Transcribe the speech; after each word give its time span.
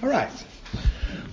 All 0.00 0.08
right. 0.08 0.30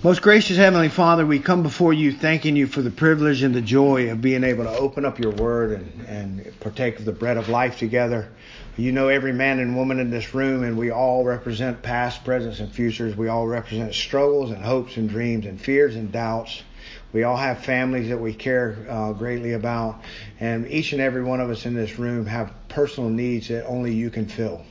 Most 0.02 0.22
gracious 0.22 0.56
Heavenly 0.56 0.88
Father, 0.88 1.24
we 1.24 1.38
come 1.38 1.62
before 1.62 1.92
you 1.92 2.10
thanking 2.10 2.56
you 2.56 2.66
for 2.66 2.82
the 2.82 2.90
privilege 2.90 3.44
and 3.44 3.54
the 3.54 3.60
joy 3.60 4.10
of 4.10 4.20
being 4.20 4.42
able 4.42 4.64
to 4.64 4.76
open 4.76 5.04
up 5.04 5.20
your 5.20 5.30
word 5.30 5.70
and, 5.70 6.06
and 6.08 6.60
partake 6.60 6.98
of 6.98 7.04
the 7.04 7.12
bread 7.12 7.36
of 7.36 7.48
life 7.48 7.78
together. 7.78 8.28
You 8.76 8.90
know 8.90 9.06
every 9.06 9.32
man 9.32 9.60
and 9.60 9.76
woman 9.76 10.00
in 10.00 10.10
this 10.10 10.34
room, 10.34 10.64
and 10.64 10.76
we 10.76 10.90
all 10.90 11.22
represent 11.22 11.80
past, 11.80 12.24
present, 12.24 12.58
and 12.58 12.72
futures. 12.72 13.16
We 13.16 13.28
all 13.28 13.46
represent 13.46 13.94
struggles 13.94 14.50
and 14.50 14.64
hopes 14.64 14.96
and 14.96 15.08
dreams 15.08 15.46
and 15.46 15.60
fears 15.60 15.94
and 15.94 16.10
doubts. 16.10 16.64
We 17.12 17.22
all 17.22 17.36
have 17.36 17.64
families 17.64 18.08
that 18.08 18.18
we 18.18 18.34
care 18.34 18.84
uh, 18.90 19.12
greatly 19.12 19.52
about, 19.52 20.00
and 20.40 20.68
each 20.68 20.92
and 20.92 21.00
every 21.00 21.22
one 21.22 21.40
of 21.40 21.50
us 21.50 21.66
in 21.66 21.74
this 21.74 22.00
room 22.00 22.26
have 22.26 22.52
personal 22.68 23.10
needs 23.10 23.46
that 23.46 23.64
only 23.66 23.94
you 23.94 24.10
can 24.10 24.26
fill. 24.26 24.64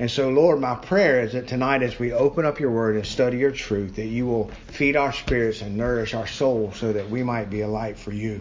And 0.00 0.10
so, 0.10 0.30
Lord, 0.30 0.60
my 0.60 0.76
prayer 0.76 1.20
is 1.20 1.34
that 1.34 1.46
tonight, 1.46 1.82
as 1.82 1.98
we 1.98 2.10
open 2.10 2.46
up 2.46 2.58
your 2.58 2.70
word 2.70 2.96
and 2.96 3.04
study 3.04 3.36
your 3.36 3.50
truth, 3.50 3.96
that 3.96 4.06
you 4.06 4.24
will 4.24 4.50
feed 4.68 4.96
our 4.96 5.12
spirits 5.12 5.60
and 5.60 5.76
nourish 5.76 6.14
our 6.14 6.26
souls 6.26 6.78
so 6.78 6.94
that 6.94 7.10
we 7.10 7.22
might 7.22 7.50
be 7.50 7.60
a 7.60 7.68
light 7.68 7.98
for 7.98 8.10
you. 8.10 8.40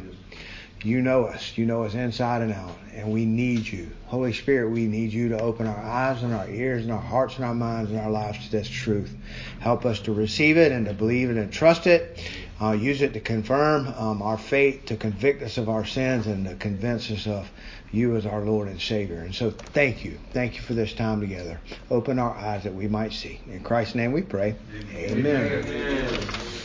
You 0.86 1.02
know 1.02 1.26
us. 1.26 1.58
You 1.58 1.66
know 1.66 1.84
us 1.84 1.96
inside 1.96 2.44
and 2.44 2.54
out. 2.54 2.78
And 2.96 3.12
we 3.12 3.26
need 3.26 3.68
you. 3.68 3.92
Holy 4.06 4.32
Spirit, 4.32 4.70
we 4.70 4.88
need 4.88 5.12
you 5.12 5.28
to 5.30 5.42
open 5.42 5.68
our 5.68 5.84
eyes 5.84 6.24
and 6.24 6.34
our 6.34 6.50
ears 6.50 6.84
and 6.84 6.94
our 6.94 7.02
hearts 7.02 7.36
and 7.36 7.44
our 7.44 7.54
minds 7.54 7.92
and 7.92 8.00
our 8.00 8.10
lives 8.10 8.46
to 8.46 8.52
this 8.54 8.70
truth. 8.70 9.14
Help 9.60 9.86
us 9.86 10.00
to 10.02 10.14
receive 10.14 10.58
it 10.58 10.72
and 10.72 10.86
to 10.86 10.94
believe 10.94 11.30
it 11.30 11.36
and 11.36 11.52
trust 11.52 11.88
it. 11.88 12.18
Uh, 12.62 12.72
use 12.72 13.02
it 13.02 13.14
to 13.14 13.20
confirm 13.20 13.88
um, 13.98 14.22
our 14.22 14.38
faith, 14.38 14.86
to 14.86 14.98
convict 14.98 15.42
us 15.42 15.58
of 15.58 15.70
our 15.70 15.86
sins, 15.86 16.28
and 16.28 16.46
to 16.46 16.56
convince 16.56 17.10
us 17.10 17.26
of 17.26 17.50
you 17.92 18.16
as 18.16 18.26
our 18.26 18.42
Lord 18.42 18.68
and 18.68 18.82
Savior. 18.82 19.22
And 19.22 19.34
so 19.34 19.52
thank 19.52 20.04
you. 20.04 20.20
Thank 20.34 20.56
you 20.56 20.62
for 20.62 20.74
this 20.74 20.94
time 20.94 21.22
together. 21.22 21.60
Open 21.90 22.20
our 22.20 22.36
eyes 22.36 22.64
that 22.64 22.74
we 22.74 22.88
might 22.88 23.14
see. 23.14 23.40
In 23.48 23.64
Christ's 23.64 23.96
name 23.96 24.12
we 24.12 24.22
pray. 24.22 24.56
Amen. 24.94 25.64
Amen. 25.66 26.59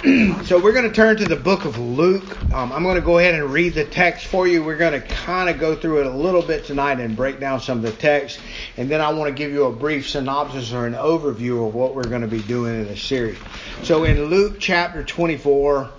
so 0.44 0.58
we're 0.58 0.72
going 0.72 0.88
to 0.88 0.94
turn 0.94 1.18
to 1.18 1.26
the 1.26 1.36
book 1.36 1.66
of 1.66 1.78
Luke. 1.78 2.42
Um, 2.54 2.72
I'm 2.72 2.82
going 2.82 2.94
to 2.94 3.02
go 3.02 3.18
ahead 3.18 3.34
and 3.34 3.52
read 3.52 3.74
the 3.74 3.84
text 3.84 4.28
for 4.28 4.48
you. 4.48 4.64
We're 4.64 4.78
going 4.78 4.98
to 4.98 5.06
kind 5.06 5.50
of 5.50 5.58
go 5.58 5.76
through 5.76 6.00
it 6.00 6.06
a 6.06 6.10
little 6.10 6.40
bit 6.40 6.64
tonight 6.64 7.00
and 7.00 7.14
break 7.14 7.38
down 7.38 7.60
some 7.60 7.76
of 7.76 7.82
the 7.82 7.92
text. 7.92 8.40
And 8.78 8.88
then 8.88 9.02
I 9.02 9.12
want 9.12 9.28
to 9.28 9.34
give 9.34 9.52
you 9.52 9.64
a 9.64 9.72
brief 9.72 10.08
synopsis 10.08 10.72
or 10.72 10.86
an 10.86 10.94
overview 10.94 11.68
of 11.68 11.74
what 11.74 11.94
we're 11.94 12.08
going 12.08 12.22
to 12.22 12.28
be 12.28 12.40
doing 12.40 12.80
in 12.80 12.86
this 12.86 13.02
series. 13.02 13.36
So 13.82 14.04
in 14.04 14.24
Luke 14.24 14.56
chapter 14.58 15.04
24, 15.04 15.90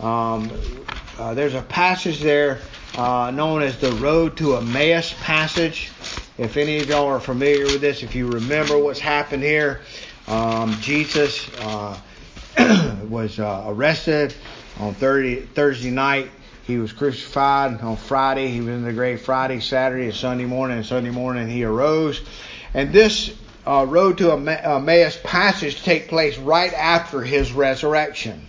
um, 0.00 0.50
uh, 1.18 1.32
there's 1.32 1.54
a 1.54 1.62
passage 1.62 2.20
there 2.20 2.58
uh, 2.98 3.30
known 3.30 3.62
as 3.62 3.78
the 3.78 3.92
Road 3.92 4.36
to 4.36 4.56
Emmaus 4.56 5.14
passage. 5.22 5.90
If 6.36 6.58
any 6.58 6.80
of 6.80 6.90
y'all 6.90 7.06
are 7.06 7.20
familiar 7.20 7.64
with 7.64 7.80
this, 7.80 8.02
if 8.02 8.14
you 8.14 8.28
remember 8.28 8.76
what's 8.76 9.00
happened 9.00 9.44
here, 9.44 9.80
um, 10.28 10.74
Jesus 10.82 11.48
uh, 11.60 11.98
was 13.08 13.38
uh, 13.38 13.64
arrested 13.66 14.34
on 14.78 14.94
30, 14.94 15.42
Thursday 15.42 15.90
night. 15.90 16.30
He 16.66 16.78
was 16.78 16.92
crucified 16.92 17.80
on 17.80 17.96
Friday. 17.96 18.48
He 18.48 18.60
was 18.60 18.68
in 18.68 18.84
the 18.84 18.92
grave 18.92 19.20
Friday, 19.20 19.60
Saturday, 19.60 20.06
and 20.06 20.14
Sunday 20.14 20.46
morning. 20.46 20.78
And 20.78 20.86
Sunday 20.86 21.10
morning 21.10 21.48
he 21.48 21.64
arose. 21.64 22.20
And 22.74 22.92
this 22.92 23.36
uh, 23.66 23.86
road 23.88 24.18
to 24.18 24.32
Emmaus 24.32 25.18
passage 25.22 25.82
take 25.82 26.08
place 26.08 26.38
right 26.38 26.72
after 26.72 27.22
his 27.22 27.52
resurrection. 27.52 28.46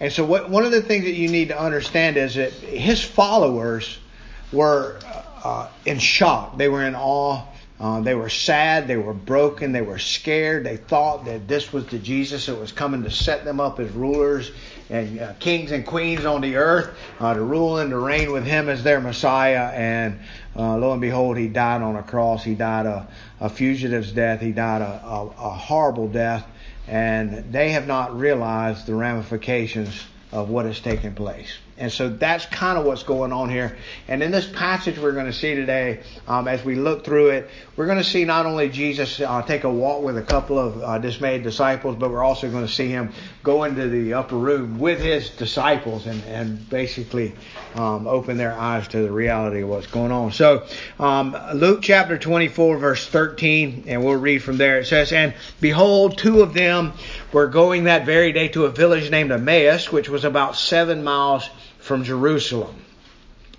And 0.00 0.12
so, 0.12 0.24
what, 0.24 0.48
one 0.48 0.64
of 0.64 0.70
the 0.70 0.82
things 0.82 1.04
that 1.04 1.14
you 1.14 1.28
need 1.28 1.48
to 1.48 1.60
understand 1.60 2.16
is 2.16 2.36
that 2.36 2.52
his 2.52 3.02
followers 3.02 3.98
were 4.52 4.98
uh, 5.42 5.68
in 5.84 5.98
shock. 5.98 6.56
They 6.56 6.68
were 6.68 6.84
in 6.84 6.94
awe. 6.94 7.44
Uh, 7.80 8.00
they 8.00 8.14
were 8.14 8.28
sad. 8.28 8.88
They 8.88 8.96
were 8.96 9.14
broken. 9.14 9.72
They 9.72 9.82
were 9.82 9.98
scared. 9.98 10.64
They 10.64 10.76
thought 10.76 11.26
that 11.26 11.46
this 11.46 11.72
was 11.72 11.86
the 11.86 11.98
Jesus 11.98 12.46
that 12.46 12.56
was 12.56 12.72
coming 12.72 13.04
to 13.04 13.10
set 13.10 13.44
them 13.44 13.60
up 13.60 13.78
as 13.78 13.90
rulers 13.92 14.50
and 14.90 15.20
uh, 15.20 15.32
kings 15.34 15.70
and 15.70 15.86
queens 15.86 16.24
on 16.24 16.40
the 16.40 16.56
earth 16.56 16.90
uh, 17.20 17.34
to 17.34 17.42
rule 17.42 17.78
and 17.78 17.90
to 17.90 17.98
reign 17.98 18.32
with 18.32 18.44
him 18.44 18.68
as 18.68 18.82
their 18.82 19.00
Messiah. 19.00 19.70
And 19.72 20.18
uh, 20.56 20.76
lo 20.76 20.92
and 20.92 21.00
behold, 21.00 21.36
he 21.36 21.46
died 21.46 21.82
on 21.82 21.94
a 21.94 22.02
cross. 22.02 22.42
He 22.42 22.54
died 22.54 22.86
a, 22.86 23.06
a 23.40 23.48
fugitive's 23.48 24.10
death. 24.10 24.40
He 24.40 24.50
died 24.50 24.82
a, 24.82 25.06
a, 25.06 25.26
a 25.26 25.50
horrible 25.50 26.08
death 26.08 26.44
and 26.88 27.52
they 27.52 27.72
have 27.72 27.86
not 27.86 28.18
realized 28.18 28.86
the 28.86 28.94
ramifications 28.94 30.02
of 30.32 30.48
what 30.48 30.64
has 30.64 30.80
taken 30.80 31.14
place. 31.14 31.58
And 31.78 31.92
so 31.92 32.08
that's 32.08 32.44
kind 32.46 32.76
of 32.76 32.84
what's 32.84 33.04
going 33.04 33.32
on 33.32 33.48
here. 33.50 33.76
And 34.08 34.22
in 34.22 34.30
this 34.30 34.46
passage 34.46 34.98
we're 34.98 35.12
going 35.12 35.26
to 35.26 35.32
see 35.32 35.54
today, 35.54 36.00
um, 36.26 36.48
as 36.48 36.64
we 36.64 36.74
look 36.74 37.04
through 37.04 37.30
it, 37.30 37.50
we're 37.76 37.86
going 37.86 37.98
to 37.98 38.04
see 38.04 38.24
not 38.24 38.46
only 38.46 38.68
Jesus 38.68 39.20
uh, 39.20 39.42
take 39.42 39.64
a 39.64 39.70
walk 39.70 40.02
with 40.02 40.18
a 40.18 40.22
couple 40.22 40.58
of 40.58 40.82
uh, 40.82 40.98
dismayed 40.98 41.44
disciples, 41.44 41.96
but 41.96 42.10
we're 42.10 42.24
also 42.24 42.50
going 42.50 42.66
to 42.66 42.72
see 42.72 42.88
him 42.88 43.12
go 43.44 43.64
into 43.64 43.88
the 43.88 44.14
upper 44.14 44.36
room 44.36 44.78
with 44.78 45.00
his 45.00 45.30
disciples 45.30 46.06
and, 46.06 46.22
and 46.24 46.68
basically 46.68 47.32
um, 47.76 48.06
open 48.06 48.36
their 48.36 48.52
eyes 48.52 48.88
to 48.88 49.00
the 49.00 49.10
reality 49.10 49.62
of 49.62 49.68
what's 49.68 49.86
going 49.86 50.10
on. 50.10 50.32
So 50.32 50.66
um, 50.98 51.36
Luke 51.54 51.80
chapter 51.82 52.18
24, 52.18 52.78
verse 52.78 53.06
13, 53.06 53.84
and 53.86 54.04
we'll 54.04 54.16
read 54.16 54.42
from 54.42 54.56
there. 54.56 54.80
It 54.80 54.86
says, 54.86 55.12
And 55.12 55.34
behold, 55.60 56.18
two 56.18 56.42
of 56.42 56.54
them 56.54 56.92
were 57.32 57.46
going 57.46 57.84
that 57.84 58.04
very 58.04 58.32
day 58.32 58.48
to 58.48 58.64
a 58.64 58.70
village 58.70 59.10
named 59.10 59.30
Emmaus, 59.30 59.92
which 59.92 60.08
was 60.08 60.24
about 60.24 60.56
seven 60.56 61.04
miles 61.04 61.48
from 61.88 62.04
Jerusalem. 62.04 62.76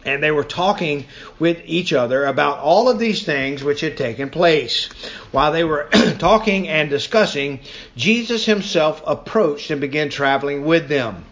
And 0.06 0.24
they 0.24 0.32
were 0.32 0.46
talking 0.46 1.06
with 1.40 1.62
each 1.66 1.92
other 1.92 2.24
about 2.24 2.60
all 2.60 2.88
of 2.88 3.00
these 3.00 3.24
things 3.24 3.64
which 3.64 3.82
had 3.82 3.98
taken 3.98 4.30
place. 4.30 4.88
While 5.32 5.52
they 5.52 5.66
were 5.66 5.90
talking 6.20 6.70
and 6.70 6.90
discussing, 6.90 7.60
Jesus 7.98 8.46
himself 8.46 9.04
approached 9.06 9.72
and 9.72 9.82
began 9.82 10.10
traveling 10.10 10.64
with 10.64 10.88
them. 10.88 11.26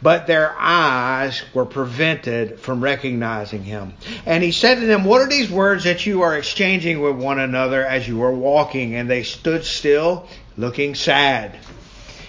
But 0.00 0.26
their 0.26 0.54
eyes 0.58 1.42
were 1.54 1.64
prevented 1.66 2.60
from 2.60 2.82
recognizing 2.82 3.62
him. 3.64 3.94
And 4.26 4.42
he 4.42 4.52
said 4.52 4.80
to 4.80 4.86
them, 4.86 5.04
What 5.04 5.22
are 5.22 5.28
these 5.28 5.50
words 5.50 5.84
that 5.84 6.06
you 6.06 6.22
are 6.22 6.36
exchanging 6.36 7.00
with 7.00 7.16
one 7.16 7.38
another 7.38 7.84
as 7.84 8.06
you 8.08 8.22
are 8.22 8.32
walking? 8.32 8.94
And 8.94 9.08
they 9.08 9.22
stood 9.22 9.64
still, 9.64 10.28
looking 10.56 10.94
sad. 10.94 11.56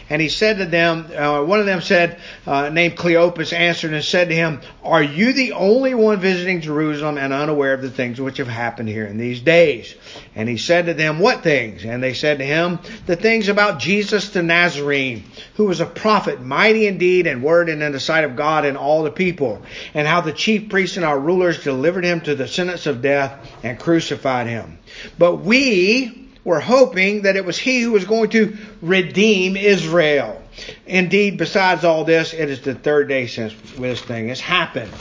And 0.09 0.21
he 0.21 0.29
said 0.29 0.59
to 0.59 0.66
them, 0.66 1.09
uh, 1.17 1.43
one 1.43 1.59
of 1.59 1.66
them 1.66 1.81
said, 1.81 2.19
uh, 2.45 2.69
named 2.69 2.95
Cleopas, 2.95 3.53
answered 3.53 3.91
and 3.91 4.03
said 4.03 4.29
to 4.29 4.35
him, 4.35 4.61
Are 4.83 5.01
you 5.01 5.33
the 5.33 5.53
only 5.53 5.95
one 5.95 6.19
visiting 6.19 6.61
Jerusalem 6.61 7.17
and 7.17 7.33
unaware 7.33 7.73
of 7.73 7.81
the 7.81 7.89
things 7.89 8.21
which 8.21 8.38
have 8.38 8.47
happened 8.47 8.88
here 8.88 9.07
in 9.07 9.17
these 9.17 9.41
days? 9.41 9.95
And 10.35 10.47
he 10.47 10.57
said 10.57 10.85
to 10.85 10.93
them, 10.93 11.19
What 11.19 11.41
things? 11.41 11.85
And 11.85 12.03
they 12.03 12.13
said 12.13 12.38
to 12.38 12.45
him, 12.45 12.79
The 13.07 13.16
things 13.16 13.49
about 13.49 13.79
Jesus 13.79 14.29
the 14.29 14.43
Nazarene, 14.43 15.23
who 15.55 15.66
was 15.66 15.81
a 15.81 15.88
prophet, 15.88 16.39
mighty 16.39 16.85
in 16.85 16.99
deed 16.99 17.25
and 17.25 17.41
word 17.41 17.67
and 17.67 17.81
in 17.81 17.91
the 17.91 17.99
sight 17.99 18.25
of 18.25 18.35
God 18.35 18.63
and 18.66 18.77
all 18.77 19.01
the 19.01 19.11
people, 19.11 19.63
and 19.95 20.07
how 20.07 20.22
the 20.22 20.33
chief 20.33 20.69
priests 20.69 20.97
and 20.97 21.05
our 21.05 21.19
rulers 21.19 21.63
delivered 21.63 22.05
him 22.05 22.22
to 22.22 22.35
the 22.35 22.47
sentence 22.47 22.85
of 22.85 23.01
death 23.01 23.33
and 23.63 23.79
crucified 23.79 24.45
him. 24.45 24.77
But 25.17 25.37
we, 25.37 26.25
were 26.45 26.59
hoping 26.61 27.23
that 27.23 27.35
it 27.35 27.44
was 27.44 27.57
he 27.57 27.81
who 27.81 27.91
was 27.91 28.06
going 28.06 28.29
to 28.29 28.56
redeem 28.81 29.57
Israel. 29.57 30.41
Indeed, 30.85 31.38
besides 31.38 31.83
all 31.83 32.06
this, 32.06 32.33
it 32.33 32.50
is 32.50 32.61
the 32.61 32.75
third 32.75 33.09
day 33.09 33.28
since 33.28 33.53
this 33.78 34.01
thing 34.01 34.29
has 34.29 34.39
happened. 34.39 34.91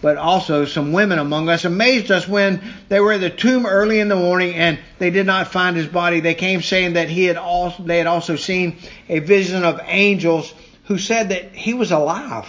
But 0.00 0.16
also, 0.16 0.64
some 0.64 0.92
women 0.92 1.18
among 1.18 1.48
us 1.48 1.64
amazed 1.64 2.10
us 2.10 2.26
when 2.26 2.60
they 2.88 2.98
were 2.98 3.12
at 3.12 3.20
the 3.20 3.30
tomb 3.30 3.66
early 3.66 4.00
in 4.00 4.08
the 4.08 4.16
morning 4.16 4.54
and 4.54 4.78
they 4.98 5.10
did 5.10 5.26
not 5.26 5.52
find 5.52 5.76
his 5.76 5.86
body. 5.86 6.20
They 6.20 6.34
came 6.34 6.62
saying 6.62 6.94
that 6.94 7.08
he 7.08 7.24
had 7.24 7.36
also, 7.36 7.82
they 7.82 7.98
had 7.98 8.06
also 8.06 8.36
seen 8.36 8.78
a 9.08 9.18
vision 9.18 9.64
of 9.64 9.80
angels 9.84 10.54
who 10.84 10.98
said 10.98 11.28
that 11.28 11.52
he 11.52 11.74
was 11.74 11.92
alive. 11.92 12.48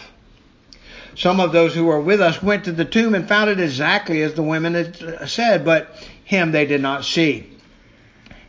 Some 1.16 1.40
of 1.40 1.52
those 1.52 1.76
who 1.76 1.86
were 1.86 2.02
with 2.02 2.22
us 2.22 2.42
went 2.42 2.66
to 2.66 2.72
the 2.72 2.86
tomb 2.86 3.14
and 3.14 3.28
found 3.28 3.50
it 3.50 3.60
exactly 3.60 4.22
as 4.24 4.34
the 4.34 4.42
women 4.42 4.74
had 4.74 5.30
said, 5.30 5.64
but 5.64 5.96
him 6.24 6.52
they 6.52 6.66
did 6.66 6.82
not 6.82 7.06
see. 7.06 7.53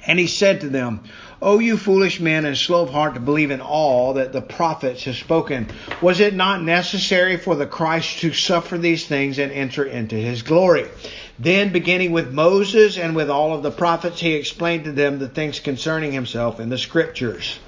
And 0.07 0.19
he 0.19 0.27
said 0.27 0.61
to 0.61 0.69
them, 0.69 1.01
O 1.41 1.59
you 1.59 1.77
foolish 1.77 2.21
men 2.21 2.45
and 2.45 2.57
slow 2.57 2.83
of 2.83 2.91
heart 2.91 3.15
to 3.15 3.21
believe 3.21 3.51
in 3.51 3.61
all 3.61 4.15
that 4.15 4.33
the 4.33 4.41
prophets 4.41 5.05
have 5.05 5.17
spoken. 5.17 5.69
Was 6.01 6.21
it 6.21 6.35
not 6.35 6.63
necessary 6.63 7.37
for 7.37 7.55
the 7.55 7.67
Christ 7.67 8.21
to 8.21 8.33
suffer 8.33 8.79
these 8.79 9.07
things 9.07 9.39
and 9.39 9.53
enter 9.53 9.85
into 9.85 10.17
his 10.17 10.43
glory? 10.43 10.87
Then, 11.39 11.71
beginning 11.71 12.13
with 12.13 12.33
Moses 12.33 12.97
and 12.97 13.17
with 13.17 13.29
all 13.29 13.55
of 13.55 13.63
the 13.63 13.71
prophets, 13.71 14.21
he 14.21 14.35
explained 14.35 14.85
to 14.85 14.93
them 14.93 15.19
the 15.19 15.29
things 15.29 15.61
concerning 15.61 16.13
himself 16.13 16.61
in 16.61 16.69
the 16.69 16.79
scriptures. 16.79 17.59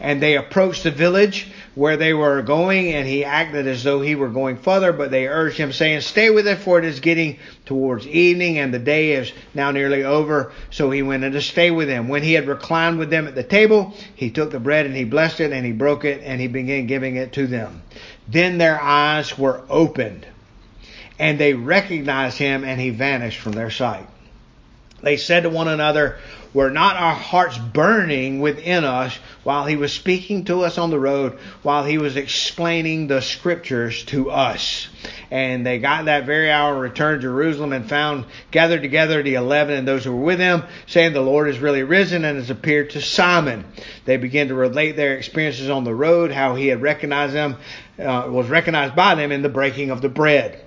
And 0.00 0.22
they 0.22 0.36
approached 0.36 0.84
the 0.84 0.90
village 0.90 1.48
where 1.74 1.96
they 1.96 2.14
were 2.14 2.40
going, 2.42 2.92
and 2.94 3.06
he 3.06 3.24
acted 3.24 3.66
as 3.66 3.84
though 3.84 4.00
he 4.00 4.14
were 4.14 4.28
going 4.28 4.56
further, 4.56 4.92
but 4.92 5.10
they 5.10 5.28
urged 5.28 5.58
him, 5.58 5.72
saying, 5.72 6.00
Stay 6.00 6.30
with 6.30 6.46
us, 6.46 6.62
for 6.62 6.78
it 6.78 6.84
is 6.84 7.00
getting 7.00 7.38
towards 7.66 8.06
evening, 8.06 8.58
and 8.58 8.72
the 8.72 8.78
day 8.78 9.12
is 9.12 9.30
now 9.54 9.70
nearly 9.70 10.02
over. 10.02 10.52
So 10.70 10.90
he 10.90 11.02
went 11.02 11.24
in 11.24 11.32
to 11.32 11.42
stay 11.42 11.70
with 11.70 11.88
them. 11.88 12.08
When 12.08 12.22
he 12.22 12.32
had 12.32 12.48
reclined 12.48 12.98
with 12.98 13.10
them 13.10 13.28
at 13.28 13.34
the 13.34 13.42
table, 13.42 13.94
he 14.14 14.30
took 14.30 14.50
the 14.50 14.58
bread 14.58 14.86
and 14.86 14.96
he 14.96 15.04
blessed 15.04 15.40
it, 15.40 15.52
and 15.52 15.66
he 15.66 15.72
broke 15.72 16.04
it, 16.04 16.22
and 16.24 16.40
he 16.40 16.48
began 16.48 16.86
giving 16.86 17.16
it 17.16 17.34
to 17.34 17.46
them. 17.46 17.82
Then 18.26 18.58
their 18.58 18.80
eyes 18.80 19.38
were 19.38 19.62
opened, 19.68 20.26
and 21.18 21.38
they 21.38 21.54
recognized 21.54 22.38
him, 22.38 22.64
and 22.64 22.80
he 22.80 22.90
vanished 22.90 23.38
from 23.38 23.52
their 23.52 23.70
sight. 23.70 24.06
They 25.02 25.16
said 25.16 25.44
to 25.44 25.50
one 25.50 25.68
another, 25.68 26.18
Were 26.52 26.70
not 26.70 26.96
our 26.96 27.14
hearts 27.14 27.56
burning 27.58 28.40
within 28.40 28.84
us 28.84 29.16
while 29.44 29.66
he 29.66 29.76
was 29.76 29.92
speaking 29.92 30.44
to 30.46 30.62
us 30.62 30.78
on 30.78 30.90
the 30.90 30.98
road, 30.98 31.38
while 31.62 31.84
he 31.84 31.96
was 31.96 32.16
explaining 32.16 33.06
the 33.06 33.22
scriptures 33.22 34.02
to 34.06 34.30
us? 34.30 34.88
And 35.30 35.64
they 35.64 35.78
got 35.78 36.06
that 36.06 36.26
very 36.26 36.50
hour, 36.50 36.76
returned 36.76 37.20
to 37.20 37.28
Jerusalem, 37.28 37.72
and 37.72 37.88
found 37.88 38.24
gathered 38.50 38.82
together 38.82 39.22
the 39.22 39.34
eleven 39.34 39.76
and 39.76 39.86
those 39.86 40.04
who 40.04 40.16
were 40.16 40.24
with 40.24 40.38
them, 40.38 40.64
saying, 40.86 41.12
The 41.12 41.20
Lord 41.20 41.46
has 41.46 41.60
really 41.60 41.84
risen 41.84 42.24
and 42.24 42.36
has 42.36 42.50
appeared 42.50 42.90
to 42.90 43.00
Simon. 43.00 43.64
They 44.04 44.16
began 44.16 44.48
to 44.48 44.54
relate 44.54 44.96
their 44.96 45.16
experiences 45.16 45.70
on 45.70 45.84
the 45.84 45.94
road, 45.94 46.32
how 46.32 46.56
he 46.56 46.66
had 46.66 46.82
recognized 46.82 47.32
them, 47.32 47.58
uh, 47.96 48.26
was 48.28 48.48
recognized 48.48 48.96
by 48.96 49.14
them 49.14 49.30
in 49.30 49.42
the 49.42 49.48
breaking 49.48 49.90
of 49.90 50.02
the 50.02 50.08
bread. 50.08 50.64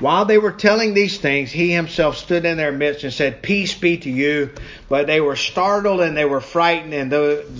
While 0.00 0.24
they 0.24 0.38
were 0.38 0.52
telling 0.52 0.92
these 0.92 1.18
things, 1.18 1.50
he 1.50 1.70
himself 1.70 2.16
stood 2.16 2.44
in 2.44 2.56
their 2.56 2.72
midst 2.72 3.04
and 3.04 3.12
said, 3.12 3.42
Peace 3.42 3.74
be 3.74 3.96
to 3.98 4.10
you. 4.10 4.50
But 4.88 5.06
they 5.06 5.20
were 5.20 5.36
startled 5.36 6.00
and 6.00 6.16
they 6.16 6.24
were 6.24 6.40
frightened 6.40 6.92
and 6.92 7.10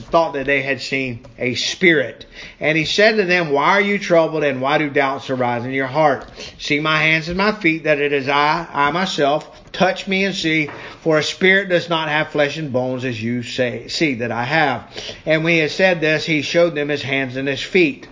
thought 0.06 0.34
that 0.34 0.46
they 0.46 0.60
had 0.60 0.80
seen 0.80 1.24
a 1.38 1.54
spirit. 1.54 2.26
And 2.60 2.76
he 2.76 2.84
said 2.84 3.16
to 3.16 3.24
them, 3.24 3.50
Why 3.50 3.70
are 3.70 3.80
you 3.80 3.98
troubled 3.98 4.44
and 4.44 4.60
why 4.60 4.78
do 4.78 4.90
doubts 4.90 5.30
arise 5.30 5.64
in 5.64 5.70
your 5.70 5.86
heart? 5.86 6.28
See 6.58 6.80
my 6.80 6.98
hands 6.98 7.28
and 7.28 7.38
my 7.38 7.52
feet 7.52 7.84
that 7.84 8.00
it 8.00 8.12
is 8.12 8.28
I, 8.28 8.66
I 8.70 8.90
myself. 8.90 9.72
Touch 9.72 10.06
me 10.06 10.24
and 10.24 10.34
see, 10.34 10.70
for 11.00 11.18
a 11.18 11.22
spirit 11.22 11.68
does 11.68 11.88
not 11.88 12.08
have 12.08 12.28
flesh 12.28 12.56
and 12.58 12.72
bones 12.72 13.04
as 13.04 13.20
you 13.20 13.42
say, 13.42 13.88
see 13.88 14.14
that 14.16 14.30
I 14.30 14.44
have. 14.44 14.88
And 15.26 15.42
when 15.42 15.54
he 15.54 15.58
had 15.60 15.70
said 15.70 16.00
this, 16.00 16.24
he 16.24 16.42
showed 16.42 16.74
them 16.74 16.88
his 16.88 17.02
hands 17.02 17.36
and 17.36 17.48
his 17.48 17.62
feet. 17.62 18.06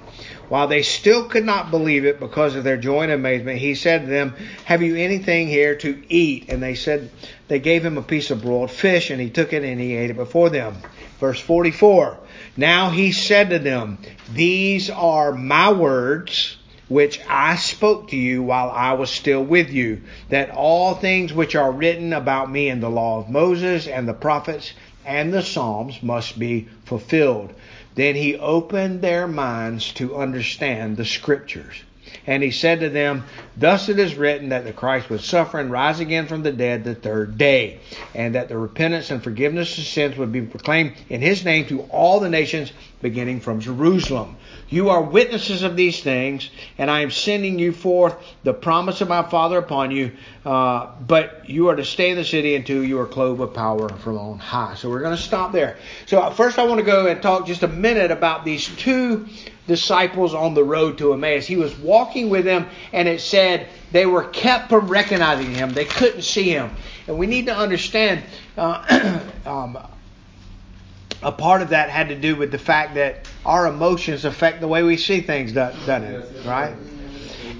While 0.49 0.69
they 0.69 0.83
still 0.83 1.25
could 1.25 1.44
not 1.44 1.71
believe 1.71 2.05
it 2.05 2.21
because 2.21 2.55
of 2.55 2.65
their 2.65 2.77
joy 2.77 3.03
and 3.03 3.12
amazement, 3.12 3.59
he 3.59 3.75
said 3.75 4.03
to 4.03 4.06
them, 4.06 4.35
Have 4.65 4.83
you 4.83 4.97
anything 4.97 5.49
here 5.49 5.75
to 5.77 6.03
eat? 6.09 6.47
And 6.49 6.62
they 6.62 6.75
said, 6.75 7.11
They 7.49 7.59
gave 7.59 7.85
him 7.85 7.97
a 7.97 8.03
piece 8.03 8.31
of 8.31 8.43
broiled 8.43 8.71
fish, 8.71 9.11
and 9.11 9.21
he 9.21 9.31
took 9.31 9.53
it 9.53 9.62
and 9.65 9.81
he 9.81 9.97
ate 9.97 10.11
it 10.11 10.17
before 10.17 10.50
them. 10.50 10.77
Verse 11.21 11.41
44. 11.41 12.19
Now 12.56 12.91
he 12.91 13.12
said 13.12 13.50
to 13.50 13.59
them, 13.59 13.99
These 14.35 14.91
are 14.91 15.33
my 15.33 15.73
words 15.73 16.56
which 16.89 17.21
I 17.27 17.56
spoke 17.56 18.09
to 18.09 18.17
you 18.17 18.43
while 18.43 18.71
I 18.71 18.93
was 18.93 19.11
still 19.11 19.43
with 19.43 19.71
you, 19.71 20.03
that 20.29 20.50
all 20.50 20.94
things 20.94 21.33
which 21.33 21.55
are 21.55 21.73
written 21.73 22.12
about 22.12 22.50
me 22.50 22.69
in 22.69 22.81
the 22.81 22.91
law 22.91 23.19
of 23.19 23.31
Moses 23.31 23.87
and 23.87 24.06
the 24.06 24.12
prophets 24.12 24.75
and 25.06 25.33
the 25.33 25.43
Psalms 25.43 26.03
must 26.03 26.39
be 26.39 26.69
fulfilled. 26.85 27.55
Then 27.94 28.15
he 28.15 28.37
opened 28.37 29.03
their 29.03 29.29
minds 29.29 29.93
to 29.94 30.17
understand 30.17 30.97
the 30.97 31.05
scriptures. 31.05 31.83
And 32.27 32.43
he 32.43 32.51
said 32.51 32.81
to 32.81 32.89
them, 32.89 33.25
Thus 33.57 33.89
it 33.89 33.99
is 33.99 34.15
written 34.15 34.51
that 34.51 34.65
the 34.65 34.73
Christ 34.73 35.11
would 35.11 35.21
suffer 35.21 35.59
and 35.59 35.71
rise 35.71 36.01
again 36.01 36.27
from 36.27 36.43
the 36.43 36.53
dead 36.53 36.85
the 36.85 36.95
third 36.95 37.37
day, 37.37 37.81
and 38.15 38.35
that 38.35 38.49
the 38.49 38.57
repentance 38.57 39.11
and 39.11 39.23
forgiveness 39.23 39.77
of 39.79 39.85
sins 39.85 40.17
would 40.17 40.33
be 40.33 40.43
proclaimed 40.43 40.95
in 41.09 41.21
his 41.21 41.45
name 41.45 41.67
to 41.67 41.83
all 41.83 42.21
the 42.21 42.31
nations, 42.31 42.73
beginning 43.01 43.41
from 43.41 43.61
Jerusalem. 43.61 44.37
You 44.69 44.89
are 44.89 45.03
witnesses 45.03 45.65
of 45.65 45.77
these 45.77 46.01
things, 46.01 46.49
and 46.79 46.91
I 46.91 47.01
am 47.01 47.11
sending 47.11 47.59
you 47.59 47.73
forth 47.73 48.15
the 48.43 48.55
promise 48.55 49.01
of 49.03 49.09
my 49.09 49.23
Father 49.23 49.59
upon 49.59 49.91
you. 49.91 50.13
Uh, 50.47 50.93
but 51.07 51.51
you 51.51 51.69
are 51.69 51.77
to 51.77 51.85
stay 51.85 52.11
in 52.11 52.17
the 52.17 52.25
city 52.25 52.55
until 52.55 52.83
you 52.83 52.99
are 53.01 53.07
clothed 53.07 53.41
with 53.41 53.53
power 53.53 53.89
from 53.91 54.17
on 54.17 54.39
high. 54.39 54.75
So 54.77 54.89
we're 54.89 55.03
going 55.03 55.17
to 55.17 55.23
stop 55.23 55.53
there. 55.53 55.77
So 56.07 56.31
first, 56.31 56.59
I 56.59 56.65
want 56.65 56.79
to 56.79 56.87
go 56.87 57.07
and 57.07 57.21
talk 57.21 57.47
just 57.47 57.63
a 57.63 57.69
minute 57.69 58.11
about 58.11 58.45
these 58.45 58.67
two 58.77 59.29
disciples 59.67 60.35
on 60.35 60.55
the 60.55 60.64
road 60.64 60.99
to 60.99 61.12
Emmaus. 61.12 61.47
He 61.47 61.56
was 61.56 61.76
walking 61.79 62.31
with 62.31 62.44
them, 62.44 62.67
and 62.93 63.09
it 63.09 63.20
said 63.20 63.69
they 63.93 64.06
were 64.06 64.25
kept 64.25 64.69
from 64.69 64.88
recognizing 64.88 65.55
him. 65.55 65.73
They 65.73 65.85
couldn't 65.85 66.23
see 66.23 66.50
him. 66.50 66.70
And 67.06 67.19
we 67.19 67.26
need 67.26 67.47
to 67.47 67.56
understand 67.56 68.23
uh, 68.56 69.20
um, 69.47 69.79
a 71.23 71.32
part 71.32 71.62
of 71.62 71.70
that 71.70 71.91
had 71.91 72.09
to 72.09 72.17
do 72.17 72.35
with 72.35 72.50
the 72.50 72.59
fact 72.59 72.94
that 72.94 73.29
our 73.47 73.67
emotions 73.67 74.25
affect 74.25 74.61
the 74.61 74.69
way 74.69 74.82
we 74.82 74.97
see 74.97 75.20
things, 75.20 75.53
doesn't 75.53 76.03
it? 76.03 76.47
Right? 76.47 76.75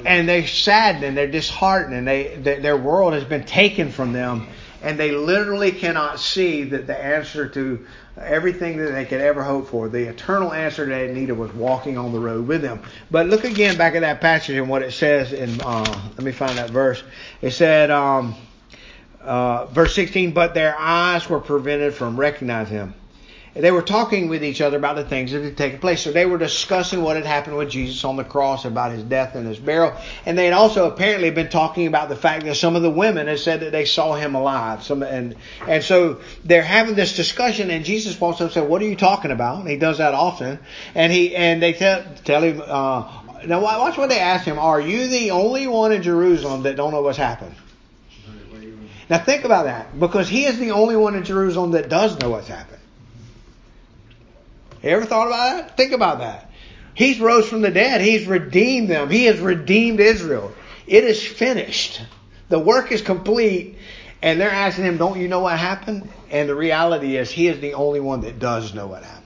And 0.05 0.29
they're 0.29 0.47
saddened 0.47 1.05
and 1.05 1.17
they're 1.17 1.31
disheartened 1.31 1.95
and 1.95 2.09
they, 2.09 2.37
their 2.37 2.77
world 2.77 3.13
has 3.13 3.25
been 3.25 3.45
taken 3.45 3.91
from 3.91 4.13
them 4.13 4.49
and 4.83 4.99
they 4.99 5.13
literally 5.13 5.71
cannot 5.71 6.19
see 6.19 6.65
that 6.65 6.87
the 6.87 6.99
answer 6.99 7.49
to 7.49 7.87
everything 8.19 8.77
that 8.79 8.93
they 8.93 9.05
could 9.05 9.21
ever 9.21 9.43
hope 9.43 9.69
for, 9.69 9.89
the 9.89 10.09
eternal 10.09 10.53
answer 10.53 10.87
they 10.87 11.13
needed 11.13 11.33
was 11.33 11.53
walking 11.53 11.97
on 11.97 12.13
the 12.13 12.19
road 12.19 12.47
with 12.47 12.63
them. 12.63 12.83
But 13.11 13.27
look 13.29 13.45
again 13.45 13.77
back 13.77 13.95
at 13.95 14.01
that 14.01 14.21
passage 14.21 14.57
and 14.57 14.69
what 14.69 14.83
it 14.83 14.93
says 14.93 15.33
in, 15.33 15.61
uh, 15.61 16.11
let 16.17 16.23
me 16.23 16.33
find 16.33 16.59
that 16.59 16.71
verse. 16.71 17.03
It 17.41 17.53
said, 17.53 17.91
um, 17.91 18.35
uh, 19.21 19.67
verse 19.67 19.95
16, 19.95 20.33
but 20.33 20.55
their 20.55 20.77
eyes 20.79 21.29
were 21.29 21.41
prevented 21.41 21.95
from 21.95 22.19
recognizing 22.19 22.77
him 22.77 22.95
they 23.55 23.71
were 23.71 23.83
talking 23.83 24.29
with 24.29 24.43
each 24.43 24.63
other 24.63 24.79
about 24.79 24.97
the 24.97 25.05
things 25.05 25.33
that 25.33 25.43
had 25.43 25.59
taken 25.59 25.79
place. 25.79 26.01
So 26.01 26.11
they 26.11 26.25
were 26.25 26.39
discussing 26.39 27.03
what 27.03 27.17
had 27.17 27.27
happened 27.27 27.57
with 27.57 27.69
Jesus 27.69 28.03
on 28.05 28.17
the 28.17 28.25
cross, 28.25 28.65
about 28.65 28.93
his 28.93 29.03
death 29.03 29.35
and 29.35 29.47
his 29.47 29.59
burial. 29.59 29.95
And 30.25 30.39
they 30.39 30.47
had 30.47 30.55
also 30.55 30.91
apparently 30.91 31.31
been 31.31 31.51
talking 31.51 31.87
about 31.87 32.09
the 32.09 32.17
fact 32.17 32.45
that 32.47 32.57
some 32.57 32.77
of 32.77 32.83
the 32.83 32.91
women 32.91 33.27
had 33.27 33.39
said 33.39 33.61
that 33.61 33.73
they 33.73 33.85
saw 33.85 34.15
him 34.15 34.35
alive. 34.35 34.83
Some, 34.83 35.03
and, 35.03 35.37
and 35.69 35.85
so 35.85 36.21
they're 36.45 36.63
having 36.63 36.95
this 36.95 37.15
discussion 37.15 37.71
and 37.71 37.85
Jesus 37.85 38.19
walks 38.19 38.41
up 38.41 38.47
and 38.47 38.53
says, 38.53 38.69
what 38.69 38.81
are 38.81 38.87
you 38.87 38.97
talking 38.97 39.31
about? 39.31 39.61
And 39.61 39.69
he 39.69 39.77
does 39.77 39.99
that 39.99 40.15
often. 40.15 40.59
And 40.95 41.13
he, 41.13 41.37
and 41.37 41.63
they 41.63 41.75
tell, 41.75 42.05
tell 42.25 42.43
him, 42.43 42.63
uh, 42.65 43.23
now 43.45 43.61
watch 43.61 43.99
what 43.99 44.09
they 44.09 44.21
ask 44.21 44.45
him. 44.45 44.59
Are 44.59 44.81
you 44.81 45.09
the 45.09 45.33
only 45.33 45.67
one 45.67 45.93
in 45.93 46.03
Jerusalem 46.03 46.63
that 46.63 46.77
don't 46.77 46.93
know 46.93 47.03
what's 47.03 47.19
happened? 47.19 47.55
Now 49.11 49.19
think 49.19 49.45
about 49.45 49.65
that 49.65 49.99
because 50.01 50.29
he 50.29 50.47
is 50.47 50.59
the 50.59 50.71
only 50.71 50.97
one 50.97 51.15
in 51.15 51.25
Jerusalem 51.25 51.73
that 51.73 51.91
does 51.91 52.19
know 52.19 52.31
what's 52.31 52.49
happened. 52.49 52.82
Ever 54.83 55.05
thought 55.05 55.29
about 55.29 55.57
that? 55.57 55.77
Think 55.77 55.93
about 55.93 56.19
that. 56.19 56.51
He's 56.95 57.21
rose 57.21 57.49
from 57.49 57.63
the 57.63 57.71
dead. 57.71 58.01
He's 58.01 58.27
redeemed 58.27 58.91
them. 58.91 59.09
He 59.09 59.25
has 59.25 59.41
redeemed 59.41 60.01
Israel. 60.01 60.53
It 60.87 61.05
is 61.05 61.25
finished. 61.25 62.03
The 62.49 62.59
work 62.59 62.93
is 62.93 63.01
complete. 63.01 63.79
And 64.21 64.41
they're 64.41 64.51
asking 64.51 64.85
him, 64.85 64.99
don't 64.99 65.21
you 65.21 65.29
know 65.29 65.41
what 65.41 65.59
happened? 65.59 66.09
And 66.31 66.49
the 66.49 66.55
reality 66.55 67.17
is 67.17 67.31
he 67.31 67.49
is 67.49 67.61
the 67.61 67.75
only 67.75 68.01
one 68.01 68.21
that 68.21 68.39
does 68.39 68.75
know 68.75 68.87
what 68.87 69.03
happened. 69.03 69.23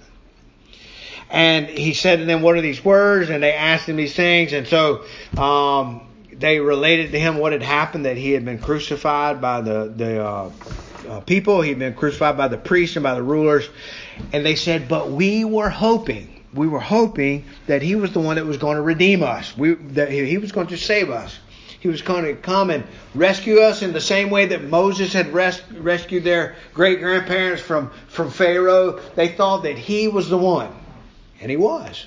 And 1.29 1.67
he 1.67 1.93
said 1.93 2.21
to 2.21 2.25
them, 2.25 2.41
what 2.41 2.57
are 2.57 2.61
these 2.61 2.85
words? 2.85 3.31
And 3.31 3.43
they 3.43 3.53
asked 3.53 3.89
him 3.89 3.97
these 3.97 4.15
things. 4.15 4.53
And 4.53 4.67
so, 4.67 5.05
um, 5.37 6.03
they 6.33 6.61
related 6.61 7.13
to 7.13 7.19
him 7.19 7.39
what 7.39 7.53
had 7.53 7.63
happened, 7.63 8.05
that 8.05 8.17
he 8.17 8.33
had 8.33 8.45
been 8.45 8.59
crucified 8.59 9.41
by 9.41 9.61
the, 9.61 9.93
the, 9.95 10.25
uh, 10.25 10.53
uh, 11.09 11.21
people. 11.21 11.63
He'd 11.63 11.79
been 11.79 11.95
crucified 11.95 12.37
by 12.37 12.49
the 12.49 12.59
priests 12.59 12.97
and 12.97 13.03
by 13.03 13.15
the 13.15 13.23
rulers. 13.23 13.69
And 14.33 14.45
they 14.45 14.57
said, 14.57 14.89
but 14.89 15.11
we 15.11 15.45
were 15.45 15.71
hoping, 15.71 16.43
we 16.53 16.67
were 16.69 16.81
hoping 16.81 17.45
that 17.67 17.83
he 17.83 17.95
was 17.95 18.13
the 18.13 18.21
one 18.21 18.37
that 18.37 18.47
was 18.47 18.57
going 18.57 18.77
to 18.77 18.83
redeem 18.83 19.23
us. 19.23 19.57
We, 19.57 19.75
that 19.75 20.11
he 20.11 20.39
was 20.39 20.53
going 20.53 20.69
to 20.69 20.77
save 20.77 21.11
us. 21.11 21.39
He 21.81 21.89
was 21.89 22.03
going 22.03 22.25
to 22.25 22.35
come 22.35 22.71
and 22.71 22.85
rescue 23.15 23.61
us 23.61 23.83
in 23.83 23.93
the 23.93 24.01
same 24.01 24.31
way 24.31 24.47
that 24.47 24.65
Moses 24.65 25.13
had 25.13 25.33
res- 25.33 25.63
rescued 25.73 26.25
their 26.25 26.57
great 26.75 27.01
grandparents 27.01 27.63
from, 27.63 27.91
from 28.09 28.31
Pharaoh. 28.31 29.01
They 29.15 29.29
thought 29.29 29.63
that 29.63 29.79
he 29.79 30.09
was 30.09 30.29
the 30.29 30.39
one. 30.39 30.75
And 31.41 31.51
he 31.51 31.57
was. 31.57 32.07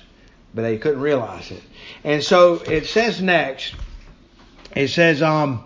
But 0.54 0.62
they 0.62 0.78
couldn't 0.78 1.00
realize 1.00 1.50
it. 1.50 1.62
And 2.02 2.22
so 2.22 2.54
it 2.54 2.86
says 2.86 3.22
next, 3.22 3.74
it 4.74 4.88
says, 4.88 5.22
um, 5.22 5.64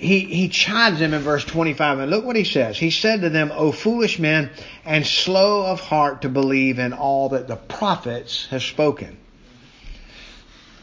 he, 0.00 0.20
he 0.20 0.48
chides 0.48 0.98
them 0.98 1.12
in 1.12 1.20
verse 1.20 1.44
25, 1.44 1.98
and 1.98 2.10
look 2.10 2.24
what 2.24 2.34
he 2.34 2.44
says. 2.44 2.78
He 2.78 2.90
said 2.90 3.20
to 3.20 3.28
them, 3.28 3.52
O 3.54 3.70
foolish 3.70 4.18
men, 4.18 4.48
and 4.86 5.06
slow 5.06 5.66
of 5.66 5.80
heart 5.80 6.22
to 6.22 6.30
believe 6.30 6.78
in 6.78 6.94
all 6.94 7.28
that 7.30 7.48
the 7.48 7.56
prophets 7.56 8.46
have 8.46 8.62
spoken. 8.62 9.18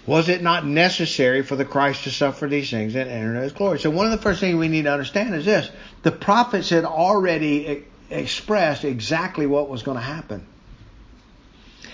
Was 0.05 0.29
it 0.29 0.43
not 0.43 0.67
necessary 0.67 1.41
for 1.41 1.55
the 1.55 1.65
Christ 1.65 2.03
to 2.03 2.11
suffer 2.11 2.47
these 2.47 2.69
things 2.69 2.95
and 2.95 3.09
enter 3.09 3.29
into 3.29 3.41
his 3.41 3.53
glory? 3.53 3.79
So 3.79 3.89
one 3.89 4.05
of 4.05 4.11
the 4.11 4.19
first 4.19 4.39
things 4.39 4.55
we 4.55 4.67
need 4.67 4.83
to 4.83 4.91
understand 4.91 5.33
is 5.33 5.45
this. 5.45 5.69
The 6.03 6.11
prophets 6.11 6.69
had 6.69 6.85
already 6.85 7.85
expressed 8.11 8.85
exactly 8.85 9.47
what 9.47 9.67
was 9.67 9.81
going 9.81 9.97
to 9.97 10.03
happen. 10.03 10.45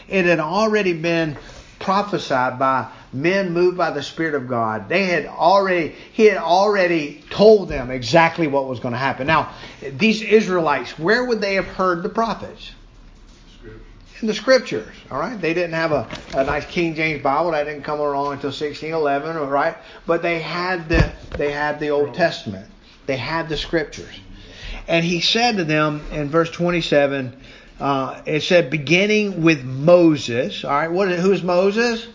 It 0.09 0.25
had 0.25 0.41
already 0.41 0.93
been 0.93 1.37
prophesied 1.79 2.59
by 2.59 2.91
men 3.13 3.53
moved 3.53 3.77
by 3.77 3.91
the 3.91 4.03
Spirit 4.03 4.35
of 4.35 4.47
God. 4.47 4.89
They 4.89 5.05
had 5.05 5.25
already, 5.25 5.95
he 6.13 6.25
had 6.25 6.37
already 6.37 7.23
told 7.29 7.69
them 7.69 7.91
exactly 7.91 8.47
what 8.47 8.67
was 8.67 8.79
going 8.79 8.93
to 8.93 8.97
happen. 8.97 9.27
Now, 9.27 9.53
these 9.81 10.21
Israelites, 10.21 10.97
where 10.97 11.23
would 11.23 11.41
they 11.41 11.55
have 11.55 11.67
heard 11.67 12.03
the 12.03 12.09
prophets? 12.09 12.71
In 14.21 14.27
the 14.27 14.33
scriptures, 14.33 14.95
all 15.11 15.19
right. 15.19 15.39
They 15.39 15.53
didn't 15.53 15.73
have 15.73 15.91
a, 15.91 16.09
a 16.33 16.45
nice 16.45 16.65
King 16.65 16.95
James 16.95 17.21
Bible 17.21 17.51
that 17.51 17.65
didn't 17.65 17.83
come 17.83 17.99
along 17.99 18.33
until 18.33 18.51
1611, 18.51 19.35
all 19.35 19.47
right. 19.47 19.75
But 20.05 20.21
they 20.21 20.39
had 20.39 20.87
the 20.87 21.11
they 21.35 21.51
had 21.51 21.79
the 21.79 21.89
Old 21.89 22.13
Testament. 22.13 22.69
They 23.05 23.17
had 23.17 23.49
the 23.49 23.57
scriptures, 23.57 24.17
and 24.87 25.03
he 25.03 25.19
said 25.19 25.57
to 25.57 25.65
them 25.65 26.05
in 26.11 26.29
verse 26.29 26.49
27 26.51 27.41
uh, 27.79 28.21
it 28.25 28.43
said 28.43 28.69
beginning 28.69 29.41
with 29.41 29.63
Moses. 29.65 30.63
All 30.63 30.71
right, 30.71 30.91
what? 30.91 31.09
Who 31.09 31.31
is 31.33 31.43
Moses? 31.43 32.07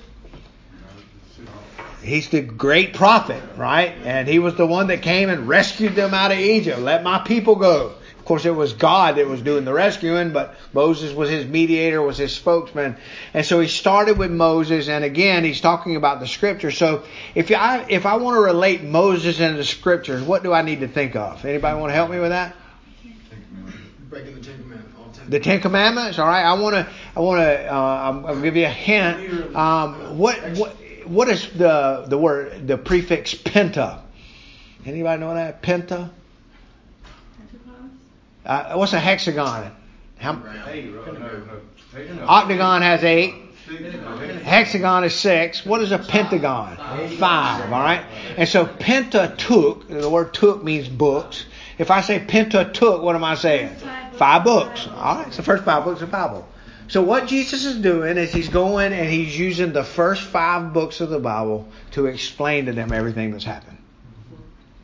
He's 2.09 2.29
the 2.29 2.41
great 2.41 2.95
prophet, 2.95 3.43
right? 3.57 3.95
And 4.05 4.27
he 4.27 4.39
was 4.39 4.55
the 4.57 4.67
one 4.67 4.89
that 4.89 5.03
came 5.03 5.29
and 5.29 5.47
rescued 5.47 5.95
them 5.95 6.15
out 6.15 6.33
of 6.33 6.39
Egypt. 6.39 6.81
Let 6.81 7.03
my 7.03 7.19
people 7.21 7.57
go. 7.57 7.93
Of 8.19 8.25
course, 8.25 8.45
it 8.45 8.55
was 8.55 8.75
God 8.75 9.17
that 9.17 9.27
was 9.27 9.41
doing 9.41 9.65
the 9.65 9.73
rescuing, 9.73 10.33
but 10.33 10.55
Moses 10.75 11.15
was 11.15 11.31
his 11.31 11.47
mediator, 11.47 12.03
was 12.03 12.19
his 12.19 12.35
spokesman. 12.35 12.97
And 13.33 13.47
so 13.47 13.59
he 13.59 13.69
started 13.69 14.19
with 14.19 14.31
Moses, 14.31 14.89
and 14.89 15.03
again, 15.03 15.45
he's 15.45 15.63
talking 15.63 15.97
about 15.97 16.21
the 16.21 16.27
scripture. 16.27 16.71
So 16.71 17.05
if 17.35 17.51
I, 17.51 17.87
if 17.89 18.05
I 18.05 18.17
want 18.17 18.37
to 18.37 18.41
relate 18.41 18.83
Moses 18.83 19.41
and 19.41 19.59
the 19.59 19.65
scriptures, 19.65 20.23
what 20.23 20.43
do 20.43 20.53
I 20.53 20.61
need 20.61 20.81
to 20.81 20.89
think 20.89 21.17
of? 21.17 21.45
Anybody 21.45 21.81
want 21.81 21.91
to 21.91 21.95
help 21.95 22.11
me 22.11 22.19
with 22.19 22.31
that? 22.31 22.55
Breaking 24.11 24.35
the 24.35 24.41
Ten 24.41 24.59
Commandments. 24.63 25.21
The 25.29 25.41
Ten 25.41 25.61
Commandments. 25.61 26.19
All 26.19 26.27
right. 26.27 26.45
I 26.45 26.55
want 26.55 26.75
to. 26.75 26.87
I 27.17 27.21
want 27.21 27.41
to. 27.41 27.67
Uh, 27.67 28.23
I'll 28.27 28.41
give 28.41 28.57
you 28.57 28.65
a 28.65 28.71
hint. 28.71 29.55
Um, 29.55 30.19
what 30.19 30.39
what 30.57 30.77
what 31.09 31.29
is 31.29 31.49
the 31.51 32.05
the 32.07 32.19
word 32.19 32.67
the 32.67 32.79
prefix 32.79 33.35
penta? 33.35 34.01
Anybody 34.85 35.21
know 35.21 35.35
that 35.35 35.63
penta? 35.63 36.11
Uh, 38.45 38.75
what's 38.75 38.93
a 38.95 38.99
hexagon? 38.99 39.73
How, 40.19 40.43
octagon 42.27 42.83
has 42.83 43.05
eight. 43.05 43.35
Hexagon 44.43 45.05
is 45.05 45.15
six. 45.15 45.67
What 45.67 45.83
is 45.83 45.93
a 45.93 45.99
pentagon? 45.99 46.77
Five. 47.19 47.71
All 47.73 47.81
right. 47.81 48.03
And 48.37 48.49
so 48.49 48.65
penta 48.65 49.37
Pentateuch, 49.37 49.89
the 49.89 50.09
word 50.09 50.33
took 50.33 50.65
means 50.65 50.89
books. 50.89 51.45
If 51.77 51.91
I 51.91 52.01
say 52.01 52.19
penta 52.21 52.73
Pentateuch, 52.73 53.03
what 53.03 53.15
am 53.15 53.25
I 53.25 53.35
saying? 53.35 53.77
Five 54.15 54.45
books. 54.45 54.87
All 54.87 55.17
right. 55.17 55.27
It's 55.29 55.37
the 55.37 55.43
first 55.43 55.65
five 55.65 55.85
books 55.85 56.01
of 56.01 56.09
the 56.09 56.13
Bible. 56.13 56.48
So 56.89 57.03
what 57.03 57.27
Jesus 57.27 57.65
is 57.67 57.77
doing 57.77 58.17
is 58.17 58.33
he's 58.33 58.49
going 58.49 58.93
and 58.93 59.09
he's 59.09 59.39
using 59.39 59.73
the 59.73 59.85
first 59.85 60.23
five 60.23 60.73
books 60.73 61.01
of 61.01 61.11
the 61.11 61.19
Bible 61.19 61.69
to 61.93 62.07
explain 62.07 62.67
to 62.67 62.73
them 62.73 62.93
everything 62.93 63.31
that's 63.31 63.45
happened. 63.45 63.77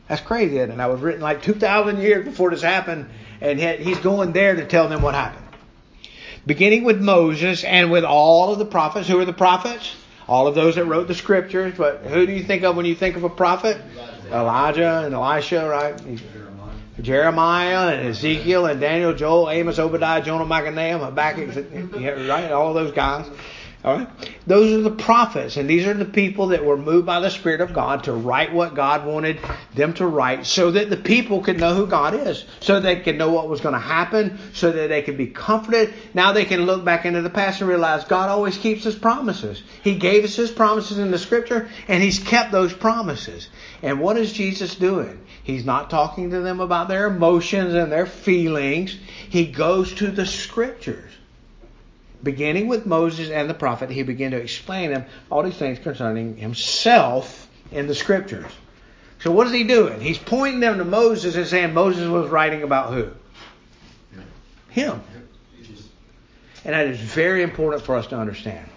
That's 0.07 0.21
crazy, 0.21 0.59
and 0.59 0.79
I 0.79 0.85
was 0.85 1.01
written 1.01 1.21
like 1.21 1.41
2,000 1.41 1.99
years 1.99 2.23
before 2.25 2.51
this 2.51 2.61
happened, 2.61 3.09
and 3.41 3.59
he's 3.59 3.97
going 3.97 4.33
there 4.33 4.55
to 4.55 4.65
tell 4.67 4.87
them 4.87 5.01
what 5.01 5.15
happened. 5.15 5.43
Beginning 6.45 6.83
with 6.83 7.01
Moses 7.01 7.63
and 7.63 7.89
with 7.89 8.03
all 8.03 8.53
of 8.53 8.59
the 8.59 8.65
prophets. 8.65 9.07
Who 9.07 9.19
are 9.19 9.25
the 9.25 9.33
prophets? 9.33 9.95
All 10.27 10.45
of 10.45 10.53
those 10.53 10.75
that 10.75 10.85
wrote 10.85 11.07
the 11.07 11.15
scriptures. 11.15 11.73
But 11.75 12.01
who 12.01 12.27
do 12.27 12.33
you 12.33 12.43
think 12.43 12.63
of 12.63 12.75
when 12.75 12.85
you 12.85 12.93
think 12.93 13.15
of 13.15 13.23
a 13.23 13.29
prophet? 13.29 13.77
Elijah 14.31 15.03
and 15.05 15.15
Elisha, 15.15 15.67
right? 15.67 15.99
Jeremiah 17.01 17.93
and 17.93 18.07
Ezekiel 18.07 18.65
and 18.65 18.79
Daniel, 18.79 19.13
Joel, 19.13 19.49
Amos, 19.49 19.79
Obadiah, 19.79 20.23
Jonah, 20.23 20.45
Micah, 20.45 20.71
Nahum, 20.71 21.01
Habakkuk, 21.01 21.55
right? 22.29 22.51
All 22.51 22.73
those 22.73 22.91
guys. 22.91 23.29
All 23.83 23.97
right? 23.97 24.07
Those 24.47 24.73
are 24.73 24.81
the 24.81 24.89
prophets, 24.89 25.57
and 25.57 25.69
these 25.69 25.85
are 25.85 25.93
the 25.93 26.05
people 26.05 26.47
that 26.47 26.65
were 26.65 26.75
moved 26.75 27.05
by 27.05 27.19
the 27.19 27.29
Spirit 27.29 27.61
of 27.61 27.71
God 27.71 28.05
to 28.05 28.13
write 28.13 28.51
what 28.51 28.73
God 28.73 29.05
wanted 29.05 29.39
them 29.75 29.93
to 29.95 30.07
write 30.07 30.47
so 30.47 30.71
that 30.71 30.89
the 30.89 30.97
people 30.97 31.41
could 31.43 31.59
know 31.59 31.75
who 31.75 31.85
God 31.85 32.15
is, 32.15 32.45
so 32.61 32.79
they 32.79 32.95
could 32.95 33.15
know 33.15 33.31
what 33.31 33.47
was 33.47 33.61
going 33.61 33.73
to 33.73 33.79
happen, 33.79 34.39
so 34.53 34.71
that 34.71 34.87
they 34.87 35.03
could 35.03 35.17
be 35.17 35.27
comforted. 35.27 35.93
Now 36.15 36.31
they 36.31 36.45
can 36.45 36.65
look 36.65 36.83
back 36.83 37.05
into 37.05 37.21
the 37.21 37.29
past 37.29 37.61
and 37.61 37.69
realize 37.69 38.05
God 38.05 38.29
always 38.29 38.57
keeps 38.57 38.85
his 38.85 38.95
promises. 38.95 39.61
He 39.83 39.93
gave 39.93 40.23
us 40.23 40.35
his 40.35 40.49
promises 40.49 40.97
in 40.97 41.11
the 41.11 41.19
scripture, 41.19 41.69
and 41.87 42.01
he's 42.01 42.17
kept 42.17 42.51
those 42.51 42.73
promises. 42.73 43.49
And 43.83 43.99
what 43.99 44.17
is 44.17 44.33
Jesus 44.33 44.73
doing? 44.73 45.21
He's 45.45 45.63
not 45.63 45.89
talking 45.89 46.31
to 46.31 46.41
them 46.41 46.59
about 46.59 46.89
their 46.89 47.07
emotions 47.07 47.73
and 47.73 47.89
their 47.89 48.05
feelings. 48.05 48.97
He 49.29 49.45
goes 49.45 49.93
to 49.95 50.11
the 50.11 50.25
scriptures 50.25 51.15
beginning 52.25 52.67
with 52.67 52.85
Moses 52.85 53.29
and 53.29 53.49
the 53.49 53.53
prophet, 53.53 53.89
he 53.89 54.03
began 54.03 54.31
to 54.31 54.37
explain 54.37 54.91
them 54.91 55.05
all 55.31 55.43
these 55.43 55.55
things 55.55 55.79
concerning 55.79 56.35
himself 56.35 57.47
in 57.71 57.87
the 57.87 57.95
scriptures. 57.95 58.51
So 59.19 59.31
what 59.31 59.47
is 59.47 59.53
he 59.53 59.63
doing? 59.63 60.01
He's 60.01 60.17
pointing 60.17 60.59
them 60.59 60.79
to 60.79 60.83
Moses 60.83 61.37
and 61.37 61.47
saying 61.47 61.73
Moses 61.73 62.09
was 62.09 62.29
writing 62.29 62.63
about 62.63 62.93
who? 62.93 63.11
Him. 64.69 65.01
And 66.65 66.73
that 66.73 66.87
is 66.87 66.99
very 66.99 67.43
important 67.43 67.85
for 67.85 67.95
us 67.95 68.07
to 68.07 68.17
understand. 68.17 68.67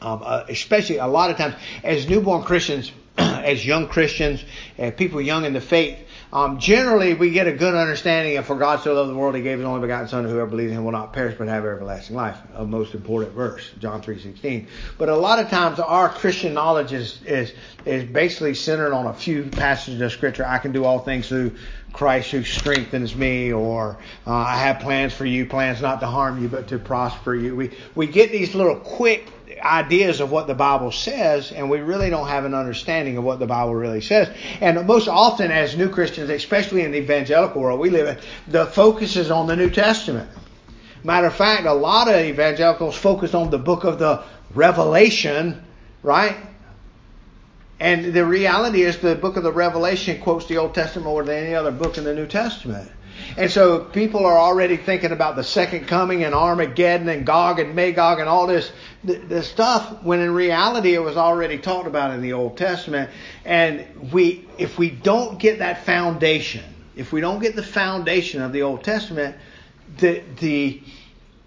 Um, 0.00 0.22
uh, 0.24 0.44
especially 0.48 0.96
a 0.96 1.06
lot 1.06 1.30
of 1.30 1.36
times 1.36 1.56
as 1.84 2.08
newborn 2.08 2.42
Christians, 2.42 2.90
as 3.18 3.64
young 3.64 3.88
Christians, 3.88 4.44
uh, 4.78 4.90
people 4.90 5.20
young 5.20 5.44
in 5.44 5.52
the 5.52 5.60
faith, 5.60 5.98
um, 6.32 6.60
generally, 6.60 7.14
we 7.14 7.30
get 7.30 7.48
a 7.48 7.52
good 7.52 7.74
understanding 7.74 8.36
of 8.36 8.46
for 8.46 8.54
God 8.54 8.82
so 8.82 8.94
loved 8.94 9.10
the 9.10 9.16
world, 9.16 9.34
He 9.34 9.42
gave 9.42 9.58
His 9.58 9.66
only 9.66 9.80
begotten 9.80 10.06
Son, 10.06 10.24
whoever 10.24 10.46
believes 10.46 10.70
in 10.70 10.78
Him 10.78 10.84
will 10.84 10.92
not 10.92 11.12
perish 11.12 11.34
but 11.36 11.48
have 11.48 11.64
everlasting 11.64 12.14
life. 12.14 12.36
A 12.54 12.64
most 12.64 12.94
important 12.94 13.32
verse, 13.32 13.68
John 13.80 14.00
three 14.00 14.20
sixteen. 14.20 14.68
But 14.96 15.08
a 15.08 15.16
lot 15.16 15.40
of 15.40 15.50
times, 15.50 15.80
our 15.80 16.08
Christian 16.08 16.54
knowledge 16.54 16.92
is 16.92 17.20
is 17.24 17.52
is 17.84 18.04
basically 18.04 18.54
centered 18.54 18.92
on 18.92 19.06
a 19.06 19.12
few 19.12 19.44
passages 19.44 20.00
of 20.00 20.12
Scripture. 20.12 20.46
I 20.46 20.58
can 20.58 20.70
do 20.70 20.84
all 20.84 21.00
things 21.00 21.28
through 21.28 21.56
Christ 21.92 22.30
who 22.30 22.44
strengthens 22.44 23.16
me, 23.16 23.52
or 23.52 23.98
uh, 24.24 24.32
I 24.32 24.56
have 24.58 24.78
plans 24.78 25.12
for 25.12 25.26
you, 25.26 25.46
plans 25.46 25.82
not 25.82 25.98
to 25.98 26.06
harm 26.06 26.40
you 26.40 26.48
but 26.48 26.68
to 26.68 26.78
prosper 26.78 27.34
you. 27.34 27.56
We 27.56 27.72
we 27.96 28.06
get 28.06 28.30
these 28.30 28.54
little 28.54 28.76
quick 28.76 29.26
ideas 29.62 30.20
of 30.20 30.30
what 30.30 30.46
the 30.46 30.54
Bible 30.54 30.92
says, 30.92 31.52
and 31.52 31.70
we 31.70 31.80
really 31.80 32.10
don't 32.10 32.28
have 32.28 32.44
an 32.44 32.54
understanding 32.54 33.16
of 33.16 33.24
what 33.24 33.38
the 33.38 33.46
Bible 33.46 33.74
really 33.74 34.00
says. 34.00 34.28
And 34.60 34.86
most 34.86 35.08
often, 35.08 35.50
as 35.50 35.76
new 35.76 35.88
Christians, 35.88 36.30
especially 36.30 36.82
in 36.82 36.92
the 36.92 36.98
evangelical 36.98 37.60
world 37.60 37.80
we 37.80 37.90
live 37.90 38.06
in, 38.06 38.18
the 38.48 38.66
focus 38.66 39.16
is 39.16 39.30
on 39.30 39.46
the 39.46 39.56
New 39.56 39.70
Testament. 39.70 40.28
Matter 41.02 41.28
of 41.28 41.34
fact, 41.34 41.66
a 41.66 41.72
lot 41.72 42.08
of 42.08 42.16
evangelicals 42.16 42.96
focus 42.96 43.34
on 43.34 43.50
the 43.50 43.58
book 43.58 43.84
of 43.84 43.98
the 43.98 44.22
Revelation, 44.54 45.62
right? 46.02 46.36
And 47.78 48.12
the 48.12 48.26
reality 48.26 48.82
is 48.82 48.98
the 48.98 49.14
book 49.14 49.36
of 49.36 49.42
the 49.42 49.52
Revelation 49.52 50.20
quotes 50.20 50.46
the 50.46 50.58
Old 50.58 50.74
Testament 50.74 51.06
more 51.06 51.24
than 51.24 51.44
any 51.44 51.54
other 51.54 51.70
book 51.70 51.96
in 51.96 52.04
the 52.04 52.14
New 52.14 52.26
Testament. 52.26 52.90
And 53.36 53.50
so 53.50 53.80
people 53.80 54.24
are 54.26 54.38
already 54.38 54.76
thinking 54.76 55.12
about 55.12 55.36
the 55.36 55.44
second 55.44 55.86
coming 55.86 56.24
and 56.24 56.34
Armageddon 56.34 57.08
and 57.08 57.24
Gog 57.24 57.58
and 57.58 57.74
Magog 57.74 58.18
and 58.18 58.28
all 58.28 58.46
this, 58.46 58.72
this 59.04 59.48
stuff 59.48 60.02
when 60.02 60.20
in 60.20 60.32
reality 60.32 60.94
it 60.94 61.02
was 61.02 61.16
already 61.16 61.58
talked 61.58 61.86
about 61.86 62.12
in 62.12 62.22
the 62.22 62.32
Old 62.32 62.56
Testament. 62.56 63.10
And 63.44 64.12
we, 64.12 64.46
if 64.58 64.78
we 64.78 64.90
don't 64.90 65.38
get 65.38 65.58
that 65.60 65.84
foundation, 65.84 66.64
if 66.96 67.12
we 67.12 67.20
don't 67.20 67.40
get 67.40 67.56
the 67.56 67.62
foundation 67.62 68.42
of 68.42 68.52
the 68.52 68.62
Old 68.62 68.84
Testament, 68.84 69.36
the, 69.98 70.22
the, 70.40 70.82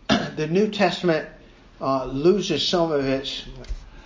the 0.35 0.47
New 0.47 0.69
Testament 0.69 1.27
uh, 1.81 2.05
loses 2.05 2.67
some 2.67 2.91
of 2.91 3.05
its, 3.05 3.45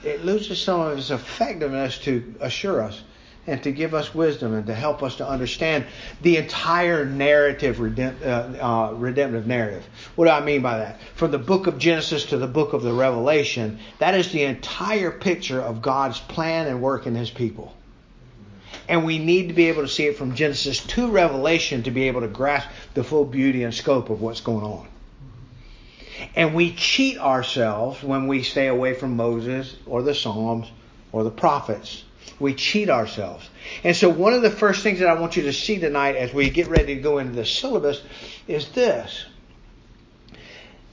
it 0.03 0.25
loses 0.25 0.61
some 0.61 0.81
of 0.81 0.97
its 0.97 1.09
effectiveness 1.09 1.99
to 1.99 2.35
assure 2.39 2.81
us 2.81 3.01
and 3.47 3.63
to 3.63 3.71
give 3.71 3.93
us 3.93 4.13
wisdom 4.13 4.53
and 4.53 4.67
to 4.67 4.75
help 4.75 5.01
us 5.01 5.15
to 5.15 5.27
understand 5.27 5.85
the 6.21 6.35
entire 6.35 7.05
narrative, 7.05 7.77
redemp- 7.77 8.21
uh, 8.21 8.63
uh, 8.63 8.93
redemptive 8.93 9.47
narrative. 9.47 9.87
What 10.15 10.25
do 10.25 10.31
I 10.31 10.41
mean 10.41 10.61
by 10.61 10.79
that? 10.79 10.99
From 11.15 11.31
the 11.31 11.39
book 11.39 11.65
of 11.65 11.79
Genesis 11.79 12.25
to 12.25 12.37
the 12.37 12.47
book 12.47 12.73
of 12.73 12.83
the 12.83 12.93
Revelation, 12.93 13.79
that 13.99 14.13
is 14.15 14.31
the 14.33 14.43
entire 14.43 15.11
picture 15.11 15.61
of 15.61 15.81
God's 15.81 16.19
plan 16.19 16.67
and 16.67 16.81
work 16.81 17.07
in 17.07 17.15
His 17.15 17.29
people. 17.29 17.73
And 18.89 19.05
we 19.05 19.17
need 19.17 19.47
to 19.47 19.53
be 19.53 19.69
able 19.69 19.83
to 19.83 19.87
see 19.87 20.07
it 20.07 20.17
from 20.17 20.35
Genesis 20.35 20.85
to 20.87 21.09
Revelation 21.09 21.83
to 21.83 21.91
be 21.91 22.09
able 22.09 22.21
to 22.21 22.27
grasp 22.27 22.67
the 22.93 23.03
full 23.03 23.25
beauty 23.25 23.63
and 23.63 23.73
scope 23.73 24.09
of 24.09 24.21
what's 24.21 24.41
going 24.41 24.65
on. 24.65 24.87
And 26.35 26.53
we 26.53 26.73
cheat 26.73 27.17
ourselves 27.17 28.03
when 28.03 28.27
we 28.27 28.43
stay 28.43 28.67
away 28.67 28.93
from 28.93 29.15
Moses 29.15 29.75
or 29.85 30.01
the 30.01 30.15
Psalms 30.15 30.67
or 31.11 31.23
the 31.23 31.31
prophets 31.31 32.03
we 32.39 32.53
cheat 32.53 32.89
ourselves. 32.89 33.49
And 33.83 33.95
so 33.95 34.09
one 34.09 34.33
of 34.33 34.41
the 34.41 34.51
first 34.51 34.83
things 34.83 34.99
that 34.99 35.09
I 35.09 35.19
want 35.19 35.37
you 35.37 35.43
to 35.43 35.53
see 35.53 35.79
tonight 35.79 36.15
as 36.15 36.33
we 36.33 36.49
get 36.49 36.67
ready 36.67 36.95
to 36.95 37.01
go 37.01 37.17
into 37.17 37.33
the 37.33 37.45
syllabus 37.45 38.01
is 38.47 38.69
this. 38.69 39.25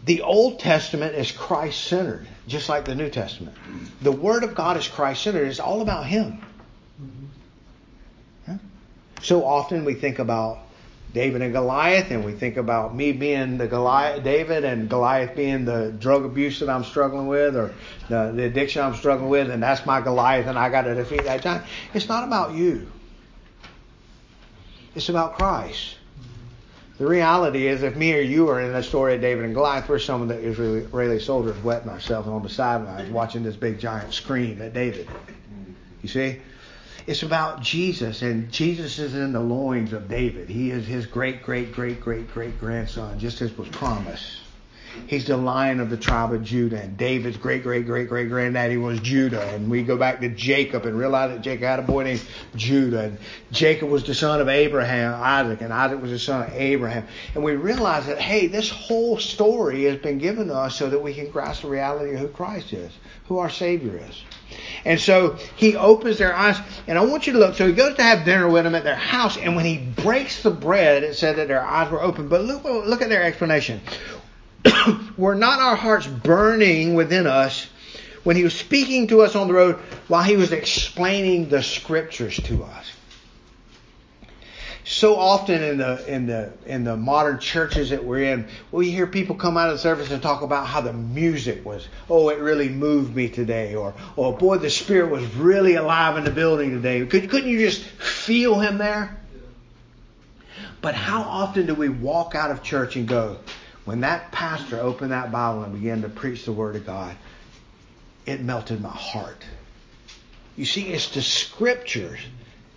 The 0.04 0.22
Old 0.22 0.60
Testament 0.60 1.14
is 1.14 1.32
Christ 1.32 1.82
centered, 1.84 2.26
just 2.46 2.68
like 2.68 2.84
the 2.84 2.94
New 2.94 3.08
Testament. 3.08 3.56
The 4.02 4.12
Word 4.12 4.44
of 4.44 4.54
God 4.54 4.76
is 4.76 4.86
Christ 4.86 5.22
centered. 5.22 5.48
It's 5.48 5.60
all 5.60 5.80
about 5.80 6.06
Him. 6.06 6.44
Mm-hmm. 7.00 8.56
So 9.22 9.44
often 9.44 9.86
we 9.86 9.94
think 9.94 10.18
about 10.18 10.58
David 11.14 11.42
and 11.42 11.52
Goliath, 11.52 12.10
and 12.10 12.24
we 12.24 12.32
think 12.32 12.56
about 12.56 12.94
me 12.94 13.12
being 13.12 13.56
the 13.56 13.68
Goliath, 13.68 14.24
David, 14.24 14.64
and 14.64 14.90
Goliath 14.90 15.36
being 15.36 15.64
the 15.64 15.92
drug 15.92 16.24
abuse 16.24 16.58
that 16.58 16.68
I'm 16.68 16.82
struggling 16.82 17.28
with, 17.28 17.56
or 17.56 17.72
the, 18.08 18.32
the 18.34 18.42
addiction 18.42 18.82
I'm 18.82 18.96
struggling 18.96 19.30
with, 19.30 19.48
and 19.48 19.62
that's 19.62 19.86
my 19.86 20.00
Goliath, 20.00 20.48
and 20.48 20.58
I 20.58 20.70
got 20.70 20.82
to 20.82 20.94
defeat 20.96 21.22
that 21.24 21.40
giant. 21.40 21.64
It's 21.94 22.08
not 22.08 22.24
about 22.24 22.54
you. 22.54 22.90
It's 24.96 25.08
about 25.08 25.36
Christ. 25.36 25.98
The 26.98 27.06
reality 27.06 27.68
is, 27.68 27.84
if 27.84 27.94
me 27.94 28.12
or 28.14 28.20
you 28.20 28.48
are 28.48 28.60
in 28.60 28.72
the 28.72 28.82
story 28.82 29.14
of 29.14 29.20
David 29.20 29.44
and 29.44 29.54
Goliath, 29.54 29.88
we're 29.88 30.00
some 30.00 30.20
of 30.20 30.26
the 30.26 30.38
Israeli, 30.38 31.20
soldiers 31.20 31.56
wetting 31.62 31.90
ourselves 31.90 32.26
on 32.26 32.42
the 32.42 32.48
sidelines 32.48 33.10
watching 33.10 33.44
this 33.44 33.54
big 33.54 33.78
giant 33.78 34.12
scream 34.12 34.60
at 34.60 34.74
David. 34.74 35.08
You 36.02 36.08
see? 36.08 36.40
It's 37.06 37.22
about 37.22 37.60
Jesus, 37.60 38.22
and 38.22 38.50
Jesus 38.50 38.98
is 38.98 39.14
in 39.14 39.32
the 39.32 39.40
loins 39.40 39.92
of 39.92 40.08
David. 40.08 40.48
He 40.48 40.70
is 40.70 40.86
his 40.86 41.04
great, 41.04 41.42
great, 41.42 41.72
great, 41.72 42.00
great, 42.00 42.32
great 42.32 42.58
grandson, 42.58 43.18
just 43.18 43.42
as 43.42 43.56
was 43.58 43.68
promised. 43.68 44.38
He's 45.06 45.26
the 45.26 45.36
lion 45.36 45.80
of 45.80 45.90
the 45.90 45.96
tribe 45.96 46.32
of 46.32 46.44
Judah. 46.44 46.80
And 46.80 46.96
David's 46.96 47.36
great, 47.36 47.62
great, 47.62 47.84
great, 47.86 48.08
great 48.08 48.28
granddaddy 48.28 48.76
was 48.76 49.00
Judah. 49.00 49.42
And 49.48 49.70
we 49.70 49.82
go 49.82 49.96
back 49.96 50.20
to 50.20 50.28
Jacob 50.28 50.86
and 50.86 50.96
realize 50.96 51.30
that 51.30 51.42
Jacob 51.42 51.64
had 51.64 51.78
a 51.80 51.82
boy 51.82 52.04
named 52.04 52.24
Judah. 52.54 53.04
And 53.04 53.18
Jacob 53.50 53.88
was 53.88 54.04
the 54.04 54.14
son 54.14 54.40
of 54.40 54.48
Abraham, 54.48 55.14
Isaac, 55.14 55.60
and 55.60 55.72
Isaac 55.72 56.00
was 56.00 56.10
the 56.10 56.18
son 56.18 56.44
of 56.44 56.52
Abraham. 56.54 57.06
And 57.34 57.42
we 57.42 57.56
realize 57.56 58.06
that, 58.06 58.20
hey, 58.20 58.46
this 58.46 58.70
whole 58.70 59.18
story 59.18 59.84
has 59.84 59.98
been 59.98 60.18
given 60.18 60.48
to 60.48 60.54
us 60.54 60.76
so 60.76 60.88
that 60.88 61.02
we 61.02 61.12
can 61.12 61.30
grasp 61.30 61.62
the 61.62 61.68
reality 61.68 62.14
of 62.14 62.20
who 62.20 62.28
Christ 62.28 62.72
is, 62.72 62.92
who 63.28 63.38
our 63.38 63.50
Savior 63.50 64.00
is. 64.08 64.22
And 64.84 65.00
so 65.00 65.36
he 65.56 65.76
opens 65.76 66.18
their 66.18 66.34
eyes, 66.34 66.58
and 66.86 66.98
I 66.98 67.04
want 67.04 67.26
you 67.26 67.32
to 67.32 67.38
look. 67.38 67.54
So 67.54 67.66
he 67.66 67.72
goes 67.72 67.96
to 67.96 68.02
have 68.02 68.24
dinner 68.24 68.48
with 68.48 68.64
them 68.64 68.74
at 68.74 68.84
their 68.84 68.94
house, 68.94 69.36
and 69.36 69.56
when 69.56 69.64
he 69.64 69.78
breaks 69.78 70.42
the 70.42 70.50
bread, 70.50 71.02
it 71.02 71.14
said 71.16 71.36
that 71.36 71.48
their 71.48 71.62
eyes 71.62 71.90
were 71.90 72.02
open. 72.02 72.28
But 72.28 72.42
look, 72.42 72.64
look 72.64 73.02
at 73.02 73.08
their 73.08 73.22
explanation. 73.22 73.80
were 75.16 75.34
not 75.34 75.60
our 75.60 75.76
hearts 75.76 76.06
burning 76.06 76.94
within 76.94 77.26
us 77.26 77.68
when 78.24 78.36
he 78.36 78.44
was 78.44 78.54
speaking 78.54 79.06
to 79.08 79.22
us 79.22 79.34
on 79.34 79.48
the 79.48 79.54
road 79.54 79.76
while 80.08 80.22
he 80.22 80.36
was 80.36 80.52
explaining 80.52 81.48
the 81.48 81.62
scriptures 81.62 82.36
to 82.36 82.64
us? 82.64 82.92
So 84.84 85.16
often 85.16 85.62
in 85.62 85.78
the 85.78 86.04
in 86.06 86.26
the 86.26 86.52
in 86.66 86.84
the 86.84 86.94
modern 86.94 87.38
churches 87.38 87.88
that 87.90 88.04
we're 88.04 88.24
in, 88.24 88.46
we 88.70 88.90
hear 88.90 89.06
people 89.06 89.34
come 89.34 89.56
out 89.56 89.68
of 89.68 89.74
the 89.74 89.78
service 89.78 90.10
and 90.10 90.22
talk 90.22 90.42
about 90.42 90.66
how 90.66 90.82
the 90.82 90.92
music 90.92 91.64
was, 91.64 91.88
oh, 92.10 92.28
it 92.28 92.38
really 92.38 92.68
moved 92.68 93.16
me 93.16 93.30
today, 93.30 93.74
or 93.74 93.94
oh 94.18 94.32
boy, 94.32 94.58
the 94.58 94.68
spirit 94.68 95.10
was 95.10 95.24
really 95.36 95.76
alive 95.76 96.18
in 96.18 96.24
the 96.24 96.30
building 96.30 96.70
today. 96.70 97.04
Could, 97.06 97.30
couldn't 97.30 97.48
you 97.48 97.60
just 97.60 97.82
feel 97.82 98.60
him 98.60 98.76
there? 98.76 99.16
But 100.82 100.94
how 100.94 101.22
often 101.22 101.64
do 101.64 101.74
we 101.74 101.88
walk 101.88 102.34
out 102.34 102.50
of 102.50 102.62
church 102.62 102.96
and 102.96 103.08
go, 103.08 103.38
when 103.86 104.00
that 104.00 104.32
pastor 104.32 104.78
opened 104.78 105.12
that 105.12 105.32
Bible 105.32 105.62
and 105.62 105.72
began 105.72 106.02
to 106.02 106.10
preach 106.10 106.44
the 106.44 106.52
Word 106.52 106.76
of 106.76 106.84
God, 106.84 107.16
it 108.26 108.42
melted 108.42 108.82
my 108.82 108.90
heart. 108.90 109.42
You 110.56 110.66
see, 110.66 110.88
it's 110.88 111.08
the 111.08 111.22
scriptures 111.22 112.20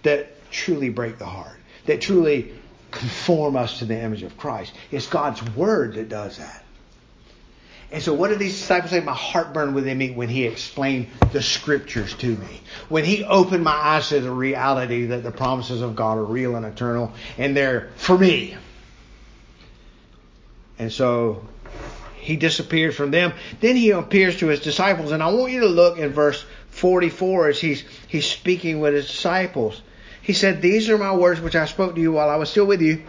that 0.03 0.29
truly 0.51 0.87
break 0.87 1.17
the 1.17 1.25
heart 1.25 1.57
that 1.88 2.01
truly 2.01 2.53
conform 2.91 3.56
us 3.56 3.79
to 3.79 3.86
the 3.86 4.00
image 4.00 4.24
of 4.24 4.38
Christ. 4.38 4.74
It's 4.91 5.08
God's 5.08 5.44
word 5.56 5.96
that 5.96 6.10
does 6.10 6.38
that. 6.38 6.63
And 7.89 8.03
so 8.03 8.13
what 8.13 8.29
did 8.29 8.39
these 8.39 8.58
disciples 8.58 8.91
say? 8.91 9.00
My 9.00 9.13
heart 9.13 9.53
burned 9.53 9.74
within 9.74 9.98
me 9.98 10.12
when 10.12 10.27
he 10.27 10.46
explained 10.46 11.08
the 11.32 11.41
scriptures 11.41 12.13
to 12.15 12.27
me. 12.27 12.62
When 12.89 13.06
he 13.06 13.24
opened 13.24 13.63
my 13.63 13.72
eyes 13.72 14.10
to 14.10 14.20
the 14.20 14.32
reality 14.32 15.08
that 15.08 15.24
the 15.24 15.32
promises 15.32 15.82
of 15.82 15.96
God 15.96 16.17
are 16.17 16.24
real 16.24 16.58
and 16.58 16.65
eternal 16.65 17.13
and 17.38 17.56
they're 17.56 17.89
for 17.96 18.17
me. 18.17 18.58
And 20.77 20.91
so 20.91 21.48
he 22.17 22.36
disappears 22.36 22.94
from 22.94 23.12
them. 23.12 23.32
Then 23.62 23.77
he 23.77 23.91
appears 23.91 24.38
to 24.39 24.48
his 24.48 24.60
disciples. 24.60 25.13
And 25.13 25.24
I 25.24 25.32
want 25.32 25.53
you 25.53 25.62
to 25.62 25.67
look 25.67 25.98
in 25.98 26.10
verse 26.10 26.46
44 26.72 27.50
as 27.50 27.60
he's, 27.60 27.86
he's 28.10 28.25
speaking 28.25 28.82
with 28.82 28.96
his 28.96 29.08
disciples. 29.08 29.82
He 30.27 30.34
said, 30.34 30.62
These 30.62 30.89
are 30.89 30.98
my 30.98 31.15
words 31.15 31.39
which 31.39 31.55
I 31.55 31.63
spoke 31.63 31.96
to 31.96 32.01
you 32.01 32.12
while 32.12 32.29
I 32.29 32.36
was 32.36 32.50
still 32.50 32.65
with 32.65 32.81
you. 32.81 33.01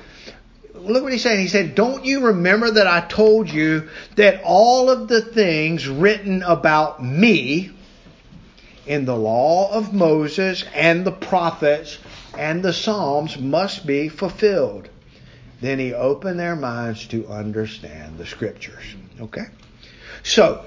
Look 0.72 1.02
what 1.02 1.12
he 1.12 1.18
said. 1.18 1.40
He 1.40 1.48
said, 1.48 1.74
Don't 1.74 2.04
you 2.04 2.26
remember 2.26 2.70
that 2.70 2.86
I 2.86 3.00
told 3.00 3.50
you 3.50 3.88
that 4.14 4.40
all 4.44 4.88
of 4.88 5.08
the 5.08 5.20
things 5.20 5.88
written 5.88 6.44
about 6.44 7.04
me 7.04 7.72
in 8.86 9.04
the 9.04 9.16
law 9.16 9.72
of 9.72 9.92
Moses 9.92 10.64
and 10.72 11.04
the 11.04 11.10
prophets 11.10 11.98
and 12.38 12.62
the 12.62 12.72
Psalms 12.72 13.36
must 13.36 13.84
be 13.84 14.08
fulfilled? 14.08 14.88
Then 15.60 15.80
he 15.80 15.92
opened 15.92 16.38
their 16.38 16.54
minds 16.54 17.08
to 17.08 17.26
understand 17.26 18.16
the 18.16 18.26
scriptures. 18.26 18.94
Okay? 19.20 19.46
So, 20.22 20.64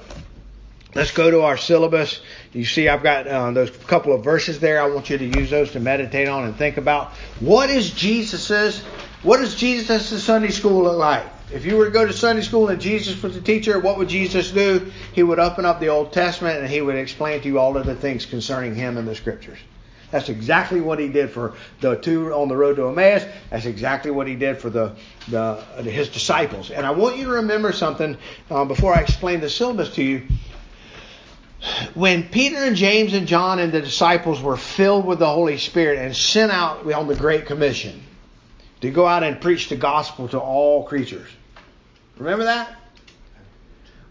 Let's 0.93 1.11
go 1.11 1.31
to 1.31 1.43
our 1.43 1.55
syllabus. 1.55 2.19
You 2.51 2.65
see, 2.65 2.89
I've 2.89 3.01
got 3.01 3.25
uh, 3.25 3.51
those 3.51 3.71
couple 3.71 4.13
of 4.13 4.25
verses 4.25 4.59
there. 4.59 4.81
I 4.81 4.87
want 4.87 5.09
you 5.09 5.17
to 5.17 5.25
use 5.25 5.49
those 5.49 5.71
to 5.71 5.79
meditate 5.79 6.27
on 6.27 6.43
and 6.43 6.55
think 6.55 6.75
about. 6.75 7.13
What 7.39 7.69
is 7.69 7.91
Jesus's? 7.91 8.81
What 9.23 9.37
does 9.37 9.55
Jesus' 9.55 10.21
Sunday 10.21 10.49
school 10.49 10.83
look 10.83 10.97
like? 10.97 11.25
If 11.53 11.65
you 11.65 11.77
were 11.77 11.85
to 11.85 11.91
go 11.91 12.05
to 12.05 12.11
Sunday 12.11 12.41
school 12.41 12.67
and 12.67 12.81
Jesus 12.81 13.21
was 13.23 13.35
the 13.35 13.41
teacher, 13.41 13.79
what 13.79 13.97
would 13.99 14.09
Jesus 14.09 14.51
do? 14.51 14.91
He 15.13 15.23
would 15.23 15.39
open 15.39 15.65
up 15.65 15.79
the 15.79 15.89
Old 15.89 16.11
Testament 16.11 16.59
and 16.59 16.67
he 16.67 16.81
would 16.81 16.95
explain 16.95 17.41
to 17.41 17.47
you 17.47 17.57
all 17.57 17.77
of 17.77 17.85
the 17.85 17.95
things 17.95 18.25
concerning 18.25 18.75
him 18.75 18.97
in 18.97 19.05
the 19.05 19.15
Scriptures. 19.15 19.59
That's 20.11 20.27
exactly 20.27 20.81
what 20.81 20.99
he 20.99 21.07
did 21.07 21.29
for 21.29 21.53
the 21.79 21.95
two 21.95 22.33
on 22.33 22.49
the 22.49 22.57
road 22.57 22.75
to 22.75 22.89
Emmaus. 22.89 23.23
That's 23.49 23.65
exactly 23.65 24.11
what 24.11 24.27
he 24.27 24.35
did 24.35 24.57
for 24.57 24.69
the, 24.69 24.95
the 25.29 25.55
his 25.83 26.09
disciples. 26.09 26.69
And 26.69 26.85
I 26.85 26.91
want 26.91 27.15
you 27.15 27.25
to 27.25 27.31
remember 27.31 27.71
something 27.71 28.17
uh, 28.49 28.65
before 28.65 28.93
I 28.93 28.99
explain 28.99 29.39
the 29.39 29.49
syllabus 29.49 29.95
to 29.95 30.03
you 30.03 30.23
when 31.93 32.29
Peter 32.29 32.57
and 32.57 32.75
James 32.75 33.13
and 33.13 33.27
John 33.27 33.59
and 33.59 33.71
the 33.71 33.81
disciples 33.81 34.41
were 34.41 34.57
filled 34.57 35.05
with 35.05 35.19
the 35.19 35.29
Holy 35.29 35.57
Spirit 35.57 35.99
and 35.99 36.15
sent 36.15 36.51
out 36.51 36.91
on 36.91 37.07
the 37.07 37.15
Great 37.15 37.45
Commission 37.45 38.01
to 38.81 38.89
go 38.89 39.05
out 39.05 39.23
and 39.23 39.39
preach 39.39 39.69
the 39.69 39.75
gospel 39.75 40.27
to 40.29 40.39
all 40.39 40.83
creatures. 40.83 41.29
Remember 42.17 42.45
that? 42.45 42.75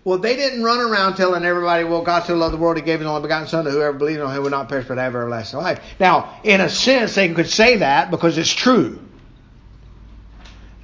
Well, 0.02 0.18
they 0.18 0.34
didn't 0.36 0.62
run 0.62 0.80
around 0.80 1.16
telling 1.16 1.44
everybody, 1.44 1.84
well, 1.84 2.02
God 2.02 2.24
so 2.24 2.34
loved 2.34 2.54
the 2.54 2.58
world, 2.58 2.76
He 2.76 2.82
gave 2.82 3.00
His 3.00 3.06
only 3.06 3.22
begotten 3.22 3.48
Son, 3.48 3.64
to 3.64 3.70
whoever 3.70 3.98
believes 3.98 4.20
on 4.20 4.34
Him 4.34 4.42
would 4.42 4.50
not 4.50 4.68
perish 4.68 4.86
but 4.88 4.96
have 4.96 5.14
everlasting 5.14 5.60
life. 5.60 5.80
Now, 5.98 6.40
in 6.42 6.60
a 6.60 6.70
sense, 6.70 7.14
they 7.14 7.28
could 7.34 7.50
say 7.50 7.78
that 7.78 8.10
because 8.10 8.38
it's 8.38 8.52
true. 8.52 8.98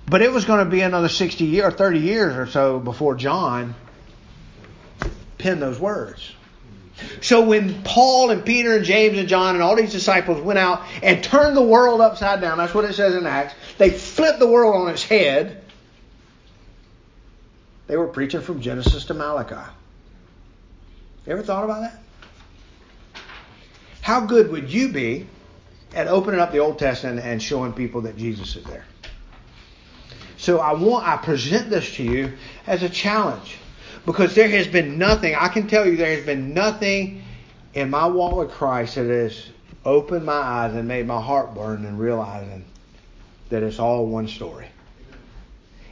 But 0.09 0.23
it 0.23 0.31
was 0.31 0.45
going 0.45 0.65
to 0.65 0.71
be 0.71 0.83
another 0.83 1.09
60 1.09 1.45
years 1.45 1.65
or 1.65 1.71
30 1.71 1.99
years 1.99 2.37
or 2.37 2.47
so 2.47 2.79
before 2.79 3.15
John 3.15 3.75
penned 5.39 5.63
those 5.63 5.81
words. 5.81 6.33
So 7.21 7.45
when 7.45 7.83
Paul 7.83 8.31
and 8.31 8.45
Peter 8.45 8.77
and 8.77 8.85
James 8.85 9.19
and 9.19 9.29
John 9.29 9.55
and 9.55 9.63
all 9.63 9.77
these 9.77 9.93
disciples 9.93 10.41
went 10.41 10.59
out 10.59 10.83
and 11.03 11.23
turned 11.23 11.57
the 11.57 11.63
world 11.63 12.01
upside 12.01 12.41
down, 12.41 12.59
that's 12.59 12.75
what 12.75 12.85
it 12.85 12.95
says 12.95 13.15
in 13.15 13.27
Acts, 13.27 13.55
they 13.79 13.91
flipped 13.91 14.39
the 14.39 14.47
world 14.47 14.75
on 14.75 14.93
its 14.93 15.03
head. 15.03 15.63
They 17.87 17.97
were 17.97 18.09
preaching 18.09 18.41
from 18.41 18.61
Genesis 18.61 19.05
to 19.07 19.15
Malachi. 19.15 19.71
You 21.27 21.33
ever 21.33 21.43
thought 21.43 21.65
about 21.65 21.81
that? 21.83 22.01
How 24.01 24.21
good 24.21 24.51
would 24.51 24.73
you 24.73 24.93
be 24.93 25.27
at 25.95 26.07
opening 26.07 26.41
up 26.41 26.53
the 26.53 26.59
Old 26.59 26.79
Testament 26.79 27.21
and 27.21 27.43
showing 27.43 27.73
people 27.73 28.03
that 28.03 28.17
Jesus 28.17 28.57
is 28.57 28.65
there? 28.65 28.85
So 30.39 30.61
I 30.61 30.75
want 30.75 31.07
I 31.07 31.17
present 31.17 31.71
this 31.71 31.97
to 31.97 32.05
you 32.05 32.33
as 32.67 32.83
a 32.83 32.89
challenge. 32.89 33.59
Because 34.07 34.37
there 34.37 34.49
has 34.49 34.69
been 34.69 34.99
nothing, 34.99 35.35
I 35.35 35.49
can 35.49 35.67
tell 35.67 35.85
you, 35.85 35.97
there 35.97 36.15
has 36.15 36.25
been 36.25 36.55
nothing 36.55 37.23
in 37.75 37.91
my 37.91 38.07
walk 38.07 38.37
with 38.37 38.51
Christ 38.53 38.95
that 38.95 39.09
has 39.09 39.49
opened 39.85 40.25
my 40.25 40.33
eyes 40.33 40.75
and 40.75 40.87
made 40.87 41.07
my 41.07 41.21
heart 41.21 41.55
burn 41.55 41.85
and 41.85 41.99
realizing 41.99 42.65
that 43.51 43.65
it's 43.65 43.81
all 43.81 44.07
one 44.07 44.29
story. 44.29 44.69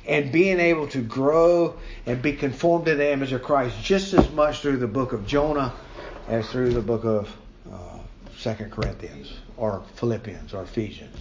And 0.07 0.31
being 0.31 0.61
able 0.61 0.87
to 0.89 1.01
grow 1.01 1.77
and 2.07 2.23
be 2.23 2.35
conformed 2.35 2.87
to 2.87 2.95
the 2.95 3.11
image 3.11 3.33
of 3.33 3.43
Christ 3.43 3.83
just 3.83 4.15
as 4.15 4.31
much 4.31 4.61
through 4.61 4.77
the 4.77 4.87
book 4.87 5.13
of 5.13 5.27
Jonah 5.27 5.73
as 6.29 6.49
through 6.51 6.73
the 6.73 6.83
book 6.83 7.05
of 7.05 7.37
uh, 7.73 7.99
Second 8.37 8.71
Corinthians 8.71 9.33
or 9.57 9.83
Philippians 9.97 10.55
or 10.55 10.63
Ephesians. 10.63 11.17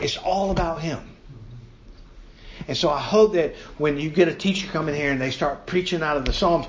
It's 0.00 0.16
all 0.18 0.50
about 0.50 0.82
Him. 0.82 1.13
And 2.68 2.76
so 2.76 2.90
I 2.90 3.00
hope 3.00 3.34
that 3.34 3.54
when 3.78 3.98
you 3.98 4.10
get 4.10 4.28
a 4.28 4.34
teacher 4.34 4.66
coming 4.68 4.94
here 4.94 5.10
and 5.10 5.20
they 5.20 5.30
start 5.30 5.66
preaching 5.66 6.02
out 6.02 6.16
of 6.16 6.24
the 6.24 6.32
Psalms, 6.32 6.66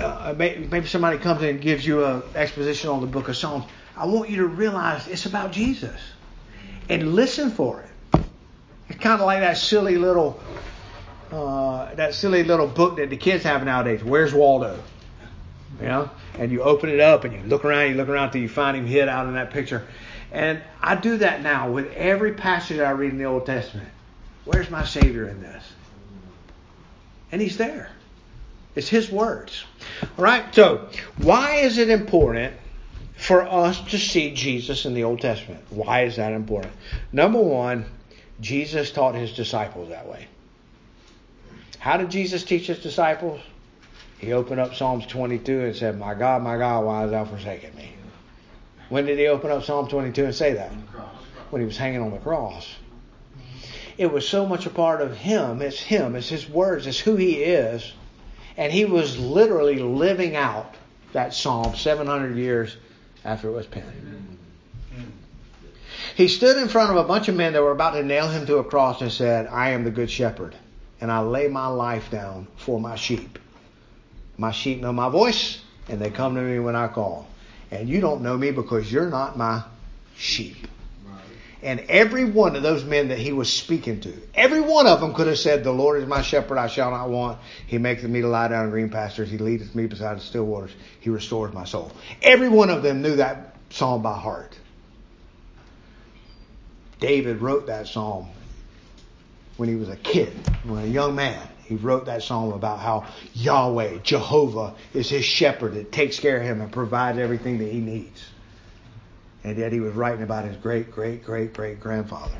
uh, 0.00 0.34
maybe 0.36 0.86
somebody 0.86 1.18
comes 1.18 1.42
in 1.42 1.50
and 1.50 1.60
gives 1.60 1.86
you 1.86 2.04
an 2.04 2.22
exposition 2.34 2.90
on 2.90 3.00
the 3.00 3.06
book 3.06 3.28
of 3.28 3.36
Psalms. 3.36 3.64
I 3.96 4.06
want 4.06 4.30
you 4.30 4.36
to 4.36 4.46
realize 4.46 5.06
it's 5.06 5.26
about 5.26 5.52
Jesus 5.52 6.00
and 6.88 7.14
listen 7.14 7.50
for 7.50 7.82
it. 7.82 8.22
It's 8.88 8.98
kind 8.98 9.20
of 9.20 9.26
like 9.26 9.40
that 9.40 9.56
silly 9.56 9.96
little 9.96 10.40
uh, 11.30 11.94
that 11.94 12.14
silly 12.14 12.44
little 12.44 12.66
book 12.66 12.96
that 12.96 13.08
the 13.08 13.16
kids 13.16 13.44
have 13.44 13.64
nowadays. 13.64 14.04
Where's 14.04 14.34
Waldo? 14.34 14.78
You 15.80 15.86
know, 15.86 16.10
and 16.38 16.52
you 16.52 16.62
open 16.62 16.90
it 16.90 17.00
up 17.00 17.24
and 17.24 17.32
you 17.32 17.40
look 17.44 17.64
around, 17.64 17.88
you 17.88 17.94
look 17.94 18.08
around 18.08 18.32
till 18.32 18.42
you 18.42 18.48
find 18.48 18.76
him 18.76 18.86
hid 18.86 19.08
out 19.08 19.26
in 19.26 19.34
that 19.34 19.50
picture. 19.50 19.86
And 20.30 20.62
I 20.80 20.94
do 20.94 21.16
that 21.18 21.42
now 21.42 21.70
with 21.70 21.92
every 21.94 22.34
passage 22.34 22.80
I 22.80 22.90
read 22.90 23.12
in 23.12 23.18
the 23.18 23.24
Old 23.24 23.46
Testament. 23.46 23.88
Where's 24.44 24.70
my 24.70 24.84
Savior 24.84 25.28
in 25.28 25.40
this? 25.40 25.64
And 27.30 27.40
He's 27.40 27.56
there. 27.56 27.90
It's 28.74 28.88
His 28.88 29.10
words. 29.10 29.64
All 30.18 30.24
right, 30.24 30.54
so 30.54 30.88
why 31.18 31.56
is 31.56 31.78
it 31.78 31.90
important 31.90 32.54
for 33.16 33.42
us 33.42 33.80
to 33.90 33.98
see 33.98 34.34
Jesus 34.34 34.84
in 34.84 34.94
the 34.94 35.04
Old 35.04 35.20
Testament? 35.20 35.64
Why 35.70 36.02
is 36.02 36.16
that 36.16 36.32
important? 36.32 36.72
Number 37.12 37.40
one, 37.40 37.84
Jesus 38.40 38.90
taught 38.90 39.14
His 39.14 39.32
disciples 39.32 39.90
that 39.90 40.08
way. 40.08 40.26
How 41.78 41.96
did 41.96 42.10
Jesus 42.10 42.44
teach 42.44 42.66
His 42.66 42.80
disciples? 42.80 43.40
He 44.22 44.32
opened 44.32 44.60
up 44.60 44.76
Psalms 44.76 45.04
22 45.06 45.62
and 45.62 45.76
said, 45.76 45.98
My 45.98 46.14
God, 46.14 46.42
my 46.42 46.56
God, 46.56 46.84
why 46.84 47.00
hast 47.00 47.10
thou 47.10 47.24
forsaken 47.24 47.74
me? 47.74 47.92
When 48.88 49.04
did 49.04 49.18
he 49.18 49.26
open 49.26 49.50
up 49.50 49.64
Psalm 49.64 49.88
22 49.88 50.26
and 50.26 50.34
say 50.34 50.52
that? 50.52 50.70
When 51.50 51.60
he 51.60 51.66
was 51.66 51.76
hanging 51.76 52.00
on 52.00 52.12
the 52.12 52.18
cross. 52.18 52.68
It 54.02 54.12
was 54.12 54.28
so 54.28 54.44
much 54.44 54.66
a 54.66 54.70
part 54.70 55.00
of 55.00 55.16
him. 55.16 55.62
It's 55.62 55.78
him. 55.78 56.16
It's 56.16 56.28
his 56.28 56.48
words. 56.48 56.88
It's 56.88 56.98
who 56.98 57.14
he 57.14 57.44
is. 57.44 57.92
And 58.56 58.72
he 58.72 58.84
was 58.84 59.16
literally 59.16 59.78
living 59.78 60.34
out 60.34 60.74
that 61.12 61.32
psalm 61.32 61.76
700 61.76 62.36
years 62.36 62.76
after 63.24 63.48
it 63.48 63.52
was 63.52 63.66
penned. 63.66 64.38
He 66.16 66.26
stood 66.26 66.56
in 66.56 66.68
front 66.68 66.90
of 66.90 66.96
a 66.96 67.04
bunch 67.04 67.28
of 67.28 67.36
men 67.36 67.52
that 67.52 67.62
were 67.62 67.70
about 67.70 67.92
to 67.92 68.02
nail 68.02 68.28
him 68.28 68.44
to 68.46 68.56
a 68.56 68.64
cross 68.64 69.00
and 69.00 69.10
said, 69.10 69.46
I 69.46 69.70
am 69.70 69.84
the 69.84 69.90
good 69.90 70.10
shepherd, 70.10 70.54
and 71.00 71.10
I 71.10 71.20
lay 71.20 71.46
my 71.46 71.68
life 71.68 72.10
down 72.10 72.48
for 72.56 72.80
my 72.80 72.96
sheep. 72.96 73.38
My 74.36 74.50
sheep 74.50 74.80
know 74.80 74.92
my 74.92 75.08
voice, 75.08 75.62
and 75.88 76.00
they 76.00 76.10
come 76.10 76.34
to 76.34 76.40
me 76.40 76.58
when 76.58 76.74
I 76.74 76.88
call. 76.88 77.28
And 77.70 77.88
you 77.88 78.00
don't 78.00 78.22
know 78.22 78.36
me 78.36 78.50
because 78.50 78.92
you're 78.92 79.08
not 79.08 79.38
my 79.38 79.62
sheep. 80.16 80.66
And 81.62 81.80
every 81.88 82.24
one 82.24 82.56
of 82.56 82.62
those 82.62 82.84
men 82.84 83.08
that 83.08 83.18
he 83.18 83.32
was 83.32 83.52
speaking 83.52 84.00
to, 84.00 84.12
every 84.34 84.60
one 84.60 84.88
of 84.88 85.00
them 85.00 85.14
could 85.14 85.28
have 85.28 85.38
said, 85.38 85.62
The 85.62 85.72
Lord 85.72 86.02
is 86.02 86.08
my 86.08 86.20
shepherd, 86.22 86.58
I 86.58 86.66
shall 86.66 86.90
not 86.90 87.08
want. 87.08 87.38
He 87.68 87.78
maketh 87.78 88.08
me 88.08 88.20
to 88.20 88.28
lie 88.28 88.48
down 88.48 88.64
in 88.64 88.70
green 88.70 88.90
pastures. 88.90 89.30
He 89.30 89.38
leadeth 89.38 89.74
me 89.74 89.86
beside 89.86 90.16
the 90.16 90.20
still 90.20 90.44
waters. 90.44 90.72
He 90.98 91.10
restores 91.10 91.54
my 91.54 91.64
soul. 91.64 91.92
Every 92.20 92.48
one 92.48 92.68
of 92.68 92.82
them 92.82 93.00
knew 93.00 93.16
that 93.16 93.54
psalm 93.70 94.02
by 94.02 94.18
heart. 94.18 94.58
David 96.98 97.40
wrote 97.40 97.68
that 97.68 97.86
psalm 97.86 98.28
when 99.56 99.68
he 99.68 99.76
was 99.76 99.88
a 99.88 99.96
kid, 99.96 100.32
when 100.64 100.84
a 100.84 100.88
young 100.88 101.14
man. 101.14 101.40
He 101.64 101.76
wrote 101.76 102.06
that 102.06 102.24
psalm 102.24 102.52
about 102.52 102.80
how 102.80 103.06
Yahweh, 103.34 103.98
Jehovah, 104.02 104.74
is 104.92 105.08
his 105.08 105.24
shepherd 105.24 105.74
that 105.74 105.92
takes 105.92 106.18
care 106.18 106.38
of 106.38 106.42
him 106.42 106.60
and 106.60 106.72
provides 106.72 107.18
everything 107.18 107.58
that 107.58 107.70
he 107.70 107.78
needs. 107.78 108.24
And 109.44 109.58
yet 109.58 109.72
he 109.72 109.80
was 109.80 109.94
writing 109.94 110.22
about 110.22 110.44
his 110.44 110.56
great, 110.56 110.90
great, 110.90 111.24
great, 111.24 111.52
great 111.52 111.80
grandfather 111.80 112.38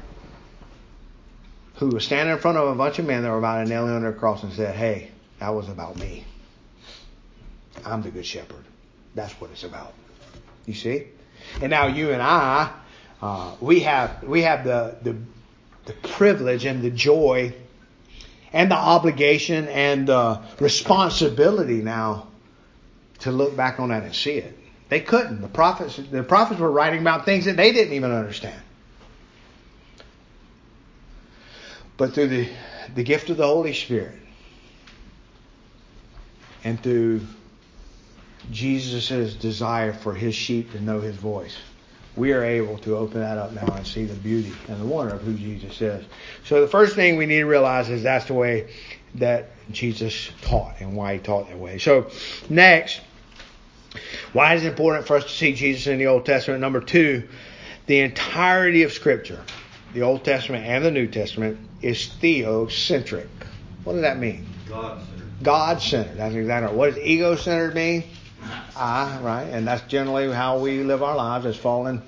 who 1.76 1.88
was 1.88 2.04
standing 2.04 2.32
in 2.32 2.38
front 2.40 2.56
of 2.58 2.68
a 2.68 2.74
bunch 2.74 2.98
of 2.98 3.06
men 3.06 3.22
that 3.22 3.30
were 3.30 3.38
about 3.38 3.64
to 3.64 3.68
nail 3.68 3.86
him 3.86 3.96
on 3.96 4.06
a 4.06 4.12
cross 4.12 4.42
and 4.42 4.52
said, 4.52 4.76
Hey, 4.76 5.10
that 5.40 5.48
was 5.48 5.68
about 5.68 5.98
me. 5.98 6.24
I'm 7.84 8.02
the 8.02 8.10
good 8.10 8.26
shepherd. 8.26 8.64
That's 9.14 9.32
what 9.40 9.50
it's 9.50 9.64
about. 9.64 9.92
You 10.66 10.74
see? 10.74 11.08
And 11.60 11.70
now 11.70 11.86
you 11.86 12.12
and 12.12 12.22
I, 12.22 12.72
uh, 13.20 13.56
we 13.60 13.80
have 13.80 14.22
we 14.22 14.42
have 14.42 14.64
the, 14.64 14.96
the 15.02 15.16
the 15.86 15.92
privilege 15.94 16.64
and 16.64 16.82
the 16.82 16.90
joy 16.90 17.52
and 18.52 18.70
the 18.70 18.76
obligation 18.76 19.66
and 19.68 20.06
the 20.06 20.40
responsibility 20.60 21.82
now 21.82 22.28
to 23.20 23.32
look 23.32 23.56
back 23.56 23.80
on 23.80 23.88
that 23.88 24.04
and 24.04 24.14
see 24.14 24.34
it. 24.34 24.56
They 24.92 25.00
couldn't. 25.00 25.40
The 25.40 25.48
prophets, 25.48 25.96
the 25.96 26.22
prophets 26.22 26.60
were 26.60 26.70
writing 26.70 27.00
about 27.00 27.24
things 27.24 27.46
that 27.46 27.56
they 27.56 27.72
didn't 27.72 27.94
even 27.94 28.10
understand. 28.10 28.60
But 31.96 32.12
through 32.12 32.28
the, 32.28 32.50
the 32.94 33.02
gift 33.02 33.30
of 33.30 33.38
the 33.38 33.46
Holy 33.46 33.72
Spirit 33.72 34.18
and 36.62 36.78
through 36.82 37.22
Jesus' 38.50 39.32
desire 39.32 39.94
for 39.94 40.12
his 40.12 40.34
sheep 40.34 40.72
to 40.72 40.80
know 40.82 41.00
his 41.00 41.16
voice, 41.16 41.56
we 42.14 42.34
are 42.34 42.44
able 42.44 42.76
to 42.80 42.94
open 42.94 43.20
that 43.20 43.38
up 43.38 43.52
now 43.52 43.74
and 43.74 43.86
see 43.86 44.04
the 44.04 44.12
beauty 44.16 44.52
and 44.68 44.78
the 44.78 44.84
wonder 44.84 45.14
of 45.14 45.22
who 45.22 45.32
Jesus 45.32 45.80
is. 45.80 46.04
So 46.44 46.60
the 46.60 46.68
first 46.68 46.96
thing 46.96 47.16
we 47.16 47.24
need 47.24 47.38
to 47.38 47.46
realize 47.46 47.88
is 47.88 48.02
that's 48.02 48.26
the 48.26 48.34
way 48.34 48.68
that 49.14 49.52
Jesus 49.70 50.28
taught 50.42 50.82
and 50.82 50.94
why 50.94 51.14
he 51.14 51.18
taught 51.18 51.48
that 51.48 51.58
way. 51.58 51.78
So 51.78 52.10
next, 52.50 53.00
why 54.32 54.54
is 54.54 54.64
it 54.64 54.68
important 54.68 55.06
for 55.06 55.16
us 55.16 55.24
to 55.24 55.30
see 55.30 55.52
Jesus 55.52 55.86
in 55.86 55.98
the 55.98 56.06
Old 56.06 56.24
Testament? 56.24 56.60
Number 56.60 56.80
two, 56.80 57.28
the 57.86 58.00
entirety 58.00 58.82
of 58.82 58.92
Scripture, 58.92 59.42
the 59.92 60.02
Old 60.02 60.24
Testament 60.24 60.64
and 60.64 60.84
the 60.84 60.90
New 60.90 61.06
Testament, 61.06 61.58
is 61.82 62.08
theocentric. 62.20 63.28
What 63.84 63.94
does 63.94 64.02
that 64.02 64.18
mean? 64.18 64.46
God 64.68 65.00
centered. 65.00 65.42
God 65.42 65.82
centered. 65.82 66.16
That's 66.16 66.34
exactly 66.34 66.68
right. 66.68 66.74
What 66.74 66.94
does 66.94 67.04
ego 67.04 67.36
centered 67.36 67.74
mean? 67.74 68.04
I, 68.76 69.18
right? 69.20 69.44
And 69.44 69.66
that's 69.66 69.82
generally 69.82 70.32
how 70.32 70.58
we 70.58 70.82
live 70.82 71.02
our 71.02 71.16
lives 71.16 71.46
as 71.46 71.56
fallen, 71.56 72.02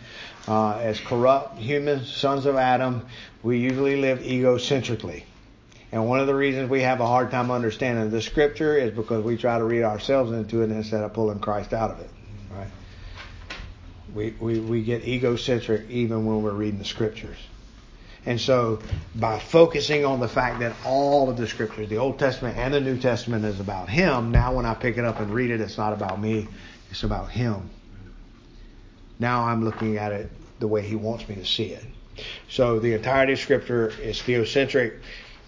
uh, 0.48 0.78
as 0.78 0.98
corrupt 1.00 1.58
human 1.58 2.04
sons 2.04 2.46
of 2.46 2.56
Adam. 2.56 3.06
We 3.42 3.58
usually 3.58 3.96
live 3.96 4.20
egocentrically. 4.20 5.24
And 5.94 6.08
one 6.08 6.18
of 6.18 6.26
the 6.26 6.34
reasons 6.34 6.68
we 6.68 6.80
have 6.80 6.98
a 6.98 7.06
hard 7.06 7.30
time 7.30 7.52
understanding 7.52 8.10
the 8.10 8.20
scripture 8.20 8.76
is 8.76 8.90
because 8.90 9.22
we 9.22 9.36
try 9.36 9.58
to 9.58 9.64
read 9.64 9.84
ourselves 9.84 10.32
into 10.32 10.62
it 10.62 10.72
instead 10.72 11.04
of 11.04 11.12
pulling 11.12 11.38
Christ 11.38 11.72
out 11.72 11.92
of 11.92 12.00
it. 12.00 12.10
Right? 12.50 12.66
We, 14.12 14.34
we, 14.40 14.58
we 14.58 14.82
get 14.82 15.06
egocentric 15.06 15.88
even 15.88 16.26
when 16.26 16.42
we're 16.42 16.50
reading 16.50 16.80
the 16.80 16.84
scriptures. 16.84 17.36
And 18.26 18.40
so 18.40 18.80
by 19.14 19.38
focusing 19.38 20.04
on 20.04 20.18
the 20.18 20.26
fact 20.26 20.58
that 20.58 20.74
all 20.84 21.30
of 21.30 21.36
the 21.36 21.46
scriptures, 21.46 21.88
the 21.88 21.98
Old 21.98 22.18
Testament 22.18 22.58
and 22.58 22.74
the 22.74 22.80
New 22.80 22.98
Testament 22.98 23.44
is 23.44 23.60
about 23.60 23.88
Him, 23.88 24.32
now 24.32 24.52
when 24.52 24.66
I 24.66 24.74
pick 24.74 24.98
it 24.98 25.04
up 25.04 25.20
and 25.20 25.32
read 25.32 25.52
it, 25.52 25.60
it's 25.60 25.78
not 25.78 25.92
about 25.92 26.20
me, 26.20 26.48
it's 26.90 27.04
about 27.04 27.30
Him. 27.30 27.70
Now 29.20 29.44
I'm 29.44 29.64
looking 29.64 29.96
at 29.98 30.10
it 30.10 30.28
the 30.58 30.66
way 30.66 30.82
He 30.82 30.96
wants 30.96 31.28
me 31.28 31.36
to 31.36 31.46
see 31.46 31.66
it. 31.66 31.84
So 32.48 32.80
the 32.80 32.94
entirety 32.94 33.34
of 33.34 33.38
scripture 33.38 33.92
is 34.02 34.18
theocentric 34.18 34.98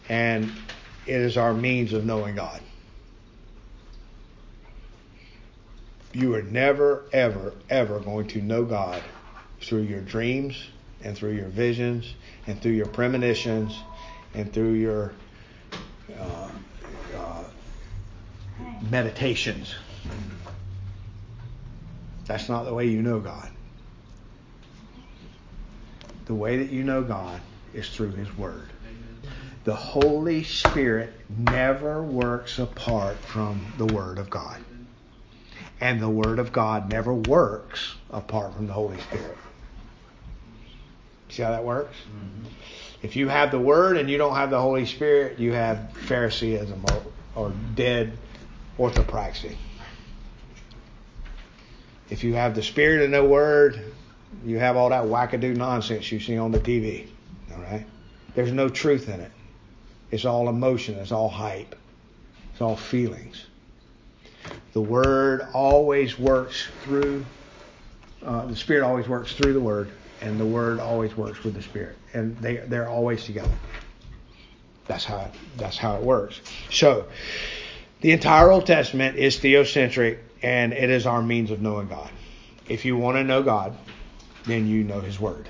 and 0.09 0.51
it 1.07 1.21
is 1.21 1.37
our 1.37 1.55
means 1.55 1.93
of 1.93 2.05
knowing 2.05 2.35
God. 2.35 2.61
You 6.13 6.35
are 6.35 6.43
never, 6.43 7.05
ever, 7.13 7.53
ever 7.69 8.01
going 8.01 8.29
to 8.29 8.41
know 8.41 8.65
God 8.65 9.03
through 9.61 9.83
your 9.83 10.01
dreams 10.01 10.69
and 11.03 11.17
through 11.17 11.33
your 11.33 11.49
visions 11.49 12.15
and 12.47 12.61
through 12.61 12.73
your 12.73 12.87
premonitions 12.87 13.79
and 14.35 14.53
through 14.53 14.73
your 14.73 15.13
uh, 16.19 16.51
uh, 17.17 17.45
meditations. 18.91 19.75
That's 22.27 22.49
not 22.49 22.65
the 22.65 22.75
way 22.75 22.87
you 22.87 23.03
know 23.03 23.21
God. 23.21 23.51
The 26.25 26.35
way 26.35 26.57
that 26.59 26.71
you 26.71 26.83
know 26.83 27.03
God 27.03 27.41
is 27.73 27.89
through 27.89 28.13
His 28.13 28.37
Word. 28.37 28.69
The 29.67 29.75
Holy 29.75 30.45
Spirit 30.45 31.13
never 31.29 32.01
works 32.01 32.61
apart 32.61 33.17
from 33.17 33.67
the 33.79 33.85
Word 33.85 34.19
of 34.19 34.31
God. 34.31 34.63
And 35.81 36.01
the 36.01 36.09
Word 36.09 36.39
of 36.39 36.53
God 36.53 36.89
never 36.89 37.13
works 37.13 37.97
apart 38.09 38.55
from 38.55 38.69
the 38.69 38.73
Holy 38.73 39.01
Spirit. 39.01 39.37
See 41.31 41.43
how 41.43 41.51
that 41.51 41.65
works? 41.65 41.97
Mm-hmm. 41.97 42.47
If 43.03 43.17
you 43.17 43.27
have 43.27 43.51
the 43.51 43.59
Word 43.59 43.97
and 43.97 44.09
you 44.09 44.19
don't 44.19 44.37
have 44.37 44.51
the 44.51 44.61
Holy 44.61 44.87
Spirit, 44.87 45.41
you 45.41 45.53
have 45.55 45.93
Phariseeism 45.95 46.85
or, 46.89 47.03
or 47.35 47.53
dead 47.75 48.17
orthopraxy. 48.79 49.57
If 52.09 52.23
you 52.23 52.35
have 52.35 52.55
the 52.55 52.63
Spirit 52.63 53.03
and 53.03 53.11
no 53.11 53.25
Word, 53.25 53.93
you 54.45 54.61
have 54.61 54.77
all 54.77 54.91
that 54.91 55.07
wackadoo 55.07 55.57
nonsense 55.57 56.13
you 56.13 56.21
see 56.21 56.39
on 56.39 56.53
the 56.53 56.61
TV. 56.61 57.09
All 57.53 57.63
right? 57.63 57.85
There's 58.37 58.53
no 58.53 58.69
truth 58.69 59.09
in 59.09 59.19
it. 59.19 59.33
It's 60.11 60.25
all 60.25 60.49
emotion. 60.49 60.97
It's 60.97 61.13
all 61.13 61.29
hype. 61.29 61.75
It's 62.53 62.61
all 62.61 62.77
feelings. 62.77 63.47
The 64.73 64.81
Word 64.81 65.47
always 65.53 66.19
works 66.19 66.69
through, 66.83 67.25
uh, 68.25 68.47
the 68.47 68.57
Spirit 68.57 68.85
always 68.85 69.09
works 69.09 69.35
through 69.35 69.53
the 69.53 69.61
Word, 69.61 69.91
and 70.21 70.39
the 70.39 70.47
Word 70.47 70.81
always 70.81 71.17
works 71.17 71.43
with 71.45 71.55
the 71.55 71.63
Spirit. 71.63 71.97
And 72.13 72.37
they, 72.39 72.57
they're 72.57 72.89
always 72.89 73.25
together. 73.25 73.51
That's 74.87 75.05
how, 75.05 75.31
that's 75.57 75.77
how 75.77 75.97
it 75.97 76.03
works. 76.03 76.41
So, 76.71 77.07
the 78.01 78.13
entire 78.13 78.51
Old 78.51 78.67
Testament 78.67 79.17
is 79.17 79.39
theocentric, 79.39 80.19
and 80.43 80.73
it 80.73 80.91
is 80.91 81.07
our 81.07 81.23
means 81.23 81.51
of 81.51 81.61
knowing 81.61 81.89
God. 81.89 82.11
If 82.69 82.85
you 82.85 82.97
want 82.97 83.17
to 83.17 83.25
know 83.25 83.43
God, 83.43 83.77
then 84.45 84.67
you 84.67 84.85
know 84.85 85.01
His 85.01 85.19
Word. 85.19 85.49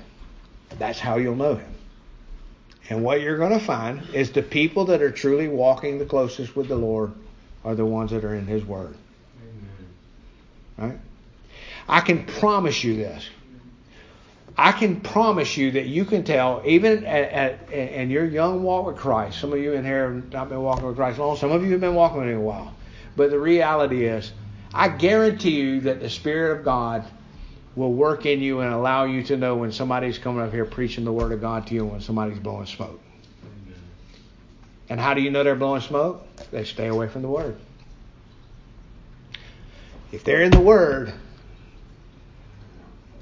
That's 0.77 0.99
how 0.99 1.17
you'll 1.17 1.35
know 1.35 1.55
Him. 1.55 1.76
And 2.89 3.03
what 3.03 3.21
you're 3.21 3.37
going 3.37 3.51
to 3.51 3.59
find 3.59 4.01
is 4.13 4.31
the 4.31 4.41
people 4.41 4.85
that 4.85 5.01
are 5.01 5.11
truly 5.11 5.47
walking 5.47 5.99
the 5.99 6.05
closest 6.05 6.55
with 6.55 6.67
the 6.67 6.75
Lord 6.75 7.11
are 7.63 7.75
the 7.75 7.85
ones 7.85 8.11
that 8.11 8.23
are 8.23 8.35
in 8.35 8.45
His 8.45 8.63
Word. 8.63 8.95
Amen. 10.77 10.91
Right? 10.91 10.99
I 11.89 12.01
can 12.01 12.25
promise 12.25 12.83
you 12.83 12.95
this. 12.95 13.27
I 14.57 14.71
can 14.71 15.01
promise 15.01 15.55
you 15.55 15.71
that 15.71 15.85
you 15.85 16.03
can 16.03 16.23
tell, 16.23 16.63
even 16.65 17.05
at, 17.05 17.69
at, 17.69 17.71
in 17.71 18.09
your 18.09 18.25
young 18.25 18.63
walk 18.63 18.87
with 18.87 18.97
Christ, 18.97 19.39
some 19.39 19.53
of 19.53 19.59
you 19.59 19.73
in 19.73 19.85
here 19.85 20.11
have 20.11 20.31
not 20.31 20.49
been 20.49 20.61
walking 20.61 20.87
with 20.87 20.95
Christ 20.95 21.19
long, 21.19 21.37
some 21.37 21.51
of 21.51 21.63
you 21.63 21.73
have 21.73 21.81
been 21.81 21.93
walking 21.93 22.21
with 22.21 22.29
Him 22.29 22.37
a 22.37 22.41
while. 22.41 22.73
But 23.15 23.29
the 23.29 23.39
reality 23.39 24.05
is, 24.05 24.31
I 24.73 24.89
guarantee 24.89 25.51
you 25.51 25.81
that 25.81 25.99
the 25.99 26.09
Spirit 26.09 26.57
of 26.57 26.65
God 26.65 27.05
will 27.77 27.93
work 27.93 28.25
in 28.25 28.41
you 28.41 28.61
and 28.61 28.73
allow 28.73 29.05
you 29.05 29.21
to 29.21 29.37
know 29.37 29.55
when 29.55 29.71
somebody's 29.71 30.17
coming 30.17 30.41
up 30.41 30.51
here 30.51 30.65
preaching 30.65 31.05
the 31.05 31.13
Word 31.13 31.31
of 31.31 31.39
God 31.39 31.67
to 31.67 31.75
you 31.75 31.83
and 31.83 31.91
when 31.91 32.01
somebody's 32.01 32.39
blowing 32.39 32.65
smoke. 32.65 32.99
Amen. 33.43 33.79
And 34.89 34.99
how 34.99 35.13
do 35.13 35.21
you 35.21 35.29
know 35.29 35.43
they're 35.43 35.55
blowing 35.55 35.81
smoke? 35.81 36.25
They 36.49 36.63
stay 36.63 36.87
away 36.87 37.07
from 37.07 37.21
the 37.21 37.27
Word. 37.27 37.55
If 40.11 40.23
they're 40.23 40.41
in 40.41 40.51
the 40.51 40.59
Word, 40.59 41.13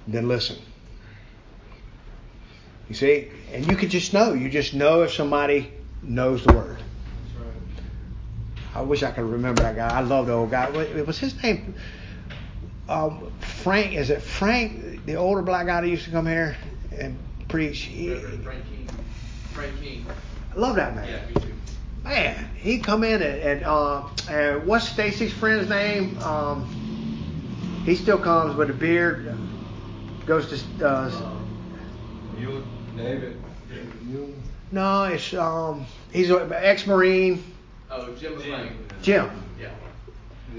then 0.07 0.29
listen. 0.29 0.57
You 2.87 2.95
see, 2.95 3.29
and 3.51 3.67
you 3.67 3.75
can 3.75 3.89
just 3.89 4.13
know. 4.13 4.31
You 4.33 4.49
just 4.49 4.73
know 4.73 5.01
if 5.01 5.11
somebody 5.11 5.73
knows 6.01 6.43
the 6.43 6.53
word. 6.53 6.77
I 8.73 8.81
wish 8.81 9.03
I 9.03 9.11
could 9.11 9.25
remember 9.25 9.63
that 9.63 9.75
guy. 9.75 9.89
I 9.89 10.01
love 10.01 10.27
the 10.27 10.33
old 10.33 10.51
guy. 10.51 10.69
What 10.69 11.07
was 11.07 11.17
his 11.17 11.41
name? 11.41 11.75
Um, 12.87 13.31
Frank. 13.39 13.93
Is 13.93 14.09
it 14.09 14.21
Frank, 14.21 15.05
the 15.05 15.15
older 15.15 15.41
black 15.41 15.65
guy 15.65 15.81
that 15.81 15.87
used 15.87 16.05
to 16.05 16.11
come 16.11 16.27
here 16.27 16.55
and 16.97 17.17
preach? 17.47 17.79
He, 17.79 18.09
Frank 18.13 18.63
King. 18.65 18.89
Frank 19.53 19.81
King. 19.81 20.05
I 20.53 20.59
love 20.59 20.75
that 20.75 20.95
man. 20.95 21.07
Yeah, 21.07 21.25
me 21.27 21.33
too. 21.47 21.53
Man, 22.03 22.49
he 22.55 22.79
come 22.79 23.03
in 23.03 23.21
and, 23.21 23.41
and 23.41 23.63
uh, 23.63 24.07
and 24.29 24.65
what's 24.67 24.87
Stacy's 24.87 25.33
friend's 25.33 25.67
name? 25.69 26.17
Um, 26.19 27.81
he 27.85 27.95
still 27.95 28.19
comes 28.19 28.55
with 28.55 28.69
a 28.69 28.73
beard. 28.73 29.35
Goes 30.27 30.49
to 30.77 30.87
uh, 30.87 31.39
You, 32.37 32.63
David. 32.95 33.41
You. 34.07 34.35
no, 34.71 35.05
it's 35.05 35.33
um, 35.33 35.85
he's 36.11 36.29
an 36.29 36.51
ex-marine. 36.53 37.43
Oh, 37.89 38.13
Jim 38.15 38.35
McClain. 38.35 38.73
Jim. 39.01 39.29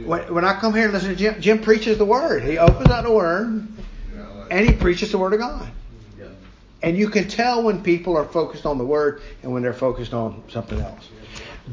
When, 0.05 0.35
when 0.35 0.45
I 0.45 0.59
come 0.59 0.75
here 0.75 0.85
and 0.85 0.93
listen 0.93 1.11
to 1.11 1.17
Jim, 1.17 1.41
Jim 1.41 1.61
preaches 1.61 1.99
the 1.99 2.05
word. 2.05 2.43
He 2.45 2.59
opens 2.59 2.91
up 2.91 3.05
the 3.05 3.13
word 3.13 3.69
and 4.51 4.67
he 4.67 4.73
preaches 4.75 5.13
the 5.13 5.19
word 5.19 5.33
of 5.33 5.41
God. 5.41 5.69
And 6.83 6.97
you 6.97 7.09
can 7.09 7.27
tell 7.29 7.63
when 7.63 7.83
people 7.83 8.17
are 8.17 8.25
focused 8.25 8.67
on 8.67 8.79
the 8.79 8.85
word 8.85 9.23
and 9.43 9.53
when 9.53 9.63
they're 9.63 9.73
focused 9.73 10.13
on 10.13 10.43
something 10.49 10.79
else. 10.79 11.09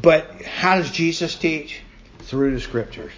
But 0.02 0.42
how 0.42 0.78
does 0.78 0.90
Jesus 0.92 1.36
teach? 1.36 1.82
Through 2.20 2.56
the 2.56 2.62
scriptures. 2.62 3.12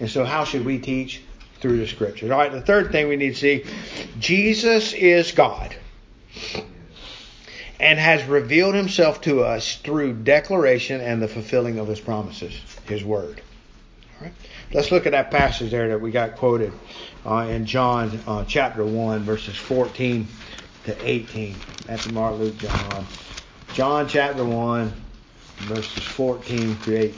And 0.00 0.10
so, 0.10 0.24
how 0.24 0.44
should 0.44 0.64
we 0.64 0.78
teach? 0.78 1.22
Through 1.60 1.78
the 1.78 1.86
scriptures. 1.86 2.30
All 2.30 2.38
right, 2.38 2.52
the 2.52 2.60
third 2.60 2.90
thing 2.90 3.08
we 3.08 3.16
need 3.16 3.34
to 3.36 3.40
see 3.40 3.64
Jesus 4.18 4.92
is 4.92 5.32
God 5.32 5.74
and 7.80 7.98
has 7.98 8.24
revealed 8.24 8.74
himself 8.74 9.20
to 9.22 9.42
us 9.42 9.76
through 9.76 10.12
declaration 10.12 11.00
and 11.00 11.22
the 11.22 11.28
fulfilling 11.28 11.78
of 11.78 11.88
his 11.88 12.00
promises, 12.00 12.52
his 12.86 13.04
word. 13.04 13.40
Let's 14.72 14.90
look 14.90 15.06
at 15.06 15.12
that 15.12 15.30
passage 15.30 15.70
there 15.70 15.88
that 15.88 16.00
we 16.00 16.10
got 16.10 16.36
quoted 16.36 16.72
uh, 17.24 17.46
in 17.48 17.66
John 17.66 18.18
uh, 18.26 18.44
chapter 18.46 18.84
1, 18.84 19.20
verses 19.20 19.56
14 19.56 20.26
to 20.84 21.08
18. 21.08 21.56
That's 21.86 22.10
Mark, 22.10 22.38
Luke, 22.38 22.58
John. 22.58 23.06
John 23.72 24.08
chapter 24.08 24.44
1, 24.44 24.92
verses 25.58 26.02
14 26.04 26.74
through 26.76 26.96
18. 26.96 27.14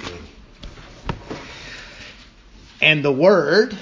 And 2.81 3.05
the 3.05 3.13
Word 3.13 3.77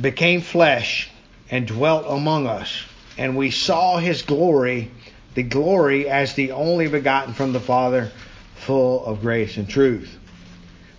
became 0.00 0.40
flesh 0.40 1.10
and 1.50 1.66
dwelt 1.66 2.06
among 2.08 2.46
us, 2.46 2.84
and 3.18 3.36
we 3.36 3.50
saw 3.50 3.98
his 3.98 4.22
glory, 4.22 4.90
the 5.34 5.42
glory 5.42 6.08
as 6.08 6.34
the 6.34 6.52
only 6.52 6.88
begotten 6.88 7.34
from 7.34 7.52
the 7.52 7.60
Father, 7.60 8.10
full 8.56 9.04
of 9.04 9.20
grace 9.20 9.56
and 9.56 9.68
truth. 9.68 10.18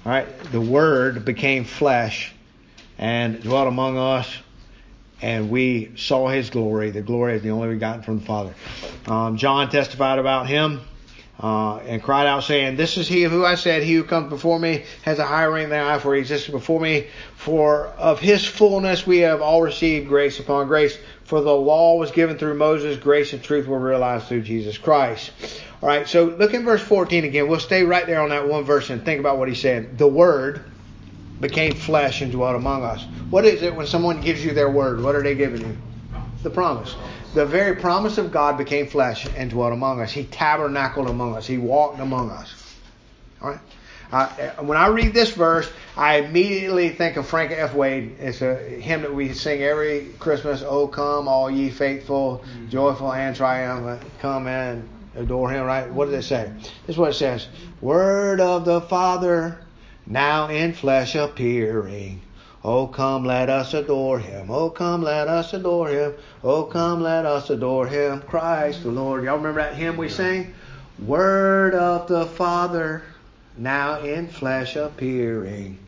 All 0.05 0.11
right, 0.11 0.27
the 0.51 0.61
Word 0.61 1.25
became 1.25 1.63
flesh 1.63 2.31
and 2.99 3.41
dwelt 3.41 3.67
among 3.67 3.97
us, 3.97 4.31
and 5.19 5.49
we 5.49 5.93
saw 5.95 6.27
his 6.27 6.51
glory, 6.51 6.91
the 6.91 7.01
glory 7.01 7.33
as 7.33 7.41
the 7.41 7.49
only 7.49 7.69
begotten 7.69 8.03
from 8.03 8.19
the 8.19 8.25
Father. 8.25 8.53
Um, 9.07 9.37
John 9.37 9.67
testified 9.71 10.19
about 10.19 10.45
him 10.45 10.81
uh, 11.41 11.77
and 11.77 12.03
cried 12.03 12.27
out, 12.27 12.43
saying, 12.43 12.75
This 12.75 12.97
is 12.97 13.07
he 13.07 13.23
of 13.23 13.31
who 13.31 13.43
I 13.43 13.55
said, 13.55 13.81
He 13.81 13.95
who 13.95 14.03
comes 14.03 14.29
before 14.29 14.59
me 14.59 14.83
has 15.01 15.17
a 15.17 15.25
higher 15.25 15.51
rank 15.51 15.69
than 15.69 15.83
I, 15.83 15.97
for 15.97 16.13
he 16.13 16.21
existed 16.21 16.51
before 16.51 16.79
me. 16.79 17.07
For 17.35 17.87
of 17.97 18.19
his 18.19 18.45
fullness 18.45 19.07
we 19.07 19.19
have 19.19 19.41
all 19.41 19.63
received 19.63 20.07
grace 20.07 20.39
upon 20.39 20.67
grace. 20.67 20.99
For 21.25 21.41
the 21.41 21.53
law 21.53 21.97
was 21.97 22.11
given 22.11 22.37
through 22.37 22.53
Moses, 22.53 22.97
grace 22.97 23.33
and 23.33 23.41
truth 23.41 23.67
were 23.67 23.79
realized 23.79 24.27
through 24.27 24.43
Jesus 24.43 24.77
Christ. 24.77 25.31
All 25.81 25.89
right, 25.89 26.07
so 26.07 26.25
look 26.25 26.53
in 26.53 26.63
verse 26.63 26.81
14 26.81 27.25
again. 27.25 27.47
We'll 27.47 27.59
stay 27.59 27.83
right 27.83 28.05
there 28.05 28.21
on 28.21 28.29
that 28.29 28.47
one 28.47 28.63
verse 28.63 28.91
and 28.91 29.03
think 29.03 29.19
about 29.19 29.39
what 29.39 29.49
he 29.49 29.55
said. 29.55 29.97
The 29.97 30.07
Word 30.07 30.63
became 31.41 31.73
flesh 31.73 32.21
and 32.21 32.31
dwelt 32.31 32.55
among 32.55 32.83
us. 32.83 33.05
What 33.29 33.45
is 33.45 33.63
it 33.63 33.75
when 33.75 33.87
someone 33.87 34.21
gives 34.21 34.45
you 34.45 34.53
their 34.53 34.69
word? 34.69 35.01
What 35.01 35.15
are 35.15 35.23
they 35.23 35.35
giving 35.35 35.61
you? 35.61 35.77
The 36.43 36.49
promise. 36.49 36.95
The 37.33 37.45
very 37.45 37.75
promise 37.75 38.17
of 38.17 38.31
God 38.31 38.57
became 38.57 38.87
flesh 38.87 39.27
and 39.35 39.49
dwelt 39.49 39.73
among 39.73 39.99
us. 40.01 40.11
He 40.11 40.25
tabernacled 40.25 41.09
among 41.09 41.35
us. 41.35 41.45
He 41.45 41.57
walked 41.57 41.99
among 41.99 42.29
us. 42.29 42.53
All 43.41 43.49
right. 43.49 43.59
Uh, 44.11 44.27
when 44.61 44.77
I 44.77 44.87
read 44.87 45.13
this 45.13 45.31
verse, 45.31 45.69
I 45.97 46.17
immediately 46.17 46.89
think 46.89 47.17
of 47.17 47.27
Frank 47.27 47.51
F. 47.51 47.73
Wade. 47.73 48.17
It's 48.19 48.41
a 48.41 48.55
hymn 48.55 49.01
that 49.01 49.13
we 49.13 49.33
sing 49.33 49.61
every 49.63 50.07
Christmas. 50.19 50.63
Oh, 50.65 50.87
come, 50.87 51.27
all 51.27 51.49
ye 51.49 51.69
faithful, 51.69 52.43
joyful 52.69 53.11
and 53.13 53.35
triumphant, 53.35 54.03
come 54.19 54.47
and 54.47 54.87
adore 55.15 55.49
Him. 55.49 55.65
Right? 55.65 55.91
What 55.91 56.05
does 56.05 56.25
it 56.25 56.27
say? 56.27 56.51
This 56.85 56.95
is 56.95 56.97
what 56.97 57.11
it 57.11 57.15
says: 57.15 57.47
Word 57.81 58.39
of 58.39 58.65
the 58.65 58.81
Father, 58.81 59.59
now 60.05 60.49
in 60.49 60.73
flesh 60.73 61.15
appearing. 61.15 62.21
Oh, 62.67 62.87
come, 62.87 63.25
let 63.25 63.47
us 63.47 63.75
adore 63.75 64.17
him. 64.17 64.49
Oh, 64.49 64.71
come, 64.71 65.03
let 65.03 65.27
us 65.27 65.53
adore 65.53 65.87
him. 65.87 66.15
Oh, 66.43 66.63
come, 66.63 66.99
let 67.03 67.23
us 67.23 67.51
adore 67.51 67.85
him. 67.85 68.23
Christ 68.23 68.81
the 68.81 68.89
Lord. 68.89 69.23
Y'all 69.23 69.37
remember 69.37 69.61
that 69.61 69.75
hymn 69.75 69.97
we 69.97 70.09
sang? 70.09 70.51
Word 70.97 71.75
of 71.75 72.07
the 72.07 72.25
Father, 72.25 73.03
now 73.57 73.99
in 74.01 74.27
flesh 74.27 74.75
appearing. 74.75 75.79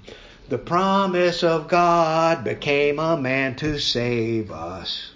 The 0.49 0.58
promise 0.58 1.43
of 1.43 1.67
God 1.67 2.43
became 2.43 2.99
a 2.99 3.17
man 3.17 3.56
to 3.58 3.80
save 3.80 4.51
us. 4.51 5.12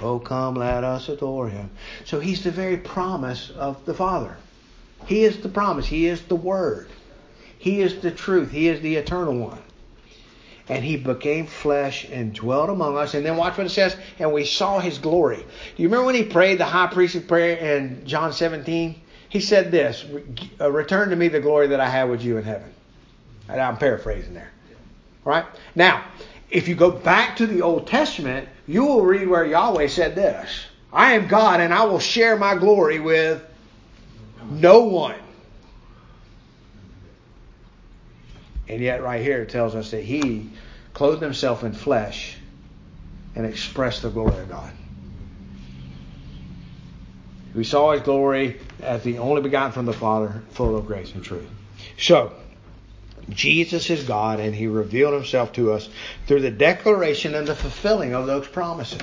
Oh, 0.00 0.18
come, 0.18 0.54
let 0.54 0.84
us 0.84 1.08
adore 1.08 1.48
him. 1.48 1.70
So 2.04 2.20
he's 2.20 2.44
the 2.44 2.50
very 2.50 2.76
promise 2.76 3.50
of 3.50 3.84
the 3.84 3.94
Father. 3.94 4.36
He 5.06 5.24
is 5.24 5.38
the 5.38 5.48
promise. 5.48 5.86
He 5.86 6.06
is 6.06 6.22
the 6.22 6.36
Word. 6.36 6.88
He 7.58 7.80
is 7.80 8.00
the 8.00 8.10
truth. 8.10 8.50
He 8.50 8.68
is 8.68 8.80
the 8.80 8.96
eternal 8.96 9.34
one. 9.34 9.62
And 10.68 10.84
he 10.84 10.96
became 10.96 11.46
flesh 11.46 12.04
and 12.10 12.32
dwelt 12.32 12.70
among 12.70 12.96
us. 12.96 13.14
And 13.14 13.26
then 13.26 13.36
watch 13.36 13.58
what 13.58 13.66
it 13.66 13.70
says. 13.70 13.96
And 14.18 14.32
we 14.32 14.44
saw 14.44 14.78
his 14.78 14.98
glory. 14.98 15.36
Do 15.36 15.82
you 15.82 15.88
remember 15.88 16.06
when 16.06 16.14
he 16.14 16.24
prayed 16.24 16.58
the 16.58 16.64
high 16.64 16.86
priestly 16.86 17.20
prayer 17.20 17.56
in 17.56 18.06
John 18.06 18.32
17? 18.32 19.01
He 19.32 19.40
said 19.40 19.70
this 19.70 20.04
uh, 20.60 20.70
Return 20.70 21.08
to 21.08 21.16
me 21.16 21.28
the 21.28 21.40
glory 21.40 21.68
that 21.68 21.80
I 21.80 21.88
had 21.88 22.10
with 22.10 22.22
you 22.22 22.36
in 22.36 22.44
heaven. 22.44 22.70
And 23.48 23.58
I'm 23.58 23.78
paraphrasing 23.78 24.34
there. 24.34 24.50
Right? 25.24 25.46
Now, 25.74 26.04
if 26.50 26.68
you 26.68 26.74
go 26.74 26.90
back 26.90 27.38
to 27.38 27.46
the 27.46 27.62
Old 27.62 27.86
Testament, 27.86 28.46
you 28.66 28.84
will 28.84 29.06
read 29.06 29.26
where 29.26 29.46
Yahweh 29.46 29.86
said 29.86 30.14
this 30.14 30.66
I 30.92 31.14
am 31.14 31.28
God 31.28 31.60
and 31.60 31.72
I 31.72 31.84
will 31.84 31.98
share 31.98 32.36
my 32.36 32.56
glory 32.56 33.00
with 33.00 33.42
no 34.50 34.80
one. 34.80 35.16
And 38.68 38.82
yet, 38.82 39.02
right 39.02 39.22
here, 39.22 39.40
it 39.40 39.48
tells 39.48 39.74
us 39.74 39.92
that 39.92 40.04
he 40.04 40.50
clothed 40.92 41.22
himself 41.22 41.64
in 41.64 41.72
flesh 41.72 42.36
and 43.34 43.46
expressed 43.46 44.02
the 44.02 44.10
glory 44.10 44.42
of 44.42 44.50
God. 44.50 44.72
We 47.54 47.64
saw 47.64 47.92
his 47.92 48.02
glory 48.02 48.60
as 48.80 49.02
the 49.02 49.18
only 49.18 49.42
begotten 49.42 49.72
from 49.72 49.86
the 49.86 49.92
Father, 49.92 50.42
full 50.50 50.76
of 50.76 50.86
grace 50.86 51.14
and 51.14 51.22
truth. 51.22 51.48
So, 51.98 52.32
Jesus 53.28 53.90
is 53.90 54.04
God, 54.04 54.40
and 54.40 54.54
he 54.54 54.66
revealed 54.66 55.14
himself 55.14 55.52
to 55.54 55.72
us 55.72 55.88
through 56.26 56.40
the 56.40 56.50
declaration 56.50 57.34
and 57.34 57.46
the 57.46 57.54
fulfilling 57.54 58.14
of 58.14 58.26
those 58.26 58.48
promises. 58.48 59.02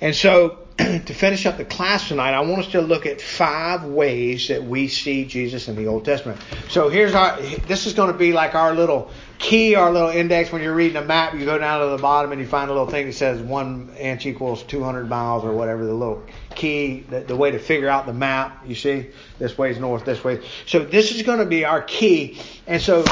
And 0.00 0.14
so, 0.14 0.58
to 0.78 1.12
finish 1.12 1.44
up 1.44 1.56
the 1.56 1.64
class 1.64 2.06
tonight, 2.06 2.34
I 2.34 2.40
want 2.40 2.66
us 2.66 2.72
to 2.72 2.80
look 2.80 3.04
at 3.04 3.20
five 3.20 3.82
ways 3.82 4.46
that 4.46 4.62
we 4.62 4.86
see 4.86 5.24
Jesus 5.24 5.66
in 5.66 5.74
the 5.74 5.88
Old 5.88 6.04
Testament. 6.04 6.40
So 6.68 6.88
here's 6.88 7.14
our, 7.14 7.40
this 7.66 7.86
is 7.86 7.94
going 7.94 8.12
to 8.12 8.16
be 8.16 8.32
like 8.32 8.54
our 8.54 8.72
little 8.74 9.10
key, 9.38 9.74
our 9.74 9.90
little 9.90 10.10
index. 10.10 10.52
When 10.52 10.62
you're 10.62 10.74
reading 10.74 10.96
a 10.96 11.04
map, 11.04 11.34
you 11.34 11.44
go 11.44 11.58
down 11.58 11.80
to 11.80 11.88
the 11.88 12.00
bottom 12.00 12.30
and 12.30 12.40
you 12.40 12.46
find 12.46 12.70
a 12.70 12.72
little 12.72 12.88
thing 12.88 13.06
that 13.06 13.14
says 13.14 13.42
one 13.42 13.92
inch 13.98 14.24
equals 14.24 14.62
200 14.62 15.08
miles 15.08 15.44
or 15.44 15.52
whatever, 15.52 15.84
the 15.84 15.92
little 15.92 16.24
key, 16.54 17.00
the, 17.00 17.20
the 17.20 17.36
way 17.36 17.50
to 17.50 17.58
figure 17.58 17.88
out 17.88 18.06
the 18.06 18.14
map. 18.14 18.64
You 18.64 18.76
see, 18.76 19.08
this 19.40 19.58
way's 19.58 19.80
north, 19.80 20.04
this 20.04 20.22
way. 20.22 20.46
So 20.66 20.84
this 20.84 21.12
is 21.12 21.22
going 21.22 21.40
to 21.40 21.46
be 21.46 21.64
our 21.64 21.82
key. 21.82 22.40
And 22.68 22.80
so 22.80 23.04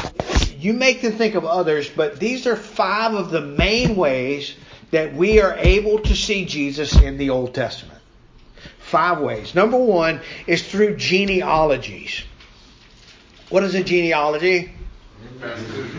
you 0.56 0.72
make 0.72 1.02
them 1.02 1.14
think 1.14 1.34
of 1.34 1.44
others, 1.44 1.90
but 1.90 2.20
these 2.20 2.46
are 2.46 2.54
five 2.54 3.14
of 3.14 3.30
the 3.30 3.40
main 3.40 3.96
ways 3.96 4.54
that 4.90 5.14
we 5.14 5.40
are 5.40 5.54
able 5.58 5.98
to 6.00 6.14
see 6.14 6.44
Jesus 6.44 7.00
in 7.00 7.18
the 7.18 7.30
Old 7.30 7.54
Testament. 7.54 8.00
Five 8.78 9.20
ways. 9.20 9.54
Number 9.54 9.78
one 9.78 10.20
is 10.46 10.66
through 10.66 10.96
genealogies. 10.96 12.22
What 13.48 13.64
is 13.64 13.74
a 13.74 13.82
genealogy? 13.82 14.72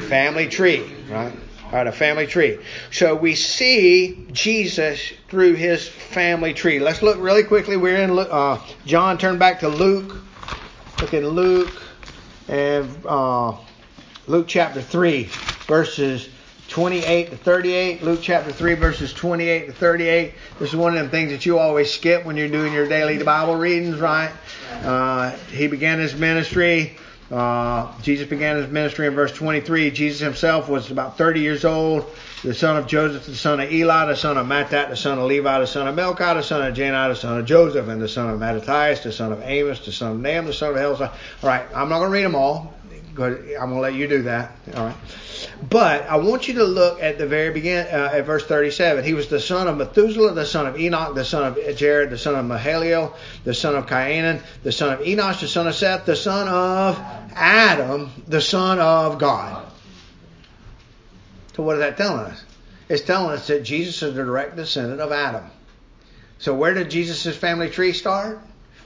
Family 0.08 0.48
tree, 0.48 0.90
right? 1.10 1.34
All 1.66 1.72
right, 1.74 1.88
a 1.88 1.92
family 1.92 2.28
tree. 2.28 2.60
So 2.92 3.14
we 3.14 3.36
see 3.36 4.26
Jesus 4.32 5.12
through 5.28 5.56
his 5.56 5.86
family 5.86 6.54
tree. 6.54 6.80
Let's 6.80 7.02
look 7.02 7.18
really 7.20 7.44
quickly. 7.44 7.76
We're 7.76 7.98
in 7.98 8.18
uh, 8.18 8.62
John. 8.86 9.18
Turn 9.18 9.38
back 9.38 9.60
to 9.60 9.68
Luke. 9.68 10.16
Look 11.02 11.14
at 11.14 11.24
Luke 11.24 11.82
and 12.48 12.90
uh, 13.06 13.58
Luke 14.28 14.48
chapter 14.48 14.82
three, 14.82 15.26
verses 15.68 16.30
28 16.78 17.32
to 17.32 17.38
38. 17.38 18.04
Luke 18.04 18.20
chapter 18.22 18.52
3, 18.52 18.76
verses 18.76 19.12
28 19.12 19.66
to 19.66 19.74
38. 19.74 20.34
This 20.60 20.70
is 20.70 20.76
one 20.76 20.94
of 20.94 21.00
them 21.00 21.10
things 21.10 21.32
that 21.32 21.44
you 21.44 21.58
always 21.58 21.92
skip 21.92 22.24
when 22.24 22.38
you're 22.38 22.50
doing 22.50 22.72
your 22.72 22.88
daily 22.88 23.18
Bible 23.24 23.56
readings, 23.56 24.00
right? 24.00 24.32
Uh, 24.84 25.32
he 25.52 25.66
began 25.66 25.98
his 25.98 26.14
ministry. 26.14 26.96
Uh, 27.32 27.92
Jesus 28.04 28.30
began 28.30 28.58
his 28.58 28.72
ministry 28.72 29.08
in 29.08 29.16
verse 29.16 29.32
23. 29.32 29.90
Jesus 29.90 30.20
himself 30.20 30.70
was 30.70 30.92
about 30.92 31.18
30 31.18 31.40
years 31.40 31.66
old, 31.66 32.06
the 32.44 32.54
son 32.54 32.78
of 32.78 32.86
Joseph, 32.86 33.26
the 33.26 33.34
son 33.34 33.60
of 33.60 33.72
Eli, 33.72 34.06
the 34.06 34.16
son 34.16 34.38
of 34.38 34.46
Matthat, 34.46 34.90
the 34.90 34.96
son 34.96 35.18
of 35.18 35.26
Levi, 35.26 35.60
the 35.60 35.66
son 35.66 35.88
of 35.88 35.96
Melchi, 35.96 36.36
the 36.36 36.44
son 36.44 36.62
of 36.62 36.76
Jannai, 36.76 37.10
the 37.10 37.16
son 37.16 37.40
of 37.40 37.46
Joseph, 37.48 37.88
and 37.88 38.00
the 38.00 38.08
son 38.08 38.30
of 38.30 38.40
Mattathias, 38.40 39.00
the 39.00 39.12
son 39.12 39.32
of 39.32 39.42
Amos, 39.42 39.84
the 39.84 39.92
son 39.92 40.12
of 40.12 40.20
Nahum, 40.20 40.46
the 40.46 40.54
son 40.54 40.70
of 40.70 40.76
Helzai. 40.76 41.10
All 41.10 41.50
right, 41.50 41.66
I'm 41.74 41.90
not 41.90 41.98
going 41.98 42.12
to 42.12 42.14
read 42.14 42.26
them 42.26 42.36
all. 42.36 42.76
I'm 42.86 43.16
going 43.16 43.58
to 43.58 43.80
let 43.80 43.96
you 43.96 44.08
do 44.08 44.22
that. 44.22 44.52
All 44.76 44.86
right. 44.86 44.96
But 45.70 46.04
I 46.04 46.18
want 46.18 46.48
you 46.48 46.56
to 46.56 46.64
look 46.64 47.02
at 47.02 47.18
the 47.18 47.26
very 47.26 47.52
beginning, 47.52 47.92
uh, 47.92 48.12
at 48.14 48.26
verse 48.26 48.46
37. 48.46 49.04
He 49.04 49.14
was 49.14 49.28
the 49.28 49.40
son 49.40 49.68
of 49.68 49.78
Methuselah, 49.78 50.34
the 50.34 50.46
son 50.46 50.68
of 50.68 50.80
Enoch, 50.80 51.16
the 51.16 51.26
son 51.26 51.44
of 51.46 51.76
Jared, 51.76 52.12
the 52.12 52.18
son 52.18 52.36
of 52.36 52.46
Mahalalel, 52.46 53.14
the 53.44 53.54
son 53.54 53.76
of 53.76 53.88
Cainan, 53.88 54.42
the 54.64 54.72
son 54.72 54.94
of 54.94 55.00
Enosh, 55.00 55.42
the 55.42 55.48
son 55.48 55.68
of 55.68 55.74
Seth, 55.74 56.06
the 56.06 56.16
son 56.16 56.48
of 56.48 57.00
Adam, 57.34 58.12
the 58.28 58.42
son 58.42 58.80
of 58.80 59.18
God. 59.18 59.66
So 61.56 61.64
what 61.64 61.78
is 61.78 61.80
that 61.80 61.98
telling 61.98 62.26
us? 62.26 62.44
It's 62.88 63.02
telling 63.02 63.32
us 63.32 63.48
that 63.48 63.64
Jesus 63.64 64.02
is 64.04 64.14
the 64.14 64.24
direct 64.24 64.56
descendant 64.56 65.02
of 65.02 65.12
Adam. 65.12 65.50
So 66.38 66.54
where 66.54 66.76
did 66.76 66.92
Jesus' 66.92 67.36
family 67.36 67.70
tree 67.70 67.94
start? 67.94 68.40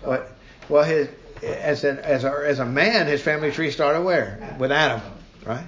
Well, 0.04 0.84
his 0.84 1.10
as 1.44 1.84
a, 1.84 2.06
as 2.06 2.24
a 2.24 2.44
as 2.46 2.60
a 2.60 2.66
man, 2.66 3.08
his 3.08 3.22
family 3.22 3.52
tree 3.52 3.72
started 3.72 4.02
where? 4.02 4.56
With 4.58 4.72
Adam, 4.72 5.02
right? 5.46 5.66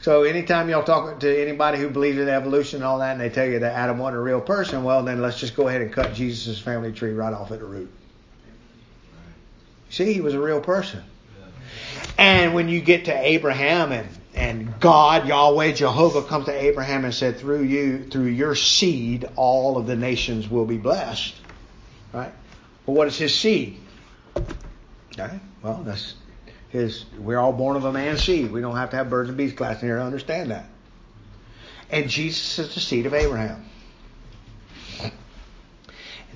So 0.00 0.22
anytime 0.22 0.70
y'all 0.70 0.82
talk 0.82 1.20
to 1.20 1.42
anybody 1.42 1.78
who 1.78 1.90
believes 1.90 2.18
in 2.18 2.28
evolution 2.28 2.78
and 2.78 2.84
all 2.84 3.00
that, 3.00 3.12
and 3.12 3.20
they 3.20 3.28
tell 3.28 3.46
you 3.46 3.58
that 3.58 3.74
Adam 3.74 3.98
wasn't 3.98 4.16
a 4.16 4.20
real 4.20 4.40
person, 4.40 4.82
well 4.82 5.02
then 5.02 5.20
let's 5.20 5.38
just 5.38 5.54
go 5.54 5.68
ahead 5.68 5.82
and 5.82 5.92
cut 5.92 6.14
Jesus' 6.14 6.58
family 6.58 6.92
tree 6.92 7.12
right 7.12 7.34
off 7.34 7.50
at 7.52 7.58
the 7.58 7.66
root. 7.66 7.92
See, 9.90 10.12
he 10.12 10.20
was 10.20 10.34
a 10.34 10.40
real 10.40 10.60
person. 10.60 11.02
And 12.16 12.54
when 12.54 12.68
you 12.68 12.80
get 12.80 13.06
to 13.06 13.12
Abraham 13.14 13.92
and 13.92 14.08
and 14.32 14.78
God, 14.80 15.26
Yahweh, 15.26 15.72
Jehovah 15.72 16.22
comes 16.22 16.46
to 16.46 16.52
Abraham 16.52 17.04
and 17.04 17.12
said, 17.12 17.38
through 17.38 17.64
you, 17.64 18.04
through 18.04 18.26
your 18.26 18.54
seed, 18.54 19.28
all 19.36 19.76
of 19.76 19.86
the 19.86 19.96
nations 19.96 20.48
will 20.48 20.64
be 20.64 20.78
blessed. 20.78 21.34
Right? 22.12 22.32
Well, 22.86 22.96
what 22.96 23.08
is 23.08 23.18
his 23.18 23.36
seed? 23.36 23.78
Okay. 25.12 25.40
Well, 25.62 25.82
that's 25.84 26.14
his. 26.70 27.04
We're 27.18 27.38
all 27.38 27.52
born 27.52 27.76
of 27.76 27.84
a 27.84 27.92
man's 27.92 28.22
seed. 28.22 28.50
We 28.50 28.60
don't 28.60 28.76
have 28.76 28.90
to 28.90 28.96
have 28.96 29.10
birds 29.10 29.28
and 29.28 29.36
bees 29.36 29.52
class 29.52 29.82
in 29.82 29.88
here 29.88 29.96
to 29.96 30.02
understand 30.02 30.50
that. 30.50 30.66
And 31.90 32.08
Jesus 32.08 32.58
is 32.58 32.74
the 32.74 32.80
seed 32.80 33.06
of 33.06 33.14
Abraham. 33.14 33.64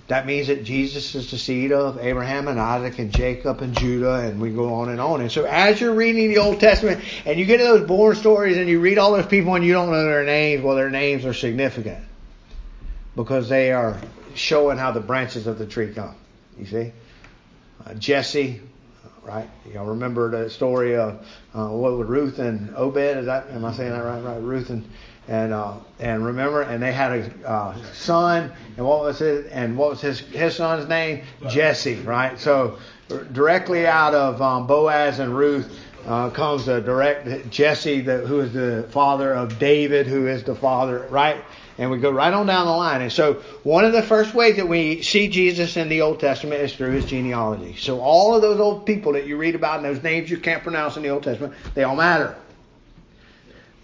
That 0.09 0.27
means 0.27 0.49
that 0.49 0.64
Jesus 0.64 1.14
is 1.14 1.31
the 1.31 1.38
seed 1.38 1.73
of 1.73 1.99
Abraham 1.99 2.47
and 2.49 2.61
Isaac 2.61 2.99
and 2.99 3.11
Jacob 3.11 3.62
and 3.62 3.75
Judah, 3.75 4.16
and 4.16 4.38
we 4.38 4.51
go 4.51 4.75
on 4.75 4.90
and 4.90 5.01
on. 5.01 5.23
And 5.23 5.33
so, 5.33 5.47
as 5.47 5.81
you're 5.81 5.94
reading 5.94 6.29
the 6.29 6.38
Old 6.38 6.61
Testament 6.61 7.03
and 7.25 7.38
you 7.38 7.47
get 7.47 7.57
to 7.57 7.62
those 7.62 7.87
born 7.87 8.14
stories 8.14 8.59
and 8.59 8.68
you 8.68 8.81
read 8.81 8.99
all 8.99 9.12
those 9.12 9.27
people 9.27 9.55
and 9.55 9.64
you 9.64 9.73
don't 9.73 9.90
know 9.90 10.05
their 10.05 10.25
names, 10.25 10.62
well, 10.62 10.77
their 10.77 10.90
names 10.90 11.25
are 11.25 11.33
significant 11.33 12.05
because 13.16 13.49
they 13.49 13.73
are 13.73 13.99
showing 14.35 14.77
how 14.77 14.90
the 14.90 15.01
branches 15.01 15.47
of 15.47 15.59
the 15.59 15.66
tree 15.66 15.94
come. 15.94 16.14
You 16.59 16.66
see, 16.66 16.92
uh, 17.87 17.94
Jesse, 17.94 18.61
right? 19.24 19.48
Y'all 19.72 19.87
remember 19.87 20.30
the 20.30 20.50
story 20.50 20.96
of 20.96 21.26
uh, 21.54 21.68
what 21.68 21.98
with 21.98 22.08
Ruth 22.08 22.38
and 22.38 22.74
Obed? 22.76 22.96
Is 22.96 23.26
that 23.26 23.48
am 23.50 23.64
I 23.64 23.72
saying 23.72 23.90
that 23.90 24.04
right? 24.04 24.22
Right, 24.22 24.40
Ruth 24.40 24.70
and 24.70 24.88
and 25.26 25.52
uh, 25.52 25.74
and 25.98 26.24
remember, 26.24 26.62
and 26.62 26.82
they 26.82 26.92
had 26.92 27.12
a 27.12 27.48
uh, 27.48 27.92
son, 27.92 28.52
and 28.76 28.87
what 28.87 29.00
was 29.00 29.18
his 29.18 29.46
and 29.46 29.76
what 29.76 29.90
was 29.90 30.00
his 30.00 30.20
his 30.20 30.56
son's 30.56 30.88
name? 30.88 31.24
Jesse, 31.48 31.96
right? 31.96 32.38
So 32.38 32.78
directly 33.32 33.87
out 33.87 34.14
of 34.14 34.40
um, 34.40 34.66
Boaz 34.66 35.18
and 35.18 35.37
Ruth 35.37 35.80
uh, 36.06 36.30
comes 36.30 36.66
the 36.66 36.80
direct 36.80 37.50
Jesse, 37.50 38.02
the, 38.02 38.18
who 38.18 38.40
is 38.40 38.52
the 38.52 38.87
father 38.90 39.32
of 39.32 39.58
David, 39.58 40.06
who 40.06 40.26
is 40.26 40.44
the 40.44 40.54
father, 40.54 41.06
right? 41.10 41.42
And 41.76 41.90
we 41.90 41.98
go 41.98 42.10
right 42.10 42.32
on 42.32 42.46
down 42.46 42.66
the 42.66 42.72
line. 42.72 43.02
And 43.02 43.12
so 43.12 43.34
one 43.64 43.84
of 43.84 43.92
the 43.92 44.02
first 44.02 44.32
ways 44.32 44.56
that 44.56 44.68
we 44.68 45.02
see 45.02 45.28
Jesus 45.28 45.76
in 45.76 45.88
the 45.88 46.02
Old 46.02 46.20
Testament 46.20 46.60
is 46.60 46.74
through 46.74 46.92
his 46.92 47.04
genealogy. 47.04 47.76
So 47.76 48.00
all 48.00 48.34
of 48.34 48.42
those 48.42 48.60
old 48.60 48.87
people 48.87 49.12
that 49.14 49.26
you 49.26 49.37
read 49.37 49.54
about 49.54 49.78
and 49.78 49.84
those 49.84 50.02
names 50.02 50.30
you 50.30 50.38
can't 50.38 50.62
pronounce 50.62 50.96
in 50.96 51.02
the 51.02 51.08
Old 51.08 51.24
Testament, 51.24 51.54
they 51.74 51.82
all 51.82 51.96
matter. 51.96 52.37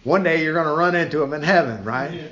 One 0.05 0.23
day 0.23 0.43
you're 0.43 0.55
going 0.55 0.67
to 0.67 0.73
run 0.73 0.95
into 0.95 1.19
them 1.19 1.35
in 1.35 1.43
heaven, 1.43 1.85
right? 1.85 2.31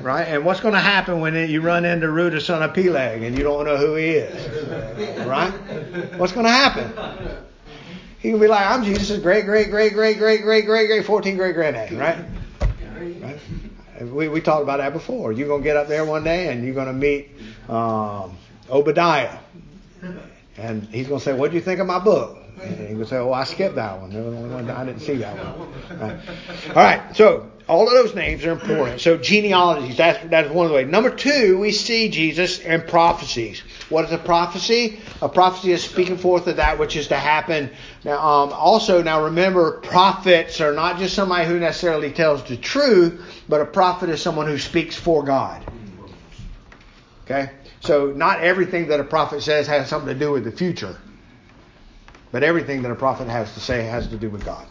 Right? 0.00 0.24
And 0.24 0.44
what's 0.44 0.60
going 0.60 0.74
to 0.74 0.80
happen 0.80 1.20
when 1.20 1.34
you 1.50 1.60
run 1.60 1.84
into 1.84 2.06
Ruda 2.06 2.40
son 2.40 2.62
of 2.62 2.72
Peleg 2.72 3.22
and 3.22 3.36
you 3.36 3.44
don't 3.44 3.64
know 3.64 3.76
who 3.76 3.96
he 3.96 4.10
is? 4.10 5.26
Right? 5.26 5.50
What's 6.16 6.32
going 6.32 6.46
to 6.46 6.52
happen? 6.52 7.44
He 8.18 8.30
can 8.30 8.40
be 8.40 8.46
like, 8.46 8.66
I'm 8.66 8.84
Jesus' 8.84 9.18
great, 9.18 9.44
great, 9.44 9.68
great, 9.68 9.92
great, 9.92 10.16
great, 10.16 10.42
great, 10.42 10.64
great, 10.64 10.86
great, 10.86 11.04
14 11.04 11.36
great 11.36 11.54
granddad, 11.54 11.92
right? 11.92 12.24
We, 14.00 14.28
we 14.28 14.40
talked 14.40 14.62
about 14.62 14.78
that 14.78 14.92
before. 14.92 15.32
You're 15.32 15.48
going 15.48 15.62
to 15.62 15.64
get 15.64 15.76
up 15.76 15.88
there 15.88 16.04
one 16.04 16.24
day 16.24 16.48
and 16.52 16.64
you're 16.64 16.74
going 16.74 16.86
to 16.86 16.92
meet 16.92 17.30
um, 17.68 18.36
Obadiah. 18.70 19.38
And 20.56 20.84
he's 20.84 21.08
going 21.08 21.20
to 21.20 21.24
say, 21.24 21.32
What 21.32 21.50
do 21.50 21.56
you 21.56 21.62
think 21.62 21.80
of 21.80 21.86
my 21.86 21.98
book? 21.98 22.43
And 22.62 22.88
he 22.88 22.94
would 22.94 23.08
say, 23.08 23.16
"Oh, 23.16 23.32
I 23.32 23.44
skipped 23.44 23.74
that 23.76 24.00
one. 24.00 24.10
The 24.10 24.20
only 24.20 24.48
one. 24.48 24.70
I 24.70 24.84
didn't 24.84 25.00
see 25.00 25.16
that 25.16 25.36
one." 25.36 26.20
All 26.68 26.74
right. 26.74 27.16
So 27.16 27.50
all 27.68 27.86
of 27.86 27.94
those 27.94 28.14
names 28.14 28.44
are 28.44 28.52
important. 28.52 29.00
So 29.00 29.16
genealogies. 29.16 29.96
That's 29.96 30.18
that's 30.28 30.50
one 30.50 30.66
of 30.66 30.70
the 30.70 30.76
ways. 30.76 30.88
Number 30.88 31.10
two, 31.10 31.58
we 31.58 31.72
see 31.72 32.08
Jesus 32.08 32.60
in 32.60 32.82
prophecies. 32.82 33.62
What 33.88 34.04
is 34.04 34.12
a 34.12 34.18
prophecy? 34.18 35.00
A 35.22 35.28
prophecy 35.28 35.72
is 35.72 35.82
speaking 35.82 36.16
forth 36.16 36.46
of 36.46 36.56
that 36.56 36.78
which 36.78 36.96
is 36.96 37.08
to 37.08 37.16
happen. 37.16 37.70
Now, 38.04 38.18
um, 38.18 38.52
also, 38.52 39.02
now 39.02 39.24
remember, 39.24 39.80
prophets 39.80 40.60
are 40.60 40.72
not 40.72 40.98
just 40.98 41.14
somebody 41.14 41.46
who 41.46 41.58
necessarily 41.58 42.12
tells 42.12 42.42
the 42.44 42.56
truth, 42.56 43.20
but 43.48 43.60
a 43.60 43.66
prophet 43.66 44.10
is 44.10 44.22
someone 44.22 44.46
who 44.46 44.58
speaks 44.58 44.96
for 44.96 45.22
God. 45.22 45.64
Okay. 47.24 47.50
So 47.80 48.12
not 48.12 48.40
everything 48.40 48.88
that 48.88 49.00
a 49.00 49.04
prophet 49.04 49.42
says 49.42 49.66
has 49.66 49.88
something 49.88 50.12
to 50.12 50.18
do 50.18 50.32
with 50.32 50.44
the 50.44 50.52
future. 50.52 50.96
But 52.34 52.42
everything 52.42 52.82
that 52.82 52.90
a 52.90 52.96
prophet 52.96 53.28
has 53.28 53.54
to 53.54 53.60
say 53.60 53.84
has 53.84 54.08
to 54.08 54.16
do 54.16 54.28
with 54.28 54.44
God. 54.44 54.66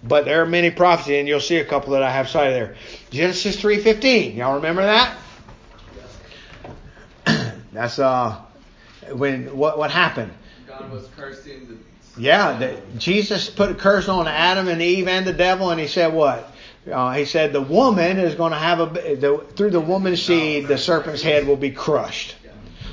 But 0.00 0.24
there 0.24 0.40
are 0.40 0.46
many 0.46 0.70
prophecies, 0.70 1.18
and 1.18 1.26
you'll 1.26 1.40
see 1.40 1.56
a 1.56 1.64
couple 1.64 1.94
that 1.94 2.04
I 2.04 2.10
have 2.12 2.28
cited 2.28 2.54
there. 2.54 2.76
Genesis 3.10 3.60
3.15. 3.60 4.36
Y'all 4.36 4.54
remember 4.54 4.82
that? 4.82 5.18
That's 7.72 7.98
uh 7.98 8.40
when 9.10 9.56
what 9.56 9.76
what 9.76 9.90
happened? 9.90 10.32
God 10.68 10.88
was 10.92 11.08
cursing 11.16 11.66
the 11.66 11.76
Yeah, 12.16 12.56
the, 12.60 12.80
Jesus 12.96 13.50
put 13.50 13.68
a 13.68 13.74
curse 13.74 14.08
on 14.08 14.28
Adam 14.28 14.68
and 14.68 14.80
Eve 14.80 15.08
and 15.08 15.26
the 15.26 15.32
devil, 15.32 15.70
and 15.70 15.80
he 15.80 15.88
said 15.88 16.14
what? 16.14 16.48
Uh, 16.88 17.12
he 17.14 17.24
said 17.24 17.52
the 17.52 17.60
woman 17.60 18.20
is 18.20 18.36
going 18.36 18.52
to 18.52 18.58
have 18.58 18.78
a 18.78 19.16
the, 19.16 19.44
through 19.56 19.70
the 19.70 19.80
woman's 19.80 20.22
seed 20.22 20.68
the 20.68 20.78
serpent's 20.78 21.22
head 21.22 21.44
will 21.44 21.56
be 21.56 21.72
crushed. 21.72 22.36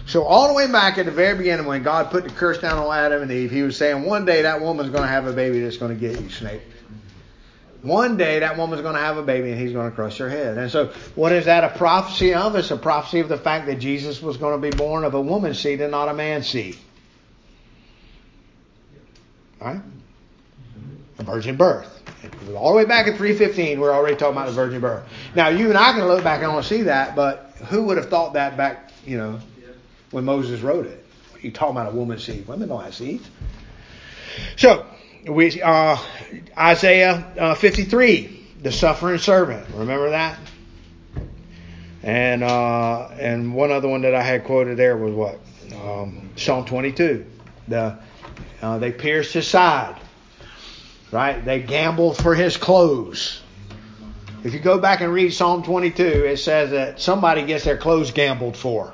So 0.05 0.23
all 0.23 0.49
the 0.49 0.53
way 0.53 0.69
back 0.71 0.97
at 0.97 1.05
the 1.05 1.11
very 1.11 1.37
beginning, 1.37 1.65
when 1.65 1.81
God 1.81 2.11
put 2.11 2.25
the 2.25 2.29
curse 2.29 2.59
down 2.59 2.77
on 2.77 2.95
Adam 2.95 3.21
and 3.21 3.31
Eve, 3.31 3.51
He 3.51 3.61
was 3.61 3.77
saying 3.77 4.03
one 4.03 4.25
day 4.25 4.41
that 4.41 4.61
woman's 4.61 4.89
going 4.89 5.03
to 5.03 5.09
have 5.09 5.27
a 5.27 5.33
baby 5.33 5.61
that's 5.61 5.77
going 5.77 5.97
to 5.97 5.99
get 5.99 6.19
you, 6.19 6.29
snake. 6.29 6.61
One 7.83 8.15
day 8.15 8.39
that 8.39 8.57
woman's 8.57 8.81
going 8.81 8.95
to 8.95 9.01
have 9.01 9.17
a 9.17 9.23
baby 9.23 9.51
and 9.51 9.59
he's 9.59 9.73
going 9.73 9.89
to 9.89 9.95
crush 9.95 10.17
her 10.19 10.29
head. 10.29 10.57
And 10.57 10.71
so, 10.71 10.93
what 11.15 11.33
is 11.33 11.45
that 11.45 11.65
a 11.65 11.77
prophecy 11.77 12.33
of? 12.33 12.55
It's 12.55 12.71
a 12.71 12.77
prophecy 12.77 13.19
of 13.19 13.27
the 13.27 13.37
fact 13.37 13.65
that 13.65 13.75
Jesus 13.75 14.21
was 14.21 14.37
going 14.37 14.59
to 14.59 14.71
be 14.71 14.75
born 14.75 15.03
of 15.03 15.13
a 15.15 15.21
woman's 15.21 15.59
seed 15.59 15.81
and 15.81 15.91
not 15.91 16.07
a 16.07 16.13
man's 16.13 16.47
seed. 16.47 16.77
Right? 19.59 19.81
A 21.19 21.23
virgin 21.23 21.57
birth. 21.57 21.89
All 22.55 22.71
the 22.71 22.77
way 22.77 22.85
back 22.85 23.07
at 23.07 23.17
315, 23.17 23.81
we're 23.81 23.93
already 23.93 24.15
talking 24.15 24.37
about 24.37 24.45
the 24.45 24.53
virgin 24.53 24.79
birth. 24.79 25.03
Now, 25.35 25.49
you 25.49 25.67
and 25.67 25.77
I 25.77 25.91
can 25.91 26.07
look 26.07 26.23
back 26.23 26.39
and 26.39 26.47
only 26.47 26.63
see 26.63 26.83
that, 26.83 27.17
but 27.17 27.53
who 27.67 27.83
would 27.83 27.97
have 27.97 28.09
thought 28.09 28.33
that 28.33 28.55
back, 28.55 28.91
you 29.05 29.17
know, 29.17 29.39
when 30.13 30.25
Moses 30.25 30.61
wrote 30.61 30.85
it. 30.85 31.03
You 31.41 31.51
talking 31.51 31.75
about 31.75 31.91
a 31.91 31.95
woman's 31.95 32.23
seed? 32.23 32.47
Women 32.47 32.69
don't 32.69 32.83
have 32.83 32.95
seeds. 32.95 33.29
So 34.55 34.85
we 35.27 35.61
uh, 35.61 35.97
Isaiah 36.57 37.33
uh, 37.37 37.55
53, 37.55 38.47
the 38.61 38.71
suffering 38.71 39.17
servant. 39.17 39.67
Remember 39.75 40.11
that? 40.11 40.39
And 42.01 42.43
uh, 42.43 43.07
and 43.19 43.53
one 43.53 43.71
other 43.71 43.87
one 43.87 44.01
that 44.03 44.15
I 44.15 44.21
had 44.21 44.45
quoted 44.45 44.77
there 44.77 44.95
was 44.95 45.13
what 45.13 45.39
um, 45.81 46.29
Psalm 46.37 46.65
22. 46.65 47.25
The 47.67 47.97
uh, 48.61 48.77
they 48.77 48.91
pierced 48.91 49.33
his 49.33 49.47
side. 49.47 49.99
Right? 51.11 51.43
They 51.43 51.61
gambled 51.61 52.17
for 52.17 52.33
his 52.33 52.57
clothes. 52.57 53.41
If 54.43 54.53
you 54.53 54.59
go 54.59 54.79
back 54.79 55.01
and 55.01 55.13
read 55.13 55.31
Psalm 55.31 55.63
22, 55.63 56.03
it 56.03 56.37
says 56.37 56.71
that 56.71 56.99
somebody 56.99 57.45
gets 57.45 57.63
their 57.63 57.77
clothes 57.77 58.11
gambled 58.11 58.57
for. 58.57 58.93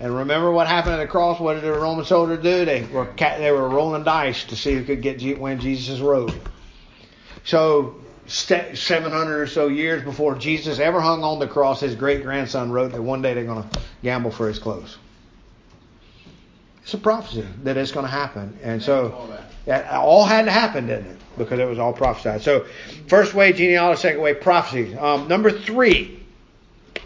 And 0.00 0.14
remember 0.14 0.50
what 0.50 0.66
happened 0.66 0.94
at 0.94 0.98
the 0.98 1.06
cross? 1.06 1.38
What 1.38 1.54
did 1.54 1.64
the 1.64 1.72
Roman 1.72 2.04
soldiers 2.04 2.42
do? 2.42 2.64
They 2.64 2.82
were 2.82 3.12
they 3.16 3.52
were 3.52 3.68
rolling 3.68 4.04
dice 4.04 4.44
to 4.44 4.56
see 4.56 4.74
who 4.74 4.84
could 4.84 5.02
get 5.02 5.38
win 5.38 5.60
Jesus' 5.60 6.00
robe. 6.00 6.34
So 7.44 7.96
700 8.26 9.40
or 9.40 9.46
so 9.46 9.68
years 9.68 10.02
before 10.02 10.34
Jesus 10.34 10.78
ever 10.78 11.00
hung 11.00 11.22
on 11.22 11.38
the 11.38 11.46
cross, 11.46 11.80
his 11.80 11.94
great 11.94 12.22
grandson 12.22 12.72
wrote 12.72 12.92
that 12.92 13.02
one 13.02 13.22
day 13.22 13.34
they're 13.34 13.44
going 13.44 13.68
to 13.68 13.80
gamble 14.02 14.30
for 14.30 14.48
his 14.48 14.58
clothes. 14.58 14.96
It's 16.82 16.94
a 16.94 16.98
prophecy 16.98 17.46
that 17.62 17.76
it's 17.76 17.92
going 17.92 18.04
to 18.04 18.12
happen. 18.12 18.58
And 18.62 18.82
so 18.82 19.38
that 19.66 19.90
all 19.90 20.24
had 20.24 20.46
to 20.46 20.50
happen, 20.50 20.86
didn't 20.86 21.06
it? 21.12 21.16
Because 21.38 21.58
it 21.58 21.68
was 21.68 21.78
all 21.78 21.92
prophesied. 21.92 22.42
So, 22.42 22.66
first 23.08 23.34
way, 23.34 23.52
genealogy, 23.52 24.00
second 24.00 24.20
way, 24.20 24.34
prophecy. 24.34 24.94
Um, 24.96 25.26
number 25.28 25.50
three, 25.50 26.22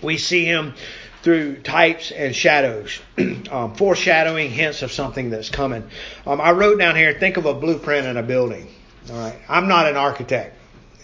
we 0.03 0.19
see 0.19 0.45
him 0.45 0.75
through 1.23 1.63
types 1.63 2.11
and 2.11 2.35
shadows, 2.35 3.01
um, 3.51 3.75
foreshadowing 3.75 4.51
hints 4.51 4.83
of 4.83 4.93
something 4.93 5.31
that's 5.31 5.51
coming. 5.51 5.89
Um, 6.27 6.41
I 6.41 6.53
wrote 6.53 6.79
down 6.79 6.97
here, 6.97 7.13
think 7.13 7.37
of 7.37 7.47
a 7.47 7.55
blueprint 7.55 8.07
in 8.07 8.17
a 8.17 8.23
building. 8.23 8.69
All 9.11 9.17
right. 9.17 9.39
I'm 9.49 9.69
not 9.69 9.87
an 9.87 9.97
architect 9.97 10.59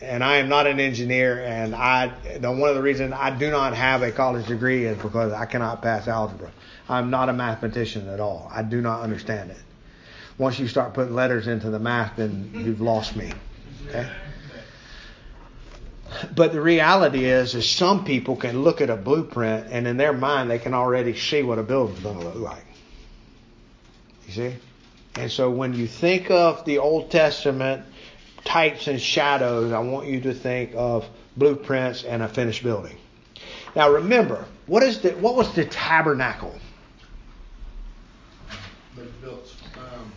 and 0.04 0.22
I 0.22 0.36
am 0.36 0.48
not 0.48 0.66
an 0.66 0.80
engineer, 0.80 1.42
and 1.44 1.74
I 1.74 2.12
the, 2.38 2.50
one 2.50 2.68
of 2.68 2.76
the 2.76 2.82
reasons 2.82 3.14
I 3.16 3.30
do 3.30 3.50
not 3.50 3.74
have 3.74 4.02
a 4.02 4.12
college 4.12 4.46
degree 4.46 4.84
is 4.84 4.98
because 4.98 5.32
I 5.32 5.46
cannot 5.46 5.82
pass 5.82 6.06
algebra. 6.08 6.52
I'm 6.88 7.10
not 7.10 7.28
a 7.28 7.32
mathematician 7.32 8.08
at 8.08 8.20
all. 8.20 8.50
I 8.52 8.62
do 8.62 8.80
not 8.80 9.00
understand 9.00 9.50
it. 9.50 9.58
Once 10.36 10.58
you 10.58 10.68
start 10.68 10.94
putting 10.94 11.14
letters 11.14 11.46
into 11.46 11.70
the 11.70 11.78
math, 11.78 12.16
then 12.16 12.50
you've 12.54 12.80
lost 12.80 13.16
me. 13.16 13.32
Okay. 13.88 14.08
But 16.34 16.52
the 16.52 16.60
reality 16.60 17.24
is, 17.24 17.54
is 17.54 17.68
some 17.68 18.04
people 18.04 18.36
can 18.36 18.62
look 18.62 18.80
at 18.80 18.90
a 18.90 18.96
blueprint 18.96 19.68
and 19.70 19.86
in 19.86 19.96
their 19.96 20.12
mind 20.12 20.50
they 20.50 20.58
can 20.58 20.74
already 20.74 21.16
see 21.16 21.42
what 21.42 21.58
a 21.58 21.62
building's 21.62 22.00
going 22.00 22.18
to 22.18 22.24
look 22.24 22.36
like. 22.36 22.64
You 24.26 24.32
see? 24.32 24.56
And 25.16 25.30
so 25.30 25.50
when 25.50 25.74
you 25.74 25.86
think 25.86 26.30
of 26.30 26.64
the 26.64 26.78
Old 26.78 27.10
Testament 27.10 27.84
types 28.44 28.88
and 28.88 29.00
shadows, 29.00 29.72
I 29.72 29.78
want 29.80 30.06
you 30.06 30.20
to 30.22 30.34
think 30.34 30.72
of 30.74 31.06
blueprints 31.36 32.04
and 32.04 32.22
a 32.22 32.28
finished 32.28 32.62
building. 32.62 32.96
Now 33.76 33.90
remember, 33.90 34.46
what 34.66 34.82
is 34.82 35.00
the 35.00 35.10
what 35.12 35.34
was 35.34 35.52
the 35.54 35.64
tabernacle? 35.64 36.54
They 38.96 39.04
built 39.20 39.52
um, 39.76 40.12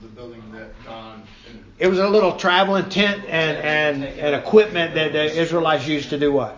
the 0.00 0.08
building 0.08 0.42
that 0.52 0.70
John. 0.84 1.22
It 1.80 1.88
was 1.88 1.98
a 1.98 2.08
little 2.08 2.36
traveling 2.36 2.90
tent 2.90 3.24
and, 3.26 3.56
and, 3.56 4.04
and 4.04 4.34
equipment 4.34 4.94
that 4.94 5.12
the 5.12 5.40
Israelites 5.40 5.86
used 5.88 6.10
to 6.10 6.18
do 6.18 6.30
what? 6.30 6.56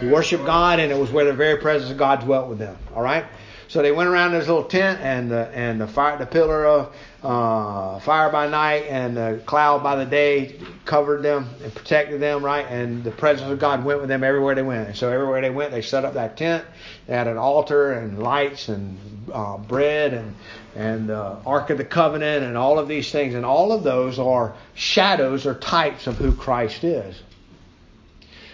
To 0.00 0.10
worship 0.10 0.46
God, 0.46 0.78
and 0.78 0.90
it 0.90 0.98
was 0.98 1.10
where 1.10 1.24
the 1.24 1.32
very 1.32 1.60
presence 1.60 1.90
of 1.90 1.98
God 1.98 2.20
dwelt 2.20 2.48
with 2.48 2.58
them. 2.58 2.78
All 2.94 3.02
right. 3.02 3.26
So 3.66 3.82
they 3.82 3.92
went 3.92 4.08
around 4.08 4.32
this 4.32 4.46
little 4.46 4.64
tent, 4.64 5.00
and 5.02 5.30
the 5.30 5.50
and 5.52 5.78
the 5.78 5.86
fire, 5.86 6.16
the 6.16 6.24
pillar 6.24 6.64
of 6.64 6.94
uh, 7.22 7.98
fire 8.00 8.30
by 8.30 8.48
night 8.48 8.84
and 8.88 9.16
the 9.16 9.42
cloud 9.44 9.82
by 9.82 9.96
the 9.96 10.06
day 10.06 10.58
covered 10.84 11.22
them 11.22 11.48
and 11.62 11.74
protected 11.74 12.20
them, 12.20 12.44
right? 12.44 12.64
And 12.66 13.02
the 13.02 13.10
presence 13.10 13.50
of 13.50 13.58
God 13.58 13.84
went 13.84 14.00
with 14.00 14.08
them 14.08 14.22
everywhere 14.22 14.54
they 14.54 14.62
went. 14.62 14.88
And 14.88 14.96
so 14.96 15.10
everywhere 15.10 15.40
they 15.40 15.50
went, 15.50 15.72
they 15.72 15.82
set 15.82 16.04
up 16.04 16.14
that 16.14 16.36
tent. 16.36 16.64
They 17.06 17.14
had 17.14 17.26
an 17.26 17.36
altar 17.36 17.92
and 17.92 18.22
lights 18.22 18.68
and 18.68 18.98
uh, 19.32 19.58
bread 19.58 20.14
and 20.14 20.34
and 20.78 21.08
the 21.08 21.36
Ark 21.44 21.70
of 21.70 21.78
the 21.78 21.84
Covenant 21.84 22.44
and 22.44 22.56
all 22.56 22.78
of 22.78 22.86
these 22.86 23.10
things. 23.10 23.34
And 23.34 23.44
all 23.44 23.72
of 23.72 23.82
those 23.82 24.20
are 24.20 24.54
shadows 24.74 25.44
or 25.44 25.54
types 25.54 26.06
of 26.06 26.16
who 26.16 26.32
Christ 26.32 26.84
is. 26.84 27.20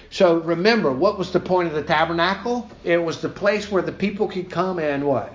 So 0.09 0.39
remember, 0.39 0.91
what 0.91 1.19
was 1.19 1.33
the 1.33 1.41
point 1.41 1.69
of 1.69 1.75
the 1.75 1.83
tabernacle? 1.83 2.71
It 2.83 2.97
was 2.97 3.21
the 3.21 3.29
place 3.29 3.71
where 3.71 3.83
the 3.83 3.93
people 3.93 4.29
could 4.29 4.49
come 4.49 4.79
and 4.79 5.07
what? 5.07 5.35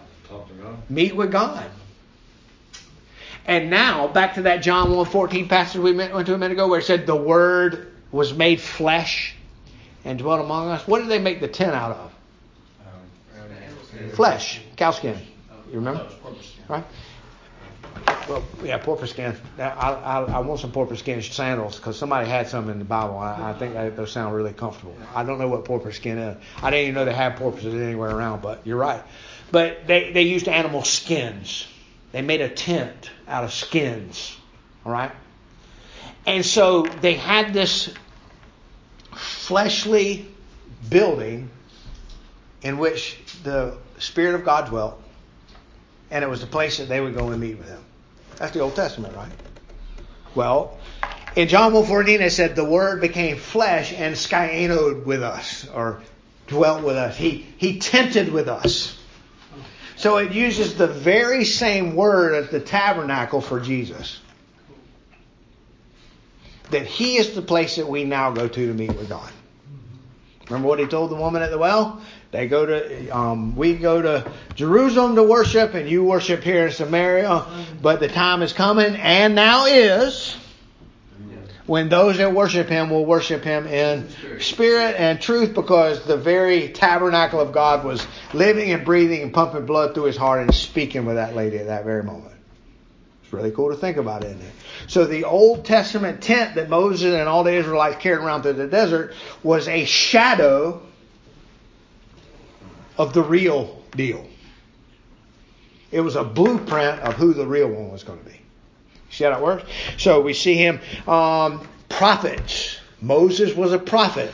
Meet 0.89 1.15
with 1.15 1.31
God. 1.31 1.69
And 3.45 3.69
now, 3.69 4.07
back 4.07 4.35
to 4.35 4.43
that 4.43 4.63
John 4.63 4.89
1.14 4.89 5.47
passage 5.47 5.79
we 5.79 5.91
went 5.91 6.25
to 6.25 6.33
a 6.33 6.37
minute 6.39 6.53
ago 6.53 6.67
where 6.67 6.79
it 6.79 6.85
said 6.85 7.05
the 7.05 7.15
Word 7.15 7.93
was 8.11 8.33
made 8.33 8.59
flesh 8.59 9.35
and 10.03 10.17
dwelt 10.17 10.41
among 10.41 10.69
us. 10.69 10.87
What 10.87 10.99
did 10.99 11.09
they 11.09 11.19
make 11.19 11.39
the 11.39 11.47
tent 11.47 11.75
out 11.75 11.91
of? 11.91 12.11
Flesh, 14.15 14.61
cow 14.75 14.89
skin. 14.89 15.19
You 15.67 15.75
remember? 15.75 16.07
Right? 16.69 16.85
Well, 18.29 18.43
yeah, 18.63 18.77
porpoise 18.77 19.09
skin. 19.09 19.35
I, 19.57 19.63
I, 19.63 20.23
I 20.23 20.39
want 20.39 20.59
some 20.59 20.71
porpoise 20.71 20.99
skin 20.99 21.21
sandals 21.21 21.77
because 21.77 21.97
somebody 21.97 22.29
had 22.29 22.47
some 22.47 22.69
in 22.69 22.77
the 22.77 22.85
Bible. 22.85 23.17
I, 23.17 23.49
I 23.49 23.53
think 23.53 23.73
they, 23.73 23.89
those 23.89 24.11
sound 24.11 24.35
really 24.35 24.53
comfortable. 24.53 24.95
I 25.15 25.23
don't 25.23 25.39
know 25.39 25.47
what 25.47 25.65
porpoise 25.65 25.95
skin 25.95 26.19
is. 26.19 26.37
I 26.61 26.69
didn't 26.69 26.83
even 26.83 26.95
know 26.95 27.05
they 27.05 27.13
had 27.13 27.37
porpoises 27.37 27.73
anywhere 27.73 28.11
around, 28.11 28.43
but 28.43 28.65
you're 28.65 28.77
right. 28.77 29.03
But 29.51 29.87
they, 29.87 30.11
they 30.11 30.21
used 30.21 30.47
animal 30.47 30.83
skins. 30.83 31.67
They 32.11 32.21
made 32.21 32.41
a 32.41 32.49
tent 32.49 33.09
out 33.27 33.43
of 33.43 33.51
skins. 33.51 34.37
All 34.85 34.91
right? 34.91 35.11
And 36.27 36.45
so 36.45 36.83
they 36.83 37.15
had 37.15 37.51
this 37.51 37.91
fleshly 39.15 40.27
building 40.87 41.49
in 42.61 42.77
which 42.77 43.17
the 43.43 43.77
Spirit 43.97 44.35
of 44.35 44.45
God 44.45 44.69
dwelt, 44.69 45.01
and 46.11 46.23
it 46.23 46.29
was 46.29 46.41
the 46.41 46.47
place 46.47 46.77
that 46.77 46.89
they 46.89 46.99
would 46.99 47.13
go 47.13 47.29
and 47.29 47.39
meet 47.39 47.57
with 47.57 47.67
Him. 47.67 47.83
That's 48.37 48.53
the 48.53 48.61
Old 48.61 48.75
Testament, 48.75 49.15
right? 49.15 49.31
Well, 50.35 50.77
in 51.35 51.47
John 51.47 51.73
1.14 51.73 52.19
it 52.21 52.31
said 52.31 52.55
the 52.55 52.65
Word 52.65 53.01
became 53.01 53.37
flesh 53.37 53.93
and 53.93 54.15
skyanoed 54.15 55.05
with 55.05 55.23
us, 55.23 55.67
or 55.69 56.01
dwelt 56.47 56.83
with 56.83 56.95
us. 56.95 57.15
He, 57.17 57.45
he 57.57 57.79
tented 57.79 58.31
with 58.31 58.47
us. 58.47 58.97
So 59.95 60.17
it 60.17 60.31
uses 60.31 60.75
the 60.75 60.87
very 60.87 61.43
same 61.43 61.95
word 61.95 62.33
as 62.33 62.49
the 62.49 62.61
tabernacle 62.61 63.41
for 63.41 63.59
Jesus. 63.59 64.19
That 66.71 66.85
he 66.85 67.17
is 67.17 67.35
the 67.35 67.41
place 67.41 67.75
that 67.75 67.87
we 67.87 68.05
now 68.05 68.31
go 68.31 68.47
to 68.47 68.67
to 68.67 68.73
meet 68.73 68.95
with 68.95 69.09
God. 69.09 69.29
Remember 70.47 70.67
what 70.67 70.79
he 70.79 70.85
told 70.87 71.11
the 71.11 71.15
woman 71.15 71.41
at 71.41 71.51
the 71.51 71.57
well? 71.57 72.01
They 72.31 72.47
go 72.47 72.65
to, 72.65 73.09
um, 73.09 73.55
we 73.55 73.75
go 73.75 74.01
to 74.01 74.31
Jerusalem 74.53 75.15
to 75.15 75.23
worship, 75.23 75.73
and 75.73 75.89
you 75.89 76.03
worship 76.03 76.43
here 76.43 76.67
in 76.67 76.71
Samaria. 76.71 77.45
But 77.81 77.99
the 77.99 78.07
time 78.07 78.43
is 78.43 78.53
coming, 78.53 78.95
and 78.95 79.33
now 79.33 79.65
is, 79.65 80.37
when 81.65 81.89
those 81.89 82.17
that 82.17 82.33
worship 82.33 82.67
him 82.67 82.89
will 82.89 83.05
worship 83.05 83.43
him 83.43 83.67
in 83.67 84.09
spirit 84.39 84.95
and 84.97 85.21
truth 85.21 85.53
because 85.53 86.03
the 86.03 86.17
very 86.17 86.69
tabernacle 86.69 87.39
of 87.39 87.51
God 87.51 87.85
was 87.85 88.05
living 88.33 88.71
and 88.71 88.83
breathing 88.83 89.21
and 89.21 89.31
pumping 89.31 89.67
blood 89.67 89.93
through 89.93 90.05
his 90.05 90.17
heart 90.17 90.41
and 90.41 90.53
speaking 90.53 91.05
with 91.05 91.17
that 91.17 91.35
lady 91.35 91.57
at 91.57 91.67
that 91.67 91.85
very 91.85 92.03
moment. 92.03 92.33
It's 93.23 93.31
really 93.31 93.51
cool 93.51 93.69
to 93.69 93.75
think 93.75 93.97
about 93.97 94.23
isn't 94.23 94.41
it? 94.41 94.51
So 94.87 95.05
the 95.05 95.25
Old 95.25 95.63
Testament 95.63 96.23
tent 96.23 96.55
that 96.55 96.69
Moses 96.69 97.13
and 97.13 97.29
all 97.29 97.43
the 97.43 97.53
Israelites 97.53 97.97
carried 98.01 98.23
around 98.23 98.41
through 98.41 98.53
the 98.53 98.67
desert 98.67 99.13
was 99.43 99.67
a 99.67 99.85
shadow 99.85 100.81
of 102.99 103.13
the 103.13 103.23
real 103.23 103.81
deal. 103.95 104.27
It 105.91 106.01
was 106.01 106.15
a 106.15 106.23
blueprint 106.23 106.99
of 106.99 107.15
who 107.15 107.33
the 107.33 107.47
real 107.47 107.69
one 107.69 107.91
was 107.91 108.03
going 108.03 108.19
to 108.19 108.25
be. 108.25 108.39
See 109.09 109.23
how 109.23 109.31
that 109.31 109.41
works? 109.41 109.63
So 109.97 110.21
we 110.21 110.33
see 110.33 110.53
him, 110.53 110.79
um, 111.07 111.67
prophets. 111.87 112.77
Moses 113.01 113.55
was 113.55 113.73
a 113.73 113.79
prophet. 113.79 114.31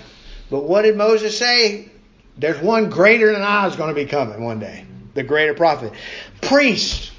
But 0.49 0.63
what 0.63 0.82
did 0.82 0.97
Moses 0.97 1.38
say? 1.38 1.89
There's 2.38 2.59
one 2.59 2.89
greater 2.89 3.32
than 3.32 3.41
I 3.41 3.68
is 3.68 3.78
going 3.78 3.89
to 3.89 3.95
be 3.95 4.05
coming 4.05 4.43
one 4.43 4.59
day. 4.59 4.86
The 5.13 5.24
greater 5.24 5.53
prophet. 5.53 5.93
Priest. 6.41 7.11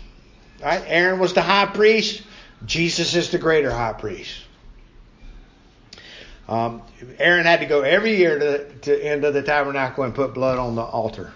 Right? 0.63 0.83
Aaron 0.87 1.19
was 1.19 1.33
the 1.33 1.43
high 1.43 1.67
priest. 1.67 2.23
Jesus 2.67 3.15
is 3.15 3.31
the 3.31 3.39
greater 3.39 3.71
high 3.71 3.95
priest. 3.95 4.35
Um, 6.49 6.83
Aaron 7.19 7.45
had 7.45 7.61
to 7.61 7.67
go 7.67 7.83
every 7.83 8.17
year 8.17 8.39
to, 8.39 8.73
to 8.83 9.05
enter 9.05 9.33
the 9.33 9.43
tabernacle 9.43 10.05
and 10.05 10.15
put 10.15 10.33
blood 10.35 10.59
on 10.59 10.77
the 10.77 10.83
altar. 10.83 11.33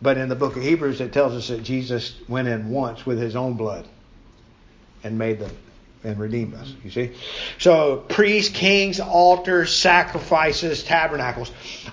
But 0.00 0.18
in 0.18 0.28
the 0.28 0.36
book 0.36 0.56
of 0.56 0.62
Hebrews, 0.62 1.00
it 1.00 1.12
tells 1.12 1.32
us 1.34 1.48
that 1.48 1.62
Jesus 1.62 2.14
went 2.28 2.46
in 2.46 2.68
once 2.68 3.04
with 3.06 3.18
his 3.18 3.34
own 3.34 3.54
blood 3.54 3.88
and 5.02 5.18
made 5.18 5.38
them 5.40 5.50
and 6.04 6.18
redeemed 6.18 6.54
us. 6.54 6.72
You 6.84 6.90
see? 6.90 7.12
So 7.58 8.04
priests, 8.08 8.54
kings, 8.54 9.00
altars, 9.00 9.74
sacrifices, 9.74 10.84
tabernacles. 10.84 11.50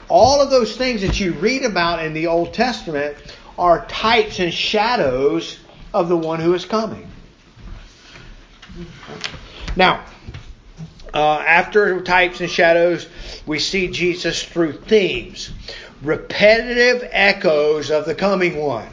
All 0.10 0.42
of 0.42 0.50
those 0.50 0.76
things 0.76 1.02
that 1.02 1.20
you 1.20 1.32
read 1.34 1.64
about 1.64 2.06
in 2.06 2.14
the 2.14 2.28
Old 2.28 2.54
Testament 2.54 3.18
are 3.58 3.86
types 3.88 4.40
and 4.40 4.54
shadows 4.54 5.58
of 5.94 6.10
the 6.10 6.18
one 6.18 6.40
who 6.40 6.54
is 6.54 6.66
coming. 6.66 7.10
Now, 9.76 10.06
uh, 11.14 11.40
after 11.40 12.02
types 12.02 12.42
and 12.42 12.50
shadows, 12.50 13.08
we 13.46 13.60
see 13.60 13.88
Jesus 13.90 14.44
through 14.44 14.74
themes, 14.74 15.52
repetitive 16.02 17.08
echoes 17.12 17.92
of 17.92 18.06
the 18.06 18.16
coming 18.16 18.58
one, 18.58 18.90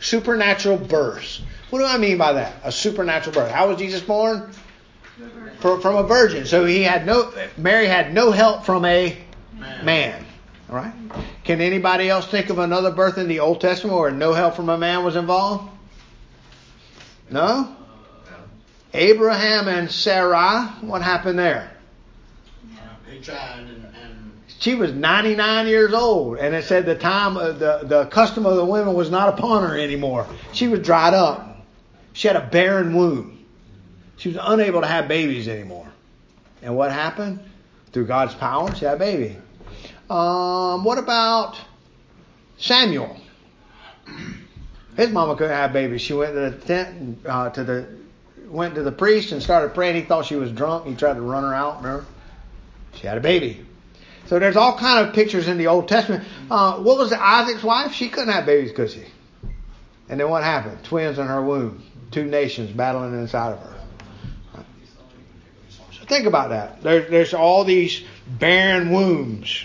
supernatural 0.00 0.78
births, 0.78 1.42
what 1.72 1.78
do 1.78 1.86
I 1.86 1.96
mean 1.96 2.18
by 2.18 2.34
that? 2.34 2.52
A 2.64 2.70
supernatural 2.70 3.34
birth. 3.34 3.50
How 3.50 3.68
was 3.68 3.78
Jesus 3.78 4.02
born? 4.02 4.50
From 5.60 5.96
a 5.96 6.02
virgin. 6.02 6.44
So 6.44 6.66
he 6.66 6.82
had 6.82 7.06
no. 7.06 7.32
Mary 7.56 7.86
had 7.86 8.12
no 8.12 8.30
help 8.30 8.66
from 8.66 8.84
a 8.84 9.16
man. 9.58 9.84
man. 9.86 10.26
All 10.68 10.76
right. 10.76 10.92
Can 11.44 11.62
anybody 11.62 12.10
else 12.10 12.26
think 12.26 12.50
of 12.50 12.58
another 12.58 12.90
birth 12.90 13.16
in 13.16 13.26
the 13.26 13.40
Old 13.40 13.62
Testament 13.62 13.98
where 13.98 14.10
no 14.10 14.34
help 14.34 14.54
from 14.54 14.68
a 14.68 14.76
man 14.76 15.02
was 15.02 15.16
involved? 15.16 15.70
No. 17.30 17.74
Abraham 18.94 19.68
and 19.68 19.90
Sarah, 19.90 20.74
what 20.82 21.02
happened 21.02 21.38
there? 21.38 21.70
He 23.10 23.20
tried 23.20 23.60
and, 23.60 23.86
and 24.02 24.32
She 24.58 24.74
was 24.74 24.92
99 24.92 25.66
years 25.66 25.94
old, 25.94 26.38
and 26.38 26.54
it 26.54 26.64
said 26.64 26.86
the 26.86 26.94
time, 26.94 27.36
of 27.36 27.58
the, 27.58 27.80
the 27.84 28.06
custom 28.06 28.46
of 28.46 28.56
the 28.56 28.64
women 28.64 28.94
was 28.94 29.10
not 29.10 29.38
upon 29.38 29.68
her 29.68 29.78
anymore. 29.78 30.26
She 30.52 30.68
was 30.68 30.80
dried 30.80 31.14
up. 31.14 31.64
She 32.12 32.28
had 32.28 32.36
a 32.36 32.46
barren 32.46 32.94
womb. 32.94 33.44
She 34.16 34.28
was 34.28 34.38
unable 34.40 34.82
to 34.82 34.86
have 34.86 35.08
babies 35.08 35.48
anymore. 35.48 35.88
And 36.62 36.76
what 36.76 36.92
happened? 36.92 37.40
Through 37.92 38.06
God's 38.06 38.34
power, 38.34 38.74
she 38.74 38.84
had 38.84 38.94
a 38.94 38.98
baby. 38.98 39.36
Um, 40.08 40.84
what 40.84 40.98
about 40.98 41.58
Samuel? 42.58 43.16
His 44.96 45.10
mama 45.10 45.36
couldn't 45.36 45.56
have 45.56 45.72
babies. 45.72 46.02
She 46.02 46.12
went 46.12 46.34
to 46.34 46.50
the 46.50 46.56
tent, 46.66 47.18
uh, 47.26 47.50
to 47.50 47.64
the 47.64 48.01
went 48.52 48.74
to 48.74 48.82
the 48.82 48.92
priest 48.92 49.32
and 49.32 49.42
started 49.42 49.74
praying. 49.74 49.96
He 49.96 50.02
thought 50.02 50.26
she 50.26 50.36
was 50.36 50.52
drunk. 50.52 50.86
He 50.86 50.94
tried 50.94 51.14
to 51.14 51.22
run 51.22 51.42
her 51.42 51.54
out. 51.54 51.82
Remember? 51.82 52.06
She 52.94 53.06
had 53.06 53.16
a 53.16 53.20
baby. 53.20 53.64
So 54.26 54.38
there's 54.38 54.56
all 54.56 54.78
kind 54.78 55.06
of 55.06 55.14
pictures 55.14 55.48
in 55.48 55.58
the 55.58 55.66
Old 55.66 55.88
Testament. 55.88 56.24
Uh, 56.50 56.78
what 56.78 56.98
was 56.98 57.12
Isaac's 57.12 57.62
wife? 57.62 57.92
She 57.92 58.08
couldn't 58.08 58.32
have 58.32 58.46
babies, 58.46 58.72
could 58.72 58.90
she? 58.90 59.04
And 60.08 60.20
then 60.20 60.28
what 60.28 60.42
happened? 60.42 60.84
Twins 60.84 61.18
in 61.18 61.26
her 61.26 61.42
womb. 61.42 61.82
Two 62.10 62.24
nations 62.24 62.70
battling 62.70 63.14
inside 63.14 63.52
of 63.52 63.58
her. 63.60 64.64
So 65.92 66.04
think 66.04 66.26
about 66.26 66.50
that. 66.50 66.82
There, 66.82 67.00
there's 67.00 67.32
all 67.34 67.64
these 67.64 68.04
barren 68.26 68.90
wombs. 68.90 69.64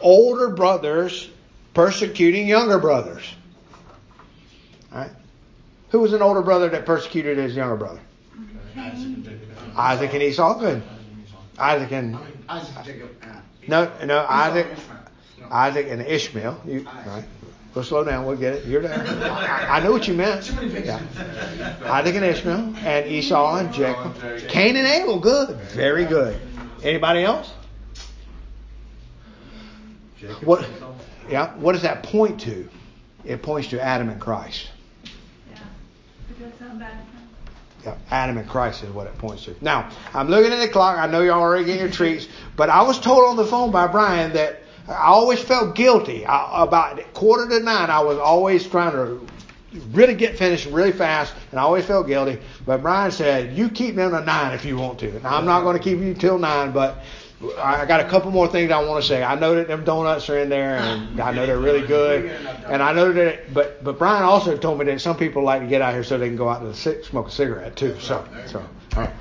Older 0.00 0.50
brothers 0.50 1.28
persecuting 1.72 2.46
younger 2.46 2.78
brothers. 2.78 3.24
All 4.92 4.98
right? 4.98 5.10
Who 5.90 6.00
was 6.00 6.12
an 6.12 6.22
older 6.22 6.42
brother 6.42 6.68
that 6.70 6.86
persecuted 6.86 7.38
his 7.38 7.56
younger 7.56 7.76
brother? 7.76 8.00
Isaac 8.76 9.06
and 9.06 9.24
Jacob. 9.24 9.48
Isaac 9.76 10.14
and 10.14 10.22
Esau. 10.22 10.58
Good. 10.58 10.82
Isaac 11.58 11.92
and 11.92 12.18
Isaac 12.48 12.84
Jacob. 12.84 13.10
no, 13.68 13.92
no, 14.04 14.26
Isaac, 14.28 14.66
Isaac 15.50 15.86
and 15.88 16.02
Ishmael. 16.02 16.60
You, 16.66 16.86
all 16.86 17.02
right. 17.06 17.24
We'll 17.74 17.84
slow 17.84 18.02
down. 18.02 18.26
We'll 18.26 18.36
get 18.36 18.54
it. 18.54 18.66
You're 18.66 18.82
there. 18.82 18.98
I, 19.30 19.66
I 19.78 19.80
know 19.80 19.92
what 19.92 20.08
you 20.08 20.14
meant. 20.14 20.44
Too 20.44 20.54
many 20.56 20.70
pictures. 20.70 21.00
Yeah. 21.16 21.76
Isaac 21.84 22.16
and 22.16 22.24
Ishmael 22.24 22.74
and 22.78 23.06
Esau 23.06 23.58
and 23.58 23.72
Jacob. 23.72 24.16
Cain 24.48 24.76
and 24.76 24.86
Abel. 24.86 25.20
Good. 25.20 25.56
Very 25.72 26.04
good. 26.04 26.40
Anybody 26.82 27.22
else? 27.22 27.52
What? 30.42 30.68
Yeah. 31.28 31.54
What 31.58 31.72
does 31.72 31.82
that 31.82 32.02
point 32.02 32.40
to? 32.42 32.68
It 33.24 33.42
points 33.42 33.68
to 33.68 33.80
Adam 33.80 34.08
and 34.08 34.20
Christ. 34.20 34.68
Yeah. 35.04 35.58
Because 36.28 36.58
something 36.58 36.78
bad 36.78 36.92
happened. 36.94 37.09
Yeah, 37.84 37.96
Adam 38.10 38.36
and 38.36 38.48
Christ 38.48 38.82
is 38.82 38.90
what 38.90 39.06
it 39.06 39.16
points 39.16 39.44
to. 39.44 39.56
Now, 39.60 39.90
I'm 40.12 40.28
looking 40.28 40.52
at 40.52 40.60
the 40.60 40.68
clock. 40.68 40.98
I 40.98 41.06
know 41.06 41.22
y'all 41.22 41.40
already 41.40 41.64
getting 41.64 41.80
your 41.80 41.90
treats, 41.90 42.28
but 42.56 42.68
I 42.68 42.82
was 42.82 43.00
told 43.00 43.24
on 43.24 43.36
the 43.36 43.46
phone 43.46 43.70
by 43.70 43.86
Brian 43.86 44.32
that 44.34 44.62
I 44.86 45.06
always 45.06 45.40
felt 45.40 45.74
guilty. 45.74 46.26
I, 46.26 46.64
about 46.64 47.14
quarter 47.14 47.48
to 47.48 47.64
nine, 47.64 47.90
I 47.90 48.00
was 48.00 48.18
always 48.18 48.66
trying 48.66 48.92
to 48.92 49.26
really 49.92 50.14
get 50.14 50.36
finished 50.36 50.66
really 50.66 50.92
fast, 50.92 51.32
and 51.50 51.60
I 51.60 51.62
always 51.62 51.84
felt 51.84 52.06
guilty. 52.06 52.38
But 52.66 52.82
Brian 52.82 53.12
said, 53.12 53.56
"You 53.56 53.68
keep 53.68 53.94
them 53.94 54.10
to 54.10 54.20
nine 54.20 54.52
if 54.52 54.64
you 54.64 54.76
want 54.76 54.98
to." 55.00 55.20
Now, 55.20 55.36
I'm 55.36 55.46
not 55.46 55.62
going 55.62 55.78
to 55.78 55.82
keep 55.82 55.98
you 56.00 56.12
till 56.14 56.38
nine, 56.38 56.72
but 56.72 56.98
I 57.58 57.86
got 57.86 58.00
a 58.00 58.04
couple 58.04 58.30
more 58.30 58.48
things 58.48 58.70
I 58.70 58.84
want 58.84 59.02
to 59.02 59.08
say. 59.08 59.22
I 59.22 59.34
know 59.34 59.54
that 59.54 59.66
them 59.66 59.82
donuts 59.82 60.28
are 60.28 60.38
in 60.38 60.50
there, 60.50 60.76
and 60.76 61.18
I 61.18 61.32
know 61.32 61.46
they're 61.46 61.58
really 61.58 61.86
good. 61.86 62.26
And 62.66 62.82
I 62.82 62.92
know 62.92 63.12
that, 63.12 63.54
but 63.54 63.82
but 63.82 63.98
Brian 63.98 64.24
also 64.24 64.58
told 64.58 64.78
me 64.78 64.84
that 64.86 65.00
some 65.00 65.16
people 65.16 65.42
like 65.42 65.62
to 65.62 65.66
get 65.66 65.80
out 65.80 65.94
here 65.94 66.04
so 66.04 66.18
they 66.18 66.28
can 66.28 66.36
go 66.36 66.50
out 66.50 66.60
and 66.60 66.76
smoke 66.76 67.28
a 67.28 67.30
cigarette 67.30 67.76
too. 67.76 67.98
So 67.98 68.26
so 68.46 68.58
all 68.96 69.02
right. 69.02 69.12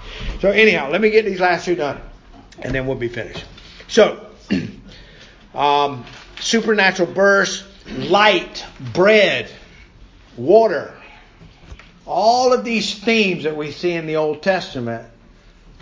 So 0.42 0.52
anyhow, 0.52 0.90
let 0.90 1.00
me 1.00 1.12
get 1.12 1.24
these 1.24 1.40
last 1.40 1.64
two 1.64 1.76
done, 1.76 2.02
and 2.60 2.76
then 2.76 2.88
we'll 2.88 2.98
be 2.98 3.08
finished. 3.08 3.46
So, 3.88 4.28
um, 5.54 6.04
supernatural 6.42 7.14
burst, 7.14 7.66
light, 7.88 8.66
bread, 8.94 9.50
water. 10.36 10.94
All 12.06 12.52
of 12.52 12.66
these 12.66 13.00
themes 13.00 13.44
that 13.44 13.56
we 13.56 13.72
see 13.72 13.94
in 13.94 14.08
the 14.08 14.18
Old 14.18 14.42
Testament 14.42 15.08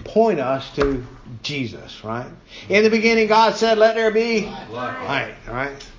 point 0.04 0.40
us 0.40 0.76
to 0.76 1.06
Jesus, 1.44 2.04
right? 2.04 2.30
In 2.70 2.84
the 2.84 2.90
beginning, 2.90 3.28
God 3.28 3.56
said, 3.56 3.78
"Let 3.78 3.96
there 3.96 4.12
be 4.12 4.46
light." 4.72 5.36
Right? 5.48 5.90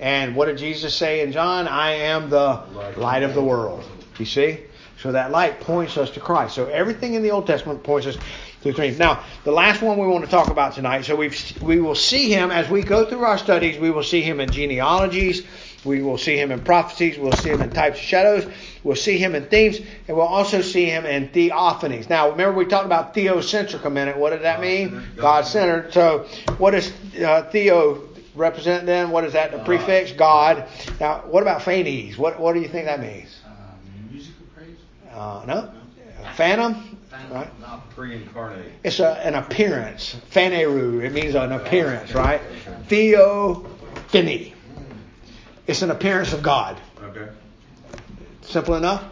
And 0.00 0.36
what 0.36 0.46
did 0.46 0.58
Jesus 0.58 0.94
say 0.94 1.20
in 1.20 1.32
John? 1.32 1.66
I 1.66 1.90
am 1.92 2.30
the 2.30 2.62
light 2.96 3.22
of 3.22 3.34
the 3.34 3.42
world. 3.42 3.84
You 4.18 4.26
see? 4.26 4.58
So 5.00 5.12
that 5.12 5.30
light 5.30 5.60
points 5.60 5.96
us 5.96 6.10
to 6.10 6.20
Christ. 6.20 6.54
So 6.54 6.66
everything 6.66 7.14
in 7.14 7.22
the 7.22 7.30
Old 7.30 7.46
Testament 7.46 7.84
points 7.84 8.06
us 8.06 8.18
to 8.62 8.72
dreams. 8.72 8.98
Now, 8.98 9.22
the 9.44 9.52
last 9.52 9.80
one 9.80 9.98
we 9.98 10.06
want 10.08 10.24
to 10.24 10.30
talk 10.30 10.50
about 10.50 10.74
tonight. 10.74 11.02
So 11.02 11.14
we 11.14 11.30
we 11.60 11.80
will 11.80 11.94
see 11.94 12.32
him 12.32 12.50
as 12.50 12.68
we 12.68 12.82
go 12.82 13.04
through 13.04 13.22
our 13.22 13.38
studies. 13.38 13.78
We 13.78 13.90
will 13.90 14.02
see 14.02 14.22
him 14.22 14.40
in 14.40 14.50
genealogies. 14.50 15.44
We 15.84 16.02
will 16.02 16.18
see 16.18 16.36
him 16.36 16.50
in 16.50 16.60
prophecies. 16.60 17.18
We'll 17.18 17.32
see 17.32 17.50
him 17.50 17.62
in 17.62 17.70
types 17.70 17.98
of 17.98 18.04
shadows. 18.04 18.46
We'll 18.82 18.96
see 18.96 19.18
him 19.18 19.34
in 19.34 19.46
themes, 19.46 19.78
and 20.08 20.16
we'll 20.16 20.26
also 20.26 20.60
see 20.60 20.86
him 20.86 21.06
in 21.06 21.28
theophanies. 21.28 22.08
Now, 22.08 22.30
remember 22.30 22.56
we 22.56 22.64
talked 22.64 22.86
about 22.86 23.14
theocentric 23.14 23.84
a 23.84 23.90
minute. 23.90 24.16
What 24.16 24.30
did 24.30 24.42
that 24.42 24.60
mean? 24.60 25.02
God 25.16 25.46
centered. 25.46 25.92
So, 25.92 26.26
what 26.58 26.72
does 26.72 26.92
uh, 27.20 27.48
theo 27.50 28.08
represent 28.34 28.86
then? 28.86 29.10
What 29.10 29.24
is 29.24 29.34
that? 29.34 29.52
The 29.52 29.58
prefix 29.58 30.12
God. 30.12 30.66
Now, 31.00 31.20
what 31.26 31.42
about 31.42 31.62
phanies? 31.62 32.18
What 32.18 32.40
what 32.40 32.54
do 32.54 32.60
you 32.60 32.68
think 32.68 32.86
that 32.86 33.00
means? 33.00 33.40
Um, 33.46 33.52
musical 34.10 34.46
praise. 34.54 34.76
Uh, 35.12 35.44
no, 35.46 35.70
phantom. 36.34 36.98
Right. 37.30 37.60
Not 37.60 37.90
Pre-incarnate. 37.90 38.72
It's 38.84 39.00
a, 39.00 39.10
an 39.26 39.34
appearance. 39.34 40.16
Phaneru. 40.30 41.02
It 41.02 41.12
means 41.12 41.34
an 41.34 41.52
appearance, 41.52 42.14
right? 42.14 42.40
Theophany. 42.88 44.54
It's 45.68 45.82
an 45.82 45.90
appearance 45.90 46.32
of 46.32 46.42
God. 46.42 46.78
Okay. 47.00 47.28
Simple 48.40 48.74
enough, 48.74 49.04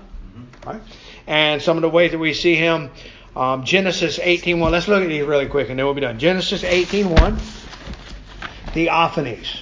right? 0.64 0.80
And 1.26 1.60
some 1.60 1.76
of 1.76 1.82
the 1.82 1.90
ways 1.90 2.12
that 2.12 2.18
we 2.18 2.32
see 2.32 2.54
him, 2.54 2.90
um, 3.36 3.64
Genesis 3.64 4.18
18:1. 4.18 4.72
Let's 4.72 4.88
look 4.88 5.02
at 5.02 5.08
these 5.08 5.24
really 5.24 5.46
quick, 5.46 5.68
and 5.68 5.78
then 5.78 5.84
we'll 5.84 5.94
be 5.94 6.00
done. 6.00 6.18
Genesis 6.18 6.64
18:1. 6.64 7.38
Theophanies. 8.72 9.60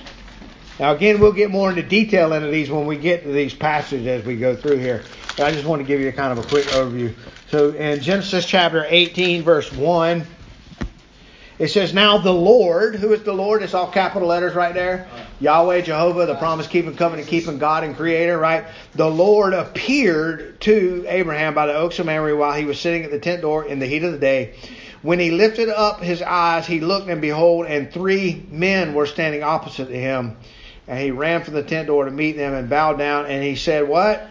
Now 0.79 0.93
again, 0.93 1.19
we'll 1.19 1.33
get 1.33 1.51
more 1.51 1.69
into 1.69 1.83
detail 1.83 2.33
into 2.33 2.49
these 2.49 2.71
when 2.71 2.87
we 2.87 2.97
get 2.97 3.25
to 3.25 3.33
these 3.33 3.55
passages 3.55 4.07
as 4.07 4.25
we 4.25 4.37
go 4.37 4.55
through 4.55 4.79
here. 4.79 5.03
But 5.37 5.49
I 5.49 5.51
just 5.51 5.65
want 5.65 5.81
to 5.81 5.87
give 5.87 6.01
you 6.01 6.13
kind 6.13 6.37
of 6.37 6.45
a 6.45 6.49
quick 6.49 6.67
overview. 6.67 7.13
So 7.51 7.71
in 7.71 8.01
Genesis 8.01 8.47
chapter 8.47 8.87
18, 8.89 9.43
verse 9.43 9.73
1, 9.73 10.25
it 11.59 11.69
says, 11.69 11.93
Now 11.93 12.19
the 12.19 12.33
Lord, 12.33 12.97
who 12.97 13.13
is 13.13 13.23
the 13.23 13.33
Lord? 13.33 13.63
It's 13.63 13.75
all 13.75 13.91
capital 13.91 14.29
letters 14.29 14.55
right 14.55 14.75
there. 14.75 15.09
Yahweh, 15.41 15.81
Jehovah, 15.83 16.27
the 16.27 16.37
promise 16.37 16.67
keeping, 16.67 16.97
covenant 16.97 17.29
keeping 17.29 17.59
God 17.59 17.85
and 17.85 17.97
creator, 17.97 18.39
right? 18.39 18.67
The 18.95 19.11
Lord 19.11 19.53
appeared 19.53 20.61
to 20.63 21.05
Abraham 21.09 21.55
by 21.55 21.67
the 21.67 21.75
oaks 21.75 21.99
of 21.99 22.07
Mamre 22.07 22.37
while 22.37 22.53
he 22.53 22.65
was 22.65 22.81
sitting 22.81 23.03
at 23.05 23.11
the 23.11 23.19
tent 23.19 23.43
door 23.43 23.65
in 23.65 23.79
the 23.79 23.87
heat 23.87 24.05
of 24.05 24.13
the 24.13 24.19
day. 24.19 24.55
When 25.03 25.19
he 25.19 25.31
lifted 25.31 25.69
up 25.69 26.01
his 26.01 26.23
eyes, 26.23 26.67
he 26.67 26.81
looked 26.81 27.09
and 27.09 27.21
behold, 27.21 27.67
and 27.67 27.93
three 27.93 28.47
men 28.51 28.95
were 28.95 29.07
standing 29.07 29.43
opposite 29.43 29.89
to 29.89 29.99
him. 29.99 30.37
And 30.87 30.99
he 30.99 31.11
ran 31.11 31.43
from 31.43 31.55
the 31.55 31.63
tent 31.63 31.89
door 31.89 32.05
to 32.05 32.11
meet 32.11 32.37
them 32.37 32.55
and 32.55 32.71
bowed 32.71 32.99
down, 32.99 33.27
and 33.27 33.43
he 33.43 33.57
said, 33.57 33.89
What? 33.89 34.27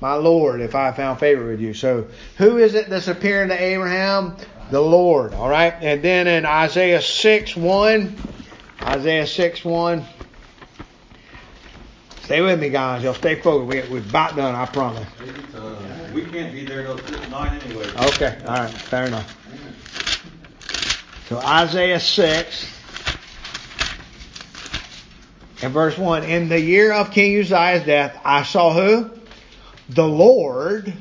My 0.00 0.14
Lord, 0.14 0.60
if 0.60 0.74
I 0.74 0.92
found 0.92 1.20
favor 1.20 1.46
with 1.46 1.60
you. 1.60 1.74
So, 1.74 2.08
who 2.38 2.58
is 2.58 2.74
it 2.74 2.90
that's 2.90 3.08
appearing 3.08 3.48
to 3.48 3.62
Abraham? 3.62 4.36
The 4.70 4.80
Lord, 4.80 5.32
all 5.32 5.48
right? 5.48 5.74
And 5.80 6.02
then 6.02 6.26
in 6.26 6.44
Isaiah 6.44 7.00
6 7.00 7.56
1, 7.56 8.16
Isaiah 8.82 9.26
6 9.26 9.64
1. 9.64 10.04
Stay 12.26 12.40
with 12.40 12.58
me, 12.58 12.70
guys. 12.70 13.04
Y'all 13.04 13.14
stay 13.14 13.36
focused. 13.36 13.88
We, 13.88 14.00
we're 14.00 14.04
about 14.04 14.34
done, 14.34 14.52
I 14.56 14.66
promise. 14.66 15.06
Uh, 15.54 15.76
we 16.12 16.24
can't 16.24 16.52
be 16.52 16.64
there 16.64 16.82
till 16.82 16.96
nine 17.30 17.60
anyway. 17.60 17.86
Okay, 17.86 18.36
all 18.44 18.52
right, 18.52 18.68
fair 18.68 19.06
enough. 19.06 19.32
So 21.28 21.38
Isaiah 21.38 22.00
6 22.00 22.66
and 25.62 25.72
verse 25.72 25.96
1 25.96 26.24
In 26.24 26.48
the 26.48 26.60
year 26.60 26.92
of 26.92 27.12
King 27.12 27.38
Uzziah's 27.38 27.86
death, 27.86 28.20
I 28.24 28.42
saw 28.42 28.72
who? 28.72 29.08
The 29.90 30.08
Lord 30.08 30.92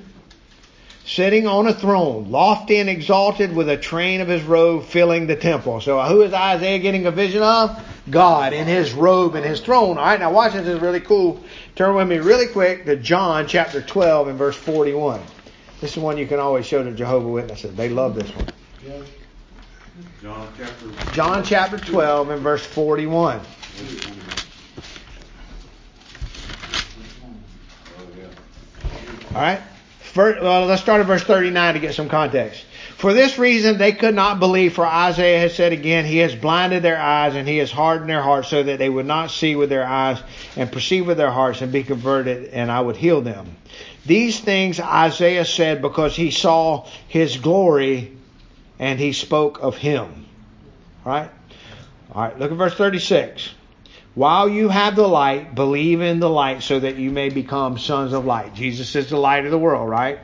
sitting 1.05 1.45
on 1.47 1.67
a 1.67 1.73
throne, 1.73 2.31
lofty 2.31 2.77
and 2.77 2.89
exalted, 2.89 3.55
with 3.55 3.69
a 3.69 3.77
train 3.77 4.21
of 4.21 4.27
his 4.27 4.43
robe 4.43 4.83
filling 4.85 5.27
the 5.27 5.35
temple. 5.35 5.79
So 5.81 6.01
who 6.01 6.21
is 6.23 6.33
Isaiah 6.33 6.79
getting 6.79 7.05
a 7.05 7.11
vision 7.11 7.43
of? 7.43 7.81
God 8.09 8.53
in 8.53 8.67
his 8.67 8.93
robe 8.93 9.35
and 9.35 9.45
his 9.45 9.61
throne. 9.61 9.97
All 9.97 10.05
right, 10.05 10.19
now 10.19 10.31
watch 10.31 10.53
this. 10.53 10.65
This 10.65 10.75
is 10.75 10.81
really 10.81 10.99
cool. 10.99 11.43
Turn 11.75 11.95
with 11.95 12.07
me 12.07 12.17
really 12.17 12.47
quick 12.47 12.85
to 12.85 12.95
John 12.95 13.47
chapter 13.47 13.81
12 13.81 14.29
and 14.29 14.37
verse 14.37 14.55
41. 14.55 15.21
This 15.81 15.91
is 15.91 15.97
one 15.97 16.17
you 16.17 16.27
can 16.27 16.39
always 16.39 16.65
show 16.65 16.83
to 16.83 16.91
Jehovah 16.91 17.27
Witnesses. 17.27 17.75
They 17.75 17.89
love 17.89 18.15
this 18.15 18.29
one. 18.35 18.47
John 20.21 20.47
chapter. 20.57 21.11
John 21.13 21.43
chapter 21.43 21.77
12 21.77 22.29
and 22.29 22.41
verse 22.41 22.65
41. 22.65 23.39
Oh. 23.39 24.15
All 29.35 29.41
right? 29.41 29.61
Well, 30.15 30.65
let's 30.65 30.81
start 30.81 31.01
at 31.01 31.07
verse 31.07 31.23
39 31.23 31.73
to 31.73 31.79
get 31.79 31.93
some 31.93 32.07
context. 32.09 32.65
For 32.97 33.13
this 33.13 33.37
reason 33.37 33.77
they 33.77 33.91
could 33.91 34.15
not 34.15 34.39
believe, 34.39 34.73
for 34.73 34.85
Isaiah 34.85 35.39
has 35.39 35.53
said 35.53 35.73
again, 35.73 36.05
He 36.05 36.19
has 36.19 36.33
blinded 36.33 36.83
their 36.83 36.99
eyes 36.99 37.35
and 37.35 37.47
He 37.47 37.57
has 37.57 37.71
hardened 37.71 38.09
their 38.09 38.21
hearts 38.21 38.47
so 38.47 38.63
that 38.63 38.79
they 38.79 38.89
would 38.89 39.05
not 39.05 39.31
see 39.31 39.55
with 39.55 39.69
their 39.69 39.85
eyes 39.85 40.21
and 40.55 40.71
perceive 40.71 41.05
with 41.05 41.17
their 41.17 41.31
hearts 41.31 41.61
and 41.61 41.71
be 41.71 41.83
converted, 41.83 42.49
and 42.53 42.71
I 42.71 42.79
would 42.79 42.95
heal 42.95 43.21
them. 43.21 43.57
These 44.05 44.39
things 44.39 44.79
Isaiah 44.79 45.45
said 45.45 45.81
because 45.81 46.15
he 46.15 46.31
saw 46.31 46.87
His 47.07 47.37
glory 47.37 48.15
and 48.79 48.99
he 48.99 49.11
spoke 49.11 49.61
of 49.61 49.75
Him. 49.75 50.25
All 51.05 51.11
right? 51.11 51.29
All 52.13 52.21
right, 52.21 52.39
look 52.39 52.51
at 52.51 52.57
verse 52.57 52.75
36. 52.75 53.49
While 54.15 54.47
you 54.47 54.69
have 54.69 54.95
the 54.95 55.07
light, 55.07 55.53
believe 55.53 55.99
in 56.01 56.19
the 56.19 56.29
light 56.29 56.63
so 56.63 56.79
that 56.79 56.95
you 56.95 57.11
may 57.11 57.29
become 57.29 57.77
sons 57.77 58.13
of 58.13 58.25
light. 58.25 58.53
Jesus 58.53 58.95
is 58.95 59.09
the 59.09 59.17
light 59.17 59.43
of 59.43 59.51
the 59.51 59.59
world, 59.59 59.89
right? 59.89 60.19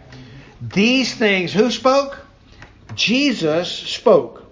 These 0.62 1.14
things, 1.14 1.52
who 1.52 1.70
spoke? 1.70 2.18
Jesus 2.96 3.70
spoke 3.70 4.46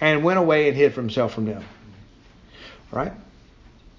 and 0.00 0.24
went 0.24 0.40
away 0.40 0.68
and 0.68 0.76
hid 0.76 0.92
himself 0.92 1.32
from 1.32 1.46
them. 1.46 1.64
Right? 2.90 3.12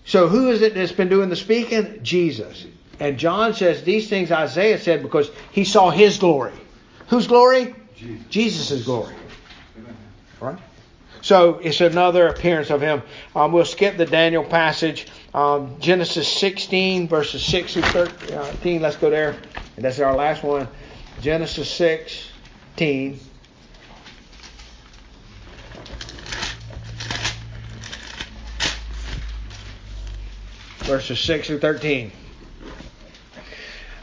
So 0.06 0.28
who 0.28 0.50
is 0.50 0.62
it 0.62 0.76
that's 0.76 0.92
been 0.92 1.10
doing 1.10 1.30
the 1.30 1.38
speaking? 1.38 2.00
Jesus. 2.04 2.66
And 3.00 3.18
John 3.18 3.54
says 3.54 3.84
these 3.84 4.10
things 4.10 4.32
Isaiah 4.32 4.78
said 4.78 5.02
because 5.02 5.32
he 5.52 5.64
saw 5.64 5.92
his 5.92 6.18
glory. 6.18 6.54
Whose 7.08 7.28
glory? 7.28 7.74
Jesus' 8.30 8.84
glory. 8.84 9.16
Right? 10.42 10.58
So 11.24 11.60
it's 11.60 11.80
another 11.80 12.28
appearance 12.28 12.70
of 12.70 12.82
him. 12.82 13.02
Um, 13.34 13.54
we'll 13.54 13.64
skip 13.64 13.96
the 13.96 14.06
Daniel 14.06 14.44
passage. 14.44 15.08
Um, 15.34 15.80
Genesis 15.80 16.28
16, 16.28 17.08
verses 17.08 17.42
6 17.46 17.74
through 17.74 17.82
13. 17.84 18.82
Let's 18.82 18.98
go 18.98 19.10
there. 19.10 19.38
And 19.78 19.86
that's 19.86 20.00
our 20.02 20.16
last 20.16 20.44
one. 20.44 20.68
Genesis 21.22 21.72
16. 21.72 23.20
Verses 30.80 31.20
6 31.22 31.48
through 31.48 31.60
13. 31.60 32.12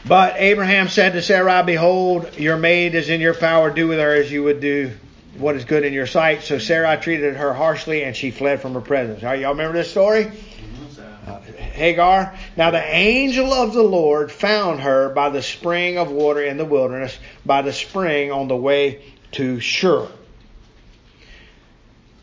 But 0.07 0.33
Abraham 0.37 0.87
said 0.87 1.13
to 1.13 1.21
Sarai, 1.21 1.61
Behold, 1.63 2.39
your 2.39 2.57
maid 2.57 2.95
is 2.95 3.09
in 3.09 3.21
your 3.21 3.35
power. 3.35 3.69
Do 3.69 3.87
with 3.87 3.99
her 3.99 4.15
as 4.15 4.31
you 4.31 4.43
would 4.43 4.59
do 4.59 4.91
what 5.37 5.55
is 5.55 5.65
good 5.65 5.85
in 5.85 5.93
your 5.93 6.07
sight. 6.07 6.43
So 6.43 6.59
Sarai 6.59 6.97
treated 6.97 7.35
her 7.35 7.53
harshly, 7.53 8.03
and 8.03 8.15
she 8.15 8.31
fled 8.31 8.61
from 8.61 8.73
her 8.73 8.81
presence. 8.81 9.23
All 9.23 9.29
right, 9.29 9.39
y'all 9.39 9.51
remember 9.51 9.77
this 9.77 9.91
story? 9.91 10.31
Uh, 11.25 11.39
Hagar. 11.41 12.35
Now 12.57 12.71
the 12.71 12.83
angel 12.83 13.53
of 13.53 13.73
the 13.73 13.83
Lord 13.83 14.31
found 14.31 14.81
her 14.81 15.09
by 15.09 15.29
the 15.29 15.41
spring 15.41 15.97
of 15.97 16.11
water 16.11 16.43
in 16.43 16.57
the 16.57 16.65
wilderness, 16.65 17.17
by 17.45 17.61
the 17.61 17.73
spring 17.73 18.31
on 18.31 18.47
the 18.47 18.55
way 18.55 19.03
to 19.33 19.59
Shur. 19.59 20.07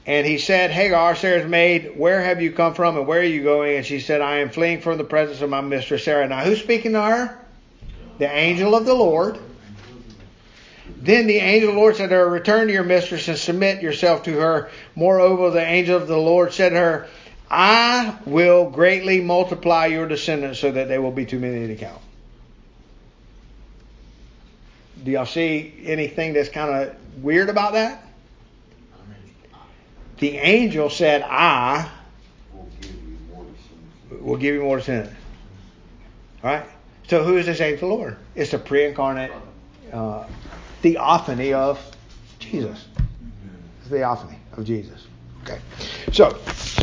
And 0.04 0.26
he 0.26 0.38
said, 0.38 0.70
Hagar, 0.70 1.14
Sarah's 1.16 1.46
maid, 1.46 1.92
where 1.96 2.22
have 2.22 2.40
you 2.40 2.50
come 2.50 2.72
from 2.74 2.96
and 2.96 3.06
where 3.06 3.20
are 3.20 3.24
you 3.24 3.42
going? 3.42 3.76
And 3.76 3.84
she 3.84 4.00
said, 4.00 4.22
I 4.22 4.38
am 4.38 4.48
fleeing 4.48 4.80
from 4.80 4.96
the 4.96 5.04
presence 5.04 5.42
of 5.42 5.50
my 5.50 5.60
mistress 5.60 6.04
Sarah. 6.04 6.26
Now 6.26 6.42
who's 6.44 6.60
speaking 6.62 6.92
to 6.92 7.02
her? 7.02 7.38
The 8.18 8.30
angel 8.30 8.74
of 8.74 8.86
the 8.86 8.94
Lord. 8.94 9.38
Then 11.00 11.28
the 11.28 11.36
angel 11.36 11.70
of 11.70 11.74
the 11.76 11.80
Lord 11.80 11.96
said 11.96 12.08
to 12.08 12.16
her, 12.16 12.28
Return 12.28 12.66
to 12.66 12.72
your 12.72 12.84
mistress 12.84 13.28
and 13.28 13.38
submit 13.38 13.82
yourself 13.82 14.24
to 14.24 14.32
her. 14.32 14.70
Moreover, 14.96 15.50
the 15.50 15.64
angel 15.64 15.96
of 15.96 16.08
the 16.08 16.16
Lord 16.16 16.52
said 16.52 16.70
to 16.70 16.76
her, 16.76 17.08
I 17.50 18.18
will 18.26 18.68
greatly 18.68 19.20
multiply 19.20 19.86
your 19.86 20.08
descendants 20.08 20.58
so 20.58 20.72
that 20.72 20.88
they 20.88 20.98
will 20.98 21.12
be 21.12 21.24
too 21.24 21.38
many 21.38 21.68
to 21.68 21.76
count. 21.76 22.00
Do 25.04 25.12
y'all 25.12 25.24
see 25.24 25.72
anything 25.84 26.32
that's 26.32 26.48
kind 26.48 26.70
of 26.70 27.22
weird 27.22 27.48
about 27.48 27.74
that? 27.74 28.04
The 30.18 30.36
angel 30.36 30.90
said, 30.90 31.22
I 31.22 31.88
will 34.20 34.36
give 34.36 34.54
you 34.56 34.62
more 34.62 34.78
descendants. 34.78 35.14
All 36.42 36.50
right? 36.50 36.66
So 37.06 37.22
who 37.22 37.36
is 37.36 37.46
this 37.46 37.60
angel 37.60 37.74
of 37.92 37.98
the 37.98 38.02
Lord? 38.02 38.16
It's 38.34 38.50
the 38.50 38.58
pre-incarnate 38.58 39.30
uh, 39.92 40.26
theophany 40.80 41.52
of 41.52 41.80
Jesus. 42.38 42.86
Theophany 43.84 44.38
of 44.52 44.64
Jesus. 44.64 45.06
Okay. 45.42 45.60
So, 46.12 46.36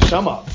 sum 0.07 0.27
up, 0.27 0.47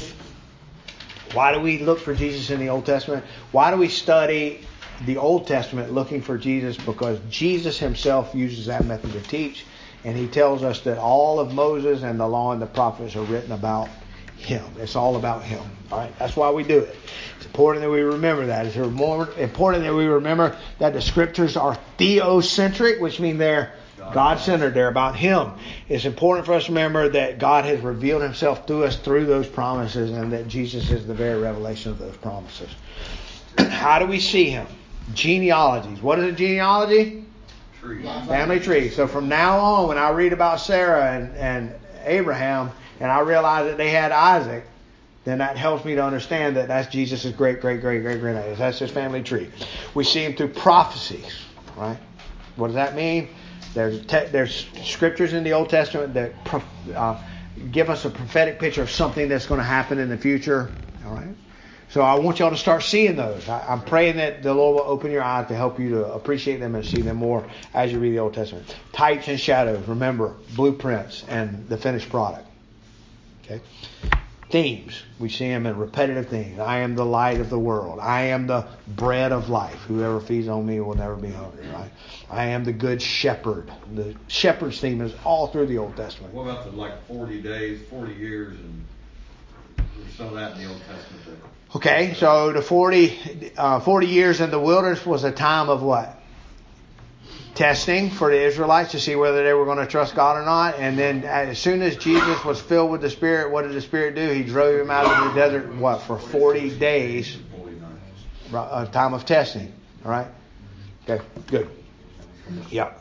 why 1.33 1.53
do 1.53 1.61
we 1.61 1.79
look 1.79 2.01
for 2.01 2.15
Jesus 2.15 2.51
in 2.51 2.59
the 2.59 2.69
Old 2.69 2.87
Testament? 2.87 3.25
Why 3.53 3.71
do 3.71 3.77
we 3.77 3.89
study 3.89 4.65
the 5.07 5.17
Old 5.17 5.47
Testament 5.47 5.93
looking 5.93 6.23
for 6.23 6.37
Jesus? 6.37 6.77
Because 6.77 7.21
Jesus 7.31 7.79
himself 7.79 8.35
uses 8.35 8.67
that 8.67 8.85
method 8.85 9.13
to 9.13 9.21
teach, 9.21 9.65
and 10.05 10.17
he 10.17 10.27
tells 10.27 10.65
us 10.65 10.81
that 10.81 10.99
all 10.99 11.39
of 11.39 11.55
Moses 11.55 12.03
and 12.03 12.19
the 12.19 12.27
law 12.27 12.53
and 12.53 12.61
the 12.61 12.67
prophets 12.67 13.15
are 13.15 13.23
written 13.23 13.53
about 13.53 13.89
him. 14.41 14.65
It's 14.79 14.97
all 14.97 15.17
about 15.17 15.43
him. 15.43 15.63
All 15.91 15.99
right. 15.99 16.19
That's 16.19 16.37
why 16.37 16.51
we 16.51 16.63
do 16.63 16.81
it. 16.81 16.97
It's 17.37 17.47
important 17.47 17.83
that 17.83 17.91
we 17.91 18.01
remember 18.01 18.47
that. 18.47 18.67
It's 18.67 18.77
more 18.77 19.29
important 19.39 19.85
that 19.85 19.95
we 19.95 20.07
remember 20.07 20.57
that 20.79 20.93
the 20.93 21.01
scriptures 21.01 21.57
are 21.57 21.79
theocentric, 21.99 23.01
which 23.01 23.21
means 23.21 23.39
they're 23.39 23.75
God 24.13 24.41
centered. 24.41 24.75
They're 24.75 24.89
about 24.89 25.17
Him. 25.17 25.53
It's 25.89 26.05
important 26.05 26.47
for 26.47 26.55
us 26.55 26.65
to 26.65 26.73
remember 26.73 27.09
that 27.11 27.39
God 27.39 27.65
has 27.65 27.81
revealed 27.81 28.23
Himself 28.23 28.67
to 28.67 28.85
us 28.85 28.97
through 28.97 29.27
those 29.27 29.47
promises 29.47 30.11
and 30.11 30.33
that 30.33 30.49
Jesus 30.49 30.91
is 30.91 31.07
the 31.07 31.15
very 31.15 31.41
revelation 31.41 31.93
of 31.93 31.99
those 31.99 32.17
promises. 32.17 32.69
How 33.59 33.99
do 33.99 34.07
we 34.07 34.21
see 34.21 34.51
Him? 34.51 34.67
Genealogies. 35.15 36.03
What 36.03 36.19
is 36.19 36.33
a 36.33 36.33
genealogy? 36.33 37.25
Tree. 37.81 38.03
Family 38.03 38.61
tree. 38.61 38.91
So 38.91 39.07
from 39.07 39.29
now 39.29 39.59
on, 39.59 39.89
when 39.89 39.99
I 39.99 40.11
read 40.11 40.33
about 40.33 40.61
Sarah 40.61 41.13
and, 41.13 41.35
and 41.37 41.75
Abraham, 42.05 42.71
and 43.01 43.11
I 43.11 43.21
realize 43.21 43.67
that 43.67 43.79
they 43.79 43.91
had 43.91 44.13
Isaac, 44.13 44.65
then 45.25 45.39
that 45.39 45.57
helps 45.57 45.85
me 45.85 45.95
to 45.95 46.05
understand 46.05 46.57
that 46.57 46.69
that's 46.69 46.89
Jesus' 46.89 47.27
great, 47.33 47.61
great, 47.61 47.81
great, 47.81 48.03
great, 48.03 48.21
great. 48.21 48.57
That's 48.57 48.79
his 48.79 48.91
family 48.91 49.23
tree. 49.23 49.51
We 49.95 50.05
see 50.05 50.25
him 50.25 50.35
through 50.35 50.49
prophecies, 50.49 51.43
right? 51.77 51.99
What 52.57 52.69
does 52.69 52.77
that 52.77 52.95
mean? 52.95 53.29
There's 53.75 54.05
te- 54.07 54.27
there's 54.27 54.67
scriptures 54.83 55.33
in 55.33 55.45
the 55.45 55.53
Old 55.53 55.71
Testament 55.71 56.15
that 56.15 56.33
uh, 56.95 57.23
give 57.71 57.91
us 57.91 58.05
a 58.05 58.11
prophetic 58.11 58.59
picture 58.59 58.83
of 58.83 58.91
something 58.91 59.29
that's 59.29 59.47
going 59.47 59.59
to 59.59 59.65
happen 59.65 59.99
in 59.99 60.09
the 60.09 60.19
future. 60.19 60.73
All 61.07 61.15
right. 61.15 61.35
So 61.91 62.03
I 62.03 62.15
want 62.19 62.39
y'all 62.39 62.51
to 62.51 62.57
start 62.57 62.83
seeing 62.83 63.17
those. 63.17 63.49
I, 63.49 63.73
am 63.73 63.83
praying 63.83 64.17
that 64.17 64.45
the 64.45 64.55
Lord 64.55 64.77
will 64.77 64.91
open 64.91 65.11
your 65.11 65.25
eyes 65.25 65.49
to 65.49 65.57
help 65.57 65.81
you 65.81 65.91
to 65.91 66.13
appreciate 66.13 66.59
them 66.59 66.77
and 66.77 66.85
see 66.85 67.03
them 67.03 67.17
more 67.17 67.45
as 67.75 67.93
you 67.93 67.99
read 67.99 68.13
the 68.13 68.21
Old 68.21 68.35
Testament. 68.35 68.77
Types 68.93 69.27
and 69.27 69.41
shadows. 69.41 69.87
Remember 69.89 70.37
blueprints 70.55 71.25
and 71.29 71.69
the 71.69 71.77
finished 71.77 72.09
product. 72.09 72.47
Okay. 73.51 73.63
Themes. 74.51 75.05
We 75.21 75.29
see 75.29 75.49
them 75.49 75.65
in 75.67 75.77
repetitive 75.77 76.29
themes. 76.29 76.59
I 76.59 76.79
am 76.79 76.97
the 76.97 77.05
light 77.05 77.41
of 77.41 77.51
the 77.51 77.59
world. 77.59 78.01
I 78.01 78.23
am 78.23 78.49
the 78.49 78.67
bread 78.89 79.31
of 79.31 79.49
life. 79.49 79.79
Whoever 79.87 80.21
feeds 80.21 80.49
on 80.49 80.67
me 80.67 80.81
will 80.81 80.97
never 80.97 81.15
be 81.15 81.31
hungry. 81.31 81.69
Right. 81.69 81.91
I 82.29 82.47
am 82.47 82.65
the 82.65 82.73
good 82.73 83.01
shepherd. 83.01 83.71
The 83.95 84.17
shepherd's 84.27 84.81
theme 84.81 85.01
is 85.03 85.15
all 85.25 85.49
through 85.49 85.67
the 85.67 85.79
Old 85.79 85.97
Testament. 85.97 86.35
What 86.35 86.43
about 86.43 86.65
the 86.65 86.73
like 86.73 87.07
40 87.07 87.43
days, 87.43 87.81
40 87.89 88.15
years, 88.15 88.59
and 88.59 88.85
some 90.17 90.29
of 90.29 90.35
that 90.35 90.57
in 90.57 90.65
the 90.65 90.69
Old 90.69 90.81
Testament? 90.81 91.25
There. 91.27 91.37
Okay, 91.77 92.15
so 92.15 92.53
the 92.53 92.63
40, 92.63 93.53
uh, 93.57 93.79
40 93.79 94.07
years 94.09 94.41
in 94.41 94.51
the 94.51 94.59
wilderness 94.59 95.07
was 95.07 95.23
a 95.23 95.31
time 95.31 95.69
of 95.69 95.83
what? 95.83 96.20
Testing 97.61 98.09
for 98.09 98.31
the 98.31 98.41
Israelites 98.41 98.93
to 98.93 98.99
see 98.99 99.17
whether 99.17 99.45
they 99.45 99.53
were 99.53 99.67
going 99.67 99.77
to 99.77 99.87
trust 99.87 100.15
God 100.15 100.39
or 100.39 100.47
not. 100.47 100.79
And 100.79 100.99
then 100.99 101.25
as 101.25 101.59
soon 101.59 101.83
as 101.83 101.95
Jesus 101.95 102.43
was 102.43 102.59
filled 102.59 102.91
with 102.91 103.03
the 103.03 103.11
Spirit, 103.11 103.53
what 103.53 103.67
did 103.67 103.73
the 103.73 103.83
Spirit 103.83 104.15
do? 104.15 104.31
He 104.31 104.43
drove 104.43 104.81
him 104.81 104.91
out 104.91 105.05
of 105.05 105.35
the 105.35 105.39
desert, 105.39 105.75
what, 105.75 106.01
for 106.01 106.19
40 106.19 106.79
days? 106.79 107.37
A 108.55 108.89
time 108.91 109.13
of 109.13 109.27
testing. 109.27 109.75
All 110.07 110.11
right? 110.11 110.27
Okay, 111.07 111.23
good. 111.49 111.69
Yeah. 112.71 112.95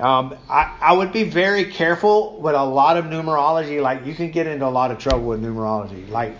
Um, 0.00 0.38
I, 0.48 0.78
I 0.80 0.92
would 0.94 1.12
be 1.12 1.24
very 1.24 1.66
careful 1.66 2.40
with 2.40 2.54
a 2.54 2.64
lot 2.64 2.96
of 2.96 3.04
numerology. 3.04 3.82
Like, 3.82 4.06
you 4.06 4.14
can 4.14 4.30
get 4.30 4.46
into 4.46 4.64
a 4.64 4.70
lot 4.70 4.90
of 4.90 4.96
trouble 4.96 5.26
with 5.26 5.42
numerology. 5.42 6.08
Like, 6.08 6.34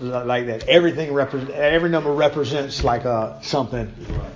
like 0.00 0.46
that. 0.46 0.68
Everything 0.68 1.12
represent, 1.12 1.50
every 1.50 1.90
number 1.90 2.12
represents 2.12 2.84
like 2.84 3.04
a 3.04 3.40
something. 3.42 3.92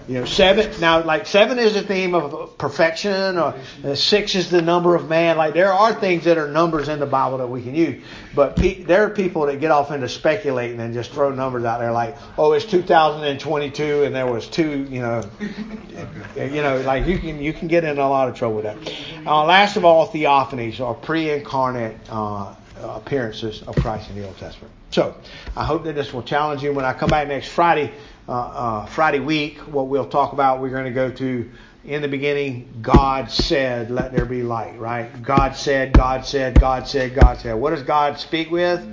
You 0.08 0.20
know, 0.20 0.24
seven. 0.24 0.80
Now, 0.80 1.04
like 1.04 1.26
seven 1.26 1.58
is 1.58 1.76
a 1.76 1.82
theme 1.82 2.14
of 2.14 2.58
perfection, 2.58 3.38
or 3.38 3.54
uh, 3.84 3.94
six 3.94 4.34
is 4.34 4.50
the 4.50 4.62
number 4.62 4.96
of 4.96 5.08
man. 5.08 5.36
Like 5.36 5.54
there 5.54 5.72
are 5.72 5.94
things 5.94 6.24
that 6.24 6.38
are 6.38 6.48
numbers 6.48 6.88
in 6.88 6.98
the 6.98 7.06
Bible 7.06 7.38
that 7.38 7.46
we 7.46 7.62
can 7.62 7.74
use, 7.74 8.02
but 8.34 8.56
pe- 8.56 8.82
there 8.82 9.04
are 9.04 9.10
people 9.10 9.46
that 9.46 9.60
get 9.60 9.70
off 9.70 9.92
into 9.92 10.08
speculating 10.08 10.80
and 10.80 10.92
just 10.92 11.12
throw 11.12 11.30
numbers 11.30 11.64
out 11.64 11.78
there, 11.78 11.92
like, 11.92 12.16
oh, 12.36 12.52
it's 12.52 12.64
2022 12.64 14.04
and 14.04 14.14
there 14.14 14.26
was 14.26 14.48
two. 14.48 14.84
You 14.90 15.00
know, 15.00 15.30
you 16.36 16.62
know, 16.62 16.80
like 16.80 17.06
you 17.06 17.18
can 17.18 17.40
you 17.40 17.52
can 17.52 17.68
get 17.68 17.84
in 17.84 17.98
a 17.98 18.08
lot 18.08 18.28
of 18.28 18.34
trouble 18.34 18.56
with 18.56 18.64
that. 18.64 18.76
Uh, 19.24 19.44
last 19.44 19.76
of 19.76 19.84
all, 19.84 20.08
theophanies 20.08 20.80
or 20.80 20.94
pre-incarnate. 20.94 21.96
Uh, 22.08 22.54
appearances 22.82 23.62
of 23.62 23.76
Christ 23.76 24.10
in 24.10 24.16
the 24.16 24.26
Old 24.26 24.36
Testament. 24.38 24.72
So, 24.90 25.16
I 25.56 25.64
hope 25.64 25.84
that 25.84 25.94
this 25.94 26.12
will 26.12 26.22
challenge 26.22 26.62
you. 26.62 26.72
When 26.72 26.84
I 26.84 26.92
come 26.92 27.10
back 27.10 27.28
next 27.28 27.48
Friday, 27.48 27.92
uh, 28.28 28.32
uh, 28.32 28.86
Friday 28.86 29.20
week, 29.20 29.58
what 29.58 29.88
we'll 29.88 30.08
talk 30.08 30.32
about, 30.32 30.60
we're 30.60 30.70
going 30.70 30.84
to 30.84 30.90
go 30.90 31.10
to 31.10 31.50
in 31.84 32.02
the 32.02 32.08
beginning, 32.08 32.80
God 32.82 33.30
said, 33.30 33.90
let 33.90 34.12
there 34.12 34.26
be 34.26 34.42
light, 34.42 34.78
right? 34.78 35.22
God 35.22 35.56
said, 35.56 35.92
God 35.92 36.26
said, 36.26 36.60
God 36.60 36.86
said, 36.86 37.14
God 37.14 37.38
said. 37.38 37.54
What 37.54 37.70
does 37.70 37.82
God 37.82 38.18
speak 38.18 38.50
with? 38.50 38.86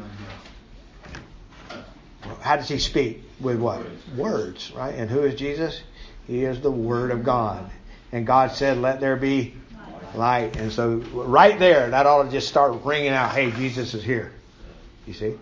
How 2.40 2.56
does 2.56 2.70
he 2.70 2.80
speak? 2.80 3.24
With 3.40 3.60
what? 3.60 3.86
Words, 4.16 4.72
right? 4.72 4.96
And 4.96 5.10
who 5.10 5.24
is 5.24 5.36
Jesus? 5.36 5.82
He 6.26 6.46
is 6.46 6.62
the 6.62 6.72
Word 6.72 7.12
of 7.12 7.24
God. 7.24 7.70
And 8.14 8.26
God 8.26 8.52
said, 8.52 8.78
let 8.78 9.02
there 9.02 9.18
be 9.18 9.56
light. 10.18 10.58
And 10.58 10.72
so 10.72 10.98
right 11.14 11.58
there, 11.60 11.90
that 11.90 12.06
ought 12.06 12.24
to 12.24 12.32
just 12.32 12.48
start 12.48 12.84
ringing 12.84 13.10
out, 13.10 13.32
hey, 13.32 13.52
Jesus 13.52 13.94
is 13.94 14.04
here. 14.04 14.32
You 15.06 15.14
see? 15.14 15.36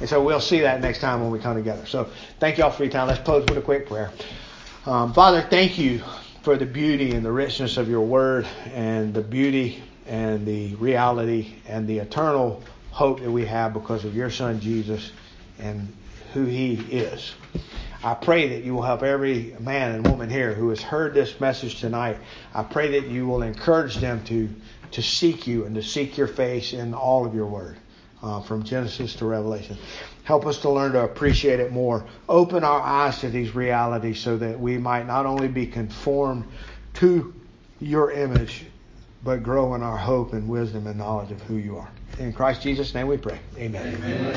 And 0.00 0.08
so 0.08 0.22
we'll 0.22 0.40
see 0.40 0.60
that 0.60 0.80
next 0.80 1.00
time 1.00 1.20
when 1.20 1.30
we 1.30 1.38
come 1.38 1.56
together. 1.56 1.86
So 1.86 2.08
thank 2.40 2.58
y'all 2.58 2.70
for 2.70 2.82
your 2.82 2.92
time. 2.92 3.08
Let's 3.08 3.20
close 3.20 3.44
with 3.48 3.58
a 3.58 3.62
quick 3.62 3.86
prayer. 3.86 4.10
Um, 4.84 5.12
Father, 5.12 5.42
thank 5.42 5.78
you 5.78 6.02
for 6.42 6.56
the 6.56 6.66
beauty 6.66 7.12
and 7.12 7.24
the 7.24 7.32
richness 7.32 7.76
of 7.76 7.88
your 7.88 8.02
word 8.02 8.46
and 8.72 9.14
the 9.14 9.22
beauty 9.22 9.82
and 10.06 10.46
the 10.46 10.74
reality 10.76 11.54
and 11.66 11.86
the 11.88 11.98
eternal 11.98 12.62
hope 12.90 13.20
that 13.20 13.30
we 13.30 13.44
have 13.44 13.74
because 13.74 14.04
of 14.04 14.14
your 14.14 14.30
son 14.30 14.60
Jesus 14.60 15.12
and 15.58 15.92
who 16.32 16.44
he 16.44 16.74
is. 16.74 17.34
I 18.02 18.14
pray 18.14 18.48
that 18.50 18.64
you 18.64 18.74
will 18.74 18.82
help 18.82 19.02
every 19.02 19.54
man 19.58 19.92
and 19.92 20.04
woman 20.04 20.30
here 20.30 20.52
who 20.52 20.68
has 20.68 20.82
heard 20.82 21.14
this 21.14 21.40
message 21.40 21.80
tonight. 21.80 22.18
I 22.54 22.62
pray 22.62 23.00
that 23.00 23.08
you 23.08 23.26
will 23.26 23.42
encourage 23.42 23.96
them 23.96 24.22
to, 24.24 24.48
to 24.92 25.02
seek 25.02 25.46
you 25.46 25.64
and 25.64 25.74
to 25.74 25.82
seek 25.82 26.16
your 26.16 26.26
face 26.26 26.72
in 26.72 26.94
all 26.94 27.26
of 27.26 27.34
your 27.34 27.46
word, 27.46 27.76
uh, 28.22 28.40
from 28.42 28.64
Genesis 28.64 29.16
to 29.16 29.26
Revelation. 29.26 29.76
Help 30.24 30.46
us 30.46 30.58
to 30.62 30.70
learn 30.70 30.92
to 30.92 31.00
appreciate 31.00 31.60
it 31.60 31.72
more. 31.72 32.06
Open 32.28 32.64
our 32.64 32.80
eyes 32.80 33.20
to 33.20 33.30
these 33.30 33.54
realities 33.54 34.20
so 34.20 34.36
that 34.36 34.58
we 34.58 34.78
might 34.78 35.06
not 35.06 35.26
only 35.26 35.48
be 35.48 35.66
conformed 35.66 36.44
to 36.94 37.34
your 37.80 38.10
image, 38.10 38.64
but 39.22 39.42
grow 39.42 39.74
in 39.74 39.82
our 39.82 39.96
hope 39.96 40.32
and 40.32 40.48
wisdom 40.48 40.86
and 40.86 40.98
knowledge 40.98 41.30
of 41.30 41.40
who 41.42 41.56
you 41.56 41.76
are. 41.76 41.90
In 42.18 42.32
Christ 42.32 42.62
Jesus' 42.62 42.94
name 42.94 43.08
we 43.08 43.18
pray. 43.18 43.38
Amen. 43.58 43.94
Amen. 43.94 44.34